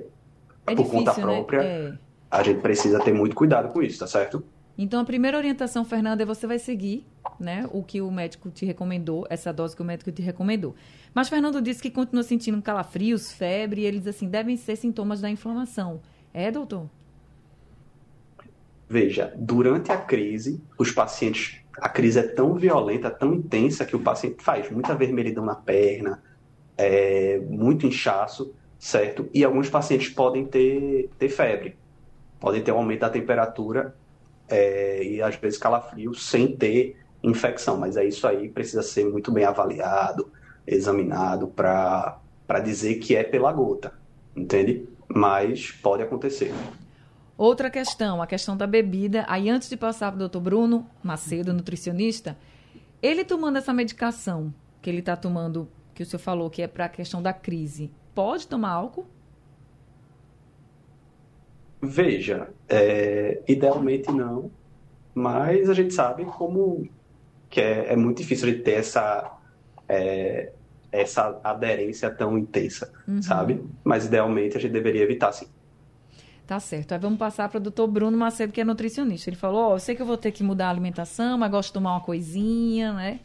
é 0.66 0.76
por 0.76 0.76
difícil, 0.78 0.92
conta 0.92 1.14
né? 1.14 1.22
própria, 1.22 1.60
né? 1.62 1.70
é. 1.70 1.94
a 2.30 2.44
gente 2.44 2.62
precisa 2.62 3.00
ter 3.00 3.14
muito 3.14 3.36
cuidado 3.36 3.72
com 3.72 3.82
isso, 3.84 4.00
tá 4.00 4.08
certo? 4.08 4.44
Então, 4.78 5.00
a 5.00 5.06
primeira 5.06 5.38
orientação, 5.38 5.84
Fernanda, 5.84 6.24
é 6.24 6.26
você 6.26 6.48
vai 6.48 6.58
seguir 6.58 7.06
né, 7.40 7.68
o 7.72 7.84
que 7.84 8.02
o 8.02 8.12
médico 8.12 8.50
te 8.50 8.66
recomendou, 8.66 9.26
essa 9.30 9.52
dose 9.52 9.76
que 9.76 9.82
o 9.82 9.86
médico 9.86 10.12
te 10.12 10.22
recomendou. 10.22 10.76
Mas 11.14 11.30
Fernando 11.30 11.62
disse 11.62 11.82
que 11.82 11.92
continua 11.92 12.24
sentindo 12.24 12.62
calafrios, 12.62 13.32
febre, 13.32 13.82
e 13.82 13.86
ele 13.86 14.00
diz 14.00 14.08
assim, 14.08 14.30
devem 14.30 14.56
ser 14.56 14.76
sintomas 14.76 15.22
da 15.22 15.30
inflamação. 15.30 16.02
É, 16.34 16.50
doutor? 16.50 16.90
Veja, 18.88 19.34
durante 19.38 19.92
a 19.92 19.98
crise, 19.98 20.62
os 20.78 20.92
pacientes, 20.92 21.62
a 21.78 21.90
crise 21.90 22.20
é 22.20 22.24
tão 22.24 22.56
violenta, 22.56 23.10
tão 23.10 23.34
intensa, 23.34 23.86
que 23.86 23.96
o 23.96 24.00
paciente 24.00 24.44
faz 24.44 24.70
muita 24.70 24.96
vermelhidão 24.96 25.46
na 25.46 25.56
perna, 25.56 26.22
é, 26.78 27.40
muito 27.50 27.86
inchaço, 27.86 28.54
certo? 28.78 29.30
E 29.34 29.44
alguns 29.44 29.70
pacientes 29.70 30.10
podem 30.10 30.46
ter, 30.46 31.10
ter 31.18 31.30
febre, 31.30 31.78
podem 32.40 32.62
ter 32.62 32.72
um 32.72 32.78
aumento 32.78 33.02
da 33.02 33.10
temperatura 33.10 33.96
é, 34.52 35.04
e 35.04 35.22
às 35.22 35.36
vezes 35.36 35.58
calafrio 35.58 36.14
sem 36.14 36.56
ter 36.56 36.98
infecção, 37.24 37.78
mas 37.78 37.98
é 37.98 38.06
isso 38.06 38.28
aí 38.28 38.50
precisa 38.50 38.82
ser 38.82 39.06
muito 39.06 39.32
bem 39.32 39.46
avaliado, 39.46 40.32
examinado 40.66 41.48
para 41.48 42.20
dizer 42.64 42.96
que 42.96 43.16
é 43.16 43.24
pela 43.24 43.52
gota, 43.52 43.94
entende? 44.36 44.88
Mas 45.08 45.72
pode 45.72 46.04
acontecer. 46.04 46.54
Outra 47.38 47.70
questão, 47.70 48.22
a 48.22 48.28
questão 48.28 48.56
da 48.56 48.68
bebida. 48.68 49.26
Aí, 49.28 49.50
antes 49.50 49.68
de 49.68 49.76
passar 49.76 50.12
para 50.12 50.16
o 50.16 50.20
doutor 50.20 50.42
Bruno 50.42 50.88
Macedo, 51.04 51.54
nutricionista, 51.54 52.38
ele 53.02 53.26
tomando 53.26 53.58
essa 53.58 53.74
medicação 53.74 54.54
que 54.82 54.90
ele 54.90 55.00
está 55.00 55.16
tomando, 55.16 55.68
que 55.96 56.04
o 56.04 56.06
senhor 56.06 56.20
falou 56.20 56.50
que 56.50 56.62
é 56.62 56.68
para 56.68 56.86
a 56.86 56.90
questão 56.90 57.22
da 57.22 57.34
crise, 57.34 57.92
pode 58.14 58.48
tomar 58.48 58.72
álcool? 58.72 59.08
Veja, 61.82 62.50
é, 62.70 63.42
idealmente 63.48 64.12
não, 64.12 64.52
mas 65.16 65.70
a 65.70 65.74
gente 65.74 65.94
sabe 65.94 66.26
como 66.26 66.88
que 67.50 67.60
é, 67.60 67.94
é 67.94 67.96
muito 67.96 68.18
difícil 68.18 68.52
de 68.52 68.60
ter 68.60 68.74
essa, 68.74 69.38
é, 69.90 70.52
essa 70.92 71.40
aderência 71.44 72.10
tão 72.10 72.38
intensa, 72.38 72.92
uhum. 73.08 73.22
sabe? 73.22 73.62
Mas 73.84 74.06
idealmente 74.06 74.56
a 74.58 74.60
gente 74.60 74.72
deveria 74.72 75.02
evitar, 75.04 75.32
sim. 75.32 75.48
Tá 76.48 76.60
certo. 76.60 76.92
Aí 76.92 77.00
vamos 77.00 77.18
passar 77.18 77.48
para 77.50 77.58
o 77.58 77.62
doutor 77.62 77.88
Bruno 77.88 78.18
Macedo, 78.18 78.52
que 78.52 78.60
é 78.60 78.64
nutricionista. 78.64 79.30
Ele 79.30 79.38
falou: 79.38 79.70
oh, 79.70 79.76
eu 79.76 79.80
sei 79.80 79.96
que 79.96 80.02
eu 80.02 80.06
vou 80.06 80.18
ter 80.18 80.32
que 80.32 80.44
mudar 80.44 80.68
a 80.68 80.70
alimentação, 80.70 81.38
mas 81.38 81.50
gosto 81.50 81.70
de 81.70 81.74
tomar 81.74 81.94
uma 81.94 82.02
coisinha, 82.02 82.94
né? 82.94 83.20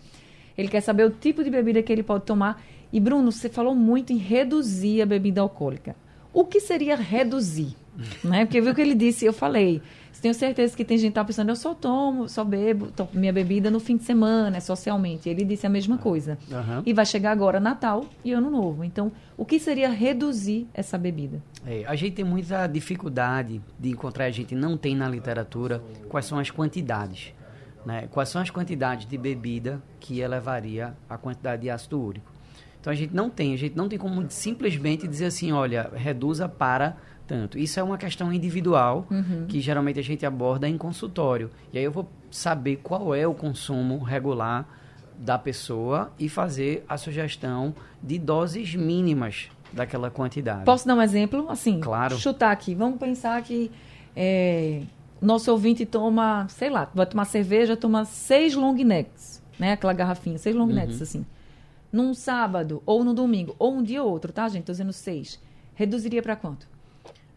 Ele 0.57 0.69
quer 0.69 0.81
saber 0.81 1.05
o 1.05 1.11
tipo 1.11 1.43
de 1.43 1.51
bebida 1.51 1.83
que 1.83 1.93
ele 1.93 2.03
pode 2.03 2.25
tomar. 2.25 2.63
E, 2.93 3.01
Bruno, 3.01 3.33
você 3.33 3.49
falou 3.49 3.75
muito 3.75 4.13
em 4.13 4.17
reduzir 4.17 5.03
a 5.03 5.07
bebida 5.07 5.41
alcoólica. 5.41 5.97
O 6.37 6.45
que 6.45 6.61
seria 6.61 6.97
reduzir? 6.97 7.75
né? 8.23 8.45
Porque 8.45 8.61
viu 8.61 8.75
que 8.75 8.81
ele 8.83 8.95
disse, 8.95 9.25
eu 9.25 9.33
falei, 9.33 9.81
tenho 10.21 10.35
certeza 10.35 10.77
que 10.77 10.85
tem 10.85 10.99
gente 10.99 11.13
que 11.13 11.15
tá 11.15 11.25
pensando, 11.25 11.49
eu 11.49 11.57
só 11.57 11.73
tomo, 11.73 12.29
só 12.29 12.45
bebo, 12.45 12.89
tomo 12.89 13.09
minha 13.15 13.33
bebida 13.33 13.71
no 13.71 13.81
fim 13.81 13.97
de 13.97 14.05
semana, 14.05 14.61
socialmente. 14.61 15.31
Ele 15.31 15.47
disse 15.47 15.67
a 15.67 15.71
mesma 15.71 15.97
coisa. 15.97 16.37
Uhum. 16.51 16.83
E 16.85 16.93
vai 16.93 17.07
chegar 17.07 17.31
agora 17.31 17.59
Natal 17.59 18.05
e 18.23 18.35
Ano 18.35 18.51
Novo. 18.51 18.85
Então, 18.85 19.11
o 19.35 19.47
que 19.47 19.59
seria 19.59 19.89
reduzir 19.89 20.69
essa 20.75 20.99
bebida? 20.99 21.43
É, 21.67 21.85
a 21.87 21.97
gente 21.97 22.17
tem 22.17 22.25
muita 22.25 22.67
dificuldade 22.67 23.63
de 23.79 23.89
encontrar, 23.89 24.27
a 24.27 24.31
gente 24.31 24.55
não 24.55 24.77
tem 24.77 24.95
na 24.95 25.09
literatura 25.09 25.83
quais 26.07 26.27
são 26.27 26.39
as 26.39 26.51
quantidades. 26.51 27.33
Né? 27.87 28.09
Quais 28.11 28.29
são 28.29 28.43
as 28.43 28.51
quantidades 28.51 29.07
de 29.07 29.17
bebida 29.17 29.83
que 29.99 30.21
elevaria 30.21 30.95
a 31.09 31.17
quantidade 31.17 31.63
de 31.63 31.71
ácido 31.71 31.99
úrico. 31.99 32.36
Então 32.87 32.93
a 32.93 32.97
gente 32.97 33.13
não 33.13 33.29
tem, 33.29 33.53
a 33.53 33.57
gente 33.59 33.77
não 33.77 33.89
tem 33.89 33.99
como 33.99 34.25
simplesmente 34.31 35.09
dizer 35.09 35.25
assim, 35.25 35.51
olha, 35.51 35.91
reduza 35.93 36.49
para 36.49 36.97
tanto. 37.27 37.59
Isso 37.59 37.81
é 37.81 37.83
uma 37.83 37.99
questão 37.99 38.33
individual 38.33 39.09
Uhum. 39.11 39.47
que 39.49 39.61
geralmente 39.61 39.99
a 39.99 40.03
gente 40.05 40.25
aborda 40.25 40.69
em 40.69 40.79
consultório. 40.79 41.51
E 41.73 41.79
aí 41.79 41.83
eu 41.83 41.91
vou 41.91 42.09
saber 42.31 42.77
qual 42.85 43.13
é 43.13 43.27
o 43.27 43.35
consumo 43.35 43.99
regular 43.99 44.69
da 45.19 45.37
pessoa 45.37 46.13
e 46.17 46.29
fazer 46.29 46.85
a 46.89 46.97
sugestão 46.97 47.75
de 48.01 48.21
doses 48.21 48.73
mínimas 48.77 49.49
daquela 49.73 50.09
quantidade. 50.09 50.65
Posso 50.65 50.87
dar 50.87 50.95
um 50.95 51.03
exemplo? 51.03 51.47
Assim, 51.51 51.81
Claro. 51.81 52.17
chutar 52.17 52.53
aqui. 52.53 52.73
Vamos 52.73 53.01
pensar 53.01 53.43
que 53.43 53.69
é, 54.15 54.83
nosso 55.21 55.51
ouvinte 55.51 55.85
toma, 55.85 56.47
sei 56.49 56.71
lá, 56.71 56.89
vai 56.95 57.05
tomar 57.07 57.25
cerveja, 57.25 57.77
toma 57.77 58.05
seis 58.05 58.55
long 58.55 58.75
necks, 58.75 59.43
né? 59.59 59.73
Aquela 59.73 59.93
garrafinha, 59.93 60.39
seis 60.39 60.55
long 60.55 60.67
Uhum. 60.69 60.75
necks, 60.75 61.03
assim. 61.03 61.27
Num 61.97 62.13
sábado, 62.13 62.83
ou 62.85 63.03
no 63.03 63.15
domingo, 63.15 63.57
ou 63.59 63.75
um 63.75 63.83
dia 63.83 64.03
ou 64.03 64.11
outro, 64.11 64.33
tá, 64.33 64.47
gente? 64.49 64.65
Tô 64.65 64.73
dizendo 64.73 64.93
seis. 64.93 65.41
Reduziria 65.75 66.23
para 66.23 66.37
quanto? 66.37 66.69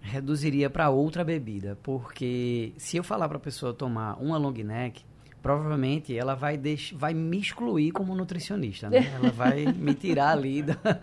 reduziria 0.01 0.69
para 0.69 0.89
outra 0.89 1.23
bebida, 1.23 1.77
porque 1.83 2.73
se 2.77 2.97
eu 2.97 3.03
falar 3.03 3.27
para 3.27 3.37
a 3.37 3.41
pessoa 3.41 3.73
tomar 3.73 4.15
uma 4.21 4.37
long 4.37 4.51
neck, 4.51 5.03
provavelmente 5.41 6.17
ela 6.17 6.35
vai 6.35 6.57
deix... 6.57 6.91
vai 6.91 7.13
me 7.13 7.39
excluir 7.39 7.91
como 7.91 8.15
nutricionista, 8.15 8.89
né? 8.89 9.09
Ela 9.15 9.31
vai 9.31 9.65
me 9.65 9.93
tirar 9.93 10.31
ali 10.31 10.63
da 10.63 10.77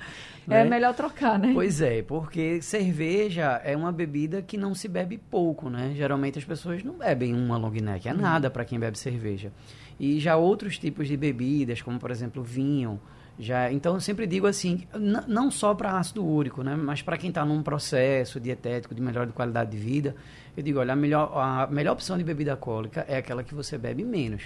É 0.48 0.62
né? 0.62 0.64
melhor 0.64 0.94
trocar, 0.94 1.38
né? 1.38 1.50
Pois 1.54 1.80
é, 1.80 2.02
porque 2.02 2.60
cerveja 2.62 3.60
é 3.64 3.76
uma 3.76 3.90
bebida 3.90 4.42
que 4.42 4.56
não 4.56 4.74
se 4.74 4.86
bebe 4.86 5.18
pouco, 5.18 5.68
né? 5.68 5.92
Geralmente 5.96 6.38
as 6.38 6.44
pessoas 6.44 6.84
não 6.84 6.94
bebem 6.94 7.34
uma 7.34 7.56
long 7.56 7.70
neck, 7.70 8.08
é 8.08 8.12
nada 8.12 8.50
para 8.50 8.64
quem 8.64 8.78
bebe 8.78 8.98
cerveja. 8.98 9.50
E 9.98 10.20
já 10.20 10.36
outros 10.36 10.78
tipos 10.78 11.08
de 11.08 11.16
bebidas, 11.16 11.80
como 11.80 11.98
por 11.98 12.10
exemplo 12.10 12.42
vinho, 12.42 13.00
já, 13.38 13.70
então 13.70 13.94
eu 13.94 14.00
sempre 14.00 14.26
digo 14.26 14.46
assim, 14.46 14.86
não 15.26 15.50
só 15.50 15.74
para 15.74 15.98
ácido 15.98 16.24
úrico, 16.24 16.62
né, 16.62 16.74
mas 16.74 17.02
para 17.02 17.18
quem 17.18 17.28
está 17.28 17.44
num 17.44 17.62
processo 17.62 18.40
dietético 18.40 18.94
de 18.94 19.02
melhora 19.02 19.26
de 19.26 19.32
qualidade 19.32 19.70
de 19.70 19.76
vida, 19.76 20.16
eu 20.56 20.62
digo, 20.62 20.78
olha, 20.78 20.94
a 20.94 20.96
melhor, 20.96 21.32
a 21.36 21.66
melhor 21.66 21.92
opção 21.92 22.16
de 22.16 22.24
bebida 22.24 22.52
alcoólica 22.52 23.04
é 23.06 23.16
aquela 23.18 23.44
que 23.44 23.54
você 23.54 23.76
bebe 23.76 24.04
menos. 24.04 24.42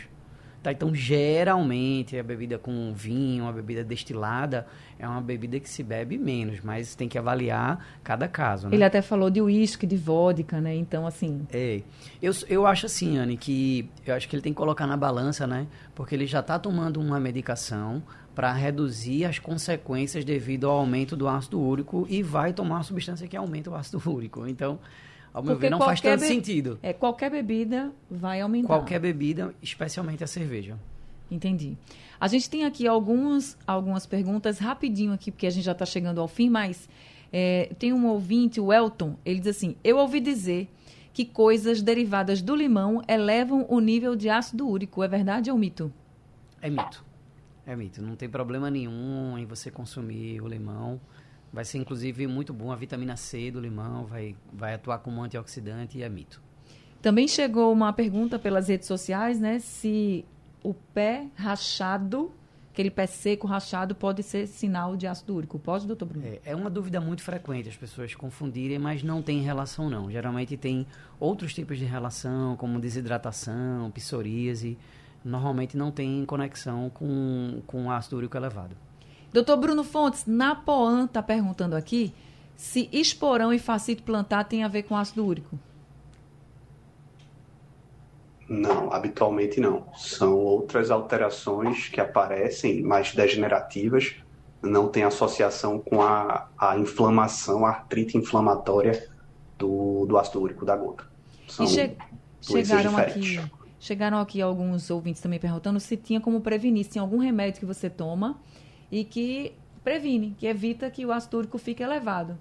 Tá, 0.63 0.71
então, 0.73 0.95
geralmente, 0.95 2.19
a 2.19 2.23
bebida 2.23 2.59
com 2.59 2.93
vinho, 2.93 3.45
uma 3.45 3.53
bebida 3.53 3.83
destilada, 3.83 4.67
é 4.99 5.09
uma 5.09 5.21
bebida 5.23 5.59
que 5.59 5.67
se 5.67 5.83
bebe 5.83 6.19
menos, 6.19 6.61
mas 6.63 6.95
tem 6.95 7.09
que 7.09 7.17
avaliar 7.17 7.83
cada 8.05 8.29
caso, 8.29 8.69
né? 8.69 8.77
Ele 8.77 8.85
até 8.85 9.01
falou 9.01 9.31
de 9.31 9.41
uísque, 9.41 9.87
de 9.87 9.97
vodka, 9.97 10.61
né? 10.61 10.75
Então, 10.75 11.07
assim, 11.07 11.47
É. 11.51 11.81
Eu, 12.21 12.33
eu 12.47 12.67
acho 12.67 12.85
assim, 12.85 13.17
Anne, 13.17 13.39
que 13.39 13.89
eu 14.05 14.15
acho 14.15 14.29
que 14.29 14.37
ele 14.37 14.43
tem 14.43 14.53
que 14.53 14.59
colocar 14.59 14.87
na 14.87 14.99
balança, 14.99 15.47
né? 15.47 15.67
Porque 15.95 16.15
ele 16.15 16.27
já 16.27 16.41
está 16.41 16.59
tomando 16.59 17.01
uma 17.01 17.19
medicação 17.19 18.03
para 18.41 18.55
reduzir 18.55 19.27
as 19.27 19.39
consequências 19.39 20.25
devido 20.25 20.67
ao 20.67 20.79
aumento 20.79 21.15
do 21.15 21.29
ácido 21.29 21.61
úrico 21.61 22.07
e 22.09 22.23
vai 22.23 22.55
tomar 22.55 22.77
uma 22.77 22.83
substância 22.83 23.29
que 23.29 23.37
aumenta 23.37 23.69
o 23.71 23.75
ácido 23.75 24.01
úrico. 24.11 24.47
Então, 24.47 24.79
ao 25.31 25.43
meu 25.43 25.53
Porque 25.57 25.67
ver, 25.67 25.71
não 25.71 25.79
faz 25.79 26.01
tanto 26.01 26.21
be- 26.21 26.27
sentido. 26.27 26.79
é, 26.83 26.95
qualquer 26.95 27.31
bebida 27.31 27.93
vai 28.11 28.41
aumentar. 28.41 28.67
Qualquer 28.69 28.99
bebida, 28.99 29.55
especialmente 29.63 30.25
a 30.25 30.27
cerveja. 30.27 30.79
Entendi. 31.31 31.77
A 32.19 32.27
gente 32.29 32.49
tem 32.49 32.65
aqui 32.65 32.87
algumas, 32.87 33.59
algumas 33.67 34.07
perguntas 34.07 34.59
rapidinho 34.59 35.13
aqui, 35.13 35.31
porque 35.31 35.47
a 35.47 35.51
gente 35.51 35.65
já 35.65 35.73
está 35.73 35.85
chegando 35.85 36.19
ao 36.19 36.27
fim, 36.27 36.49
mas 36.49 36.89
é, 37.31 37.71
tem 37.79 37.93
um 37.93 38.07
ouvinte, 38.07 38.59
o 38.59 38.73
Elton, 38.73 39.17
ele 39.23 39.39
diz 39.41 39.55
assim, 39.55 39.77
eu 39.85 39.99
ouvi 39.99 40.19
dizer 40.19 40.67
que 41.13 41.27
coisas 41.27 41.83
derivadas 41.83 42.41
do 42.41 42.57
limão 42.57 43.03
elevam 43.07 43.67
o 43.69 43.81
nível 43.81 44.17
de 44.17 44.31
ácido 44.31 44.67
úrico. 44.67 45.03
É 45.05 45.09
verdade 45.09 45.51
ou 45.51 45.59
mito? 45.59 45.93
É 46.63 46.71
mito. 46.71 47.05
É 47.71 47.77
mito. 47.77 48.03
Não 48.03 48.17
tem 48.17 48.29
problema 48.29 48.69
nenhum 48.69 49.39
em 49.39 49.47
você 49.47 49.71
consumir 49.71 50.41
o 50.43 50.49
limão. 50.49 51.01
Vai 51.53 51.65
ser, 51.65 51.79
inclusive, 51.79 52.27
muito 52.27 52.53
bom. 52.53 52.73
A 52.73 52.75
vitamina 52.75 53.17
C 53.17 53.49
do 53.53 53.61
limão 53.61 54.07
vai, 54.07 54.35
vai 54.53 54.75
atuar 54.75 54.99
como 54.99 55.23
antioxidante 55.23 55.97
e 55.97 56.03
é 56.03 56.09
mito. 56.09 56.43
Também 57.01 57.29
chegou 57.29 57.73
uma 57.73 57.93
pergunta 57.93 58.41
pelas 58.41 58.67
redes 58.67 58.89
sociais, 58.89 59.39
né? 59.39 59.61
Se 59.61 60.25
o 60.65 60.75
pé 60.75 61.29
rachado, 61.37 62.33
aquele 62.73 62.91
pé 62.91 63.07
seco 63.07 63.47
rachado, 63.47 63.95
pode 63.95 64.25
ser 64.25 64.49
sinal 64.49 64.97
de 64.97 65.07
ácido 65.07 65.37
úrico. 65.37 65.57
Pode, 65.57 65.87
doutor 65.87 66.07
Bruno? 66.07 66.27
É, 66.27 66.41
é 66.47 66.57
uma 66.57 66.69
dúvida 66.71 67.01
muito 67.01 67.23
frequente 67.23 67.69
as 67.69 67.77
pessoas 67.77 68.17
confundirem, 68.17 68.81
mas 68.81 69.05
não 69.05 69.23
tem 69.23 69.43
relação 69.43 69.89
não. 69.89 70.11
Geralmente 70.11 70.57
tem 70.57 70.85
outros 71.21 71.55
tipos 71.55 71.79
de 71.79 71.85
relação, 71.85 72.57
como 72.57 72.81
desidratação, 72.81 73.93
psoríase. 73.93 74.77
Normalmente 75.25 75.77
não 75.77 75.91
tem 75.91 76.25
conexão 76.25 76.91
com, 76.91 77.61
com 77.67 77.91
ácido 77.91 78.17
úrico 78.17 78.37
elevado. 78.37 78.77
Doutor 79.33 79.57
Bruno 79.57 79.85
Fontes, 79.85 80.25
Napoan 80.27 81.05
está 81.05 81.23
perguntando 81.23 81.77
aqui 81.77 82.13
se 82.57 82.89
esporão 82.93 83.53
e 83.53 83.59
facito 83.59 84.03
plantar 84.03 84.45
tem 84.45 84.65
a 84.65 84.69
ver 84.69 84.83
com 84.83 84.97
ácido 84.97 85.25
úrico. 85.25 85.59
Não, 88.49 88.93
habitualmente 88.93 89.61
não. 89.61 89.87
São 89.95 90.35
outras 90.37 90.91
alterações 90.91 91.89
que 91.89 92.01
aparecem, 92.01 92.83
mais 92.83 93.15
degenerativas, 93.15 94.17
não 94.61 94.89
tem 94.89 95.05
associação 95.05 95.79
com 95.79 96.03
a, 96.03 96.49
a 96.59 96.77
inflamação, 96.77 97.65
a 97.65 97.71
artrite 97.71 98.19
inflamatória 98.19 99.09
do, 99.57 100.05
do 100.07 100.19
ácido 100.19 100.41
úrico 100.41 100.65
da 100.65 100.77
gota. 100.77 101.05
São 101.49 101.65
e 101.65 101.69
che- 101.69 101.97
doenças 102.49 102.83
chegaram 102.83 102.91
diferentes. 102.91 103.39
aqui, 103.39 103.51
chegaram 103.81 104.21
aqui 104.21 104.41
alguns 104.43 104.91
ouvintes 104.91 105.23
também 105.23 105.41
perguntando 105.41 105.81
se 105.81 105.97
tinha 105.97 106.21
como 106.21 106.41
prevenir, 106.43 106.85
se 106.85 106.91
tem 106.91 107.03
algum 107.03 107.19
remédio 107.19 107.59
que 107.59 107.67
você 107.67 107.89
toma 107.89 108.39
e 108.93 109.03
que 109.03 109.55
previne, 109.83 110.37
que 110.39 110.47
evita 110.47 110.91
que 110.91 111.05
o 111.07 111.11
ácido 111.11 111.39
úrico 111.39 111.59
fique 111.59 111.83
elevado. 111.83 112.39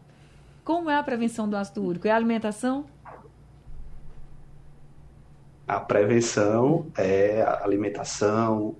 Como 0.64 0.90
é 0.90 0.96
a 0.96 1.02
prevenção 1.02 1.50
do 1.50 1.56
ácido 1.56 1.84
úrico? 1.84 2.08
É 2.08 2.12
a 2.12 2.16
alimentação? 2.16 2.86
A 5.66 5.80
prevenção 5.80 6.88
é 6.98 7.42
alimentação, 7.62 8.76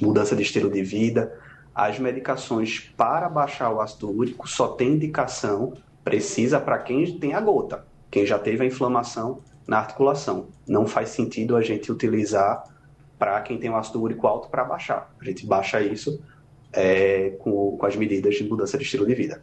mudança 0.00 0.36
de 0.36 0.42
estilo 0.42 0.70
de 0.70 0.82
vida. 0.82 1.32
As 1.74 1.98
medicações 1.98 2.80
para 2.96 3.28
baixar 3.28 3.70
o 3.70 3.80
ácido 3.80 4.10
úrico 4.10 4.46
só 4.46 4.68
tem 4.68 4.94
indicação 4.94 5.72
precisa 6.04 6.60
para 6.60 6.78
quem 6.78 7.18
tem 7.18 7.32
a 7.32 7.40
gota, 7.40 7.86
quem 8.10 8.26
já 8.26 8.38
teve 8.38 8.64
a 8.64 8.66
inflamação 8.66 9.40
na 9.66 9.78
articulação. 9.78 10.48
Não 10.66 10.86
faz 10.86 11.10
sentido 11.10 11.56
a 11.56 11.62
gente 11.62 11.90
utilizar 11.90 12.64
para 13.18 13.40
quem 13.40 13.58
tem 13.58 13.70
o 13.70 13.76
ácido 13.76 14.02
úrico 14.02 14.26
alto 14.26 14.48
para 14.48 14.64
baixar. 14.64 15.14
A 15.20 15.24
gente 15.24 15.46
baixa 15.46 15.80
isso 15.80 16.20
é, 16.72 17.30
com, 17.38 17.76
com 17.76 17.86
as 17.86 17.94
medidas 17.94 18.34
de 18.34 18.44
mudança 18.44 18.76
de 18.76 18.84
estilo 18.84 19.06
de 19.06 19.14
vida. 19.14 19.42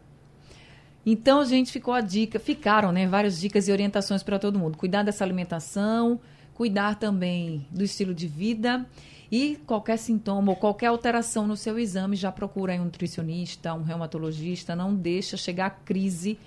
Então, 1.06 1.44
gente, 1.46 1.72
ficou 1.72 1.94
a 1.94 2.02
dica, 2.02 2.40
ficaram, 2.40 2.92
né, 2.92 3.08
várias 3.08 3.40
dicas 3.40 3.68
e 3.68 3.72
orientações 3.72 4.22
para 4.22 4.38
todo 4.38 4.60
mundo. 4.60 4.78
Cuidar 4.78 5.04
dessa 5.04 5.24
alimentação, 5.24 6.20
cuidar 6.54 7.00
também 7.00 7.66
do 7.72 7.84
estilo 7.84 8.14
de 8.14 8.28
vida 8.28 8.86
e 9.32 9.58
qualquer 9.66 9.98
sintoma 9.98 10.52
ou 10.52 10.56
qualquer 10.56 10.88
alteração 10.88 11.48
no 11.48 11.56
seu 11.56 11.80
exame, 11.80 12.16
já 12.16 12.32
procura 12.32 12.74
um 12.74 12.86
nutricionista, 12.86 13.74
um 13.74 13.84
reumatologista, 13.84 14.76
não 14.76 14.94
deixa 14.94 15.38
chegar 15.38 15.68
a 15.68 15.70
crise, 15.70 16.38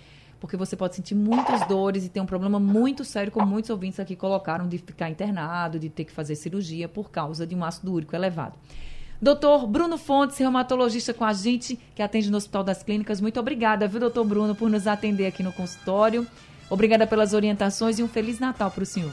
porque 0.43 0.57
você 0.57 0.74
pode 0.74 0.97
sentir 0.97 1.14
muitas 1.14 1.64
dores 1.68 2.05
e 2.05 2.09
ter 2.09 2.20
um 2.20 2.26
problema 2.26 2.59
muito 2.59 3.05
sério, 3.05 3.30
como 3.30 3.47
muitos 3.47 3.70
ouvintes 3.70 4.01
aqui 4.01 4.16
colocaram, 4.16 4.66
de 4.66 4.76
ficar 4.76 5.09
internado, 5.09 5.78
de 5.78 5.88
ter 5.88 6.05
que 6.05 6.11
fazer 6.11 6.34
cirurgia 6.34 6.88
por 6.88 7.12
causa 7.12 7.47
de 7.47 7.55
um 7.55 7.64
ácido 7.64 7.93
úrico 7.93 8.16
elevado. 8.16 8.55
Doutor 9.20 9.68
Bruno 9.68 9.97
Fontes, 9.97 10.36
reumatologista 10.36 11.14
com 11.14 11.24
a 11.24 11.32
gente, 11.32 11.78
que 11.95 12.03
atende 12.03 12.28
no 12.28 12.36
Hospital 12.36 12.64
das 12.64 12.82
Clínicas. 12.82 13.20
Muito 13.20 13.38
obrigada, 13.38 13.86
viu, 13.86 14.01
doutor 14.01 14.24
Bruno, 14.24 14.53
por 14.53 14.68
nos 14.68 14.88
atender 14.88 15.26
aqui 15.26 15.45
no 15.45 15.53
consultório. 15.53 16.26
Obrigada 16.68 17.07
pelas 17.07 17.34
orientações 17.34 18.01
e 18.01 18.03
um 18.03 18.09
Feliz 18.09 18.40
Natal 18.40 18.68
para 18.68 18.82
o 18.82 18.86
senhor. 18.86 19.12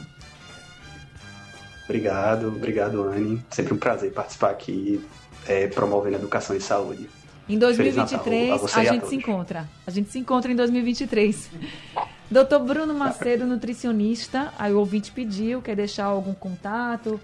Obrigado, 1.84 2.48
obrigado, 2.48 3.04
Anne. 3.04 3.40
Sempre 3.50 3.72
um 3.72 3.78
prazer 3.78 4.12
participar 4.12 4.50
aqui 4.50 5.00
é, 5.46 5.68
promovendo 5.68 6.16
educação 6.16 6.56
e 6.56 6.60
saúde. 6.60 7.08
Em 7.54 7.58
Feliz 7.58 7.96
Natal 7.96 8.18
2023, 8.20 8.50
a 8.50 8.78
a, 8.78 8.84
e 8.84 8.88
a 8.88 8.92
gente 8.92 9.08
se 9.08 9.16
encontra. 9.16 9.68
A 9.86 9.90
gente 9.90 10.10
se 10.10 10.18
encontra 10.18 10.52
em 10.52 10.56
2023. 10.56 11.50
Doutor 12.30 12.60
Bruno 12.60 12.94
Macedo, 12.94 13.44
nutricionista. 13.44 14.54
Aí 14.56 14.72
o 14.72 14.78
ouvinte 14.78 15.10
pediu, 15.10 15.60
quer 15.60 15.74
deixar 15.74 16.04
algum 16.04 16.32
contato 16.32 17.20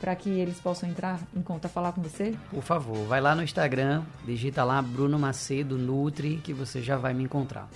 para 0.00 0.14
que 0.16 0.28
eles 0.28 0.58
possam 0.60 0.88
entrar 0.88 1.20
em 1.34 1.42
conta 1.42 1.68
falar 1.68 1.92
com 1.92 2.02
você? 2.02 2.34
Por 2.50 2.62
favor, 2.62 3.06
vai 3.06 3.20
lá 3.20 3.34
no 3.34 3.42
Instagram, 3.42 4.02
digita 4.24 4.64
lá 4.64 4.80
Bruno 4.82 5.18
Macedo 5.18 5.78
Nutri, 5.78 6.40
que 6.42 6.52
você 6.52 6.80
já 6.82 6.96
vai 6.96 7.14
me 7.14 7.24
encontrar. 7.24 7.68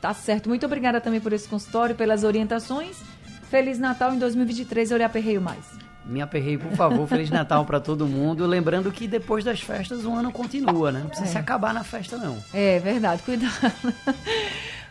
Tá 0.00 0.14
certo. 0.14 0.48
Muito 0.48 0.64
obrigada 0.64 1.00
também 1.00 1.20
por 1.20 1.32
esse 1.32 1.48
consultório, 1.48 1.94
pelas 1.94 2.24
orientações. 2.24 3.02
Feliz 3.50 3.78
Natal 3.78 4.14
em 4.14 4.18
2023, 4.18 4.92
eu 4.92 4.98
lhe 4.98 5.04
aperreio 5.04 5.40
mais. 5.40 5.89
Me 6.04 6.20
aperrei, 6.20 6.56
por 6.58 6.72
favor. 6.72 7.06
Feliz 7.06 7.30
Natal 7.30 7.64
para 7.64 7.78
todo 7.78 8.06
mundo. 8.06 8.46
Lembrando 8.46 8.90
que 8.90 9.06
depois 9.06 9.44
das 9.44 9.60
festas 9.60 10.04
o 10.04 10.12
ano 10.12 10.32
continua, 10.32 10.90
né? 10.90 11.00
Não 11.00 11.08
precisa 11.08 11.28
É. 11.28 11.32
se 11.32 11.38
acabar 11.38 11.72
na 11.74 11.84
festa, 11.84 12.16
não. 12.16 12.36
É 12.52 12.78
verdade, 12.78 13.22
cuidado. 13.22 13.52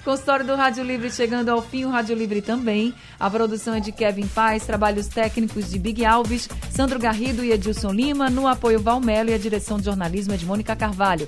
Consultório 0.05 0.45
do 0.45 0.55
Rádio 0.55 0.84
Livre 0.84 1.12
chegando 1.12 1.49
ao 1.49 1.62
fim, 1.62 1.84
o 1.84 1.89
Rádio 1.89 2.16
Livre 2.16 2.41
também. 2.41 2.93
A 3.20 3.30
produção 3.30 3.74
é 3.76 3.80
de 3.82 3.91
Kevin 3.91 4.28
Paz, 4.28 4.66
trabalhos 4.66 5.07
técnicos 5.07 5.70
de 5.70 5.78
Big 5.78 6.05
Alves, 6.05 6.47
Sandro 6.72 6.97
Garrido 6.97 7.43
e 7.43 7.51
Edilson 7.51 7.91
Lima, 7.91 8.30
no 8.30 8.47
apoio 8.47 8.80
Valmelo 8.80 9.30
e 9.30 9.34
a 9.34 9.38
direção 9.38 9.78
de 9.78 9.86
jornalismo 9.86 10.34
é 10.34 10.38
de 10.38 10.45
Mônica 10.45 10.74
Carvalho. 10.76 11.28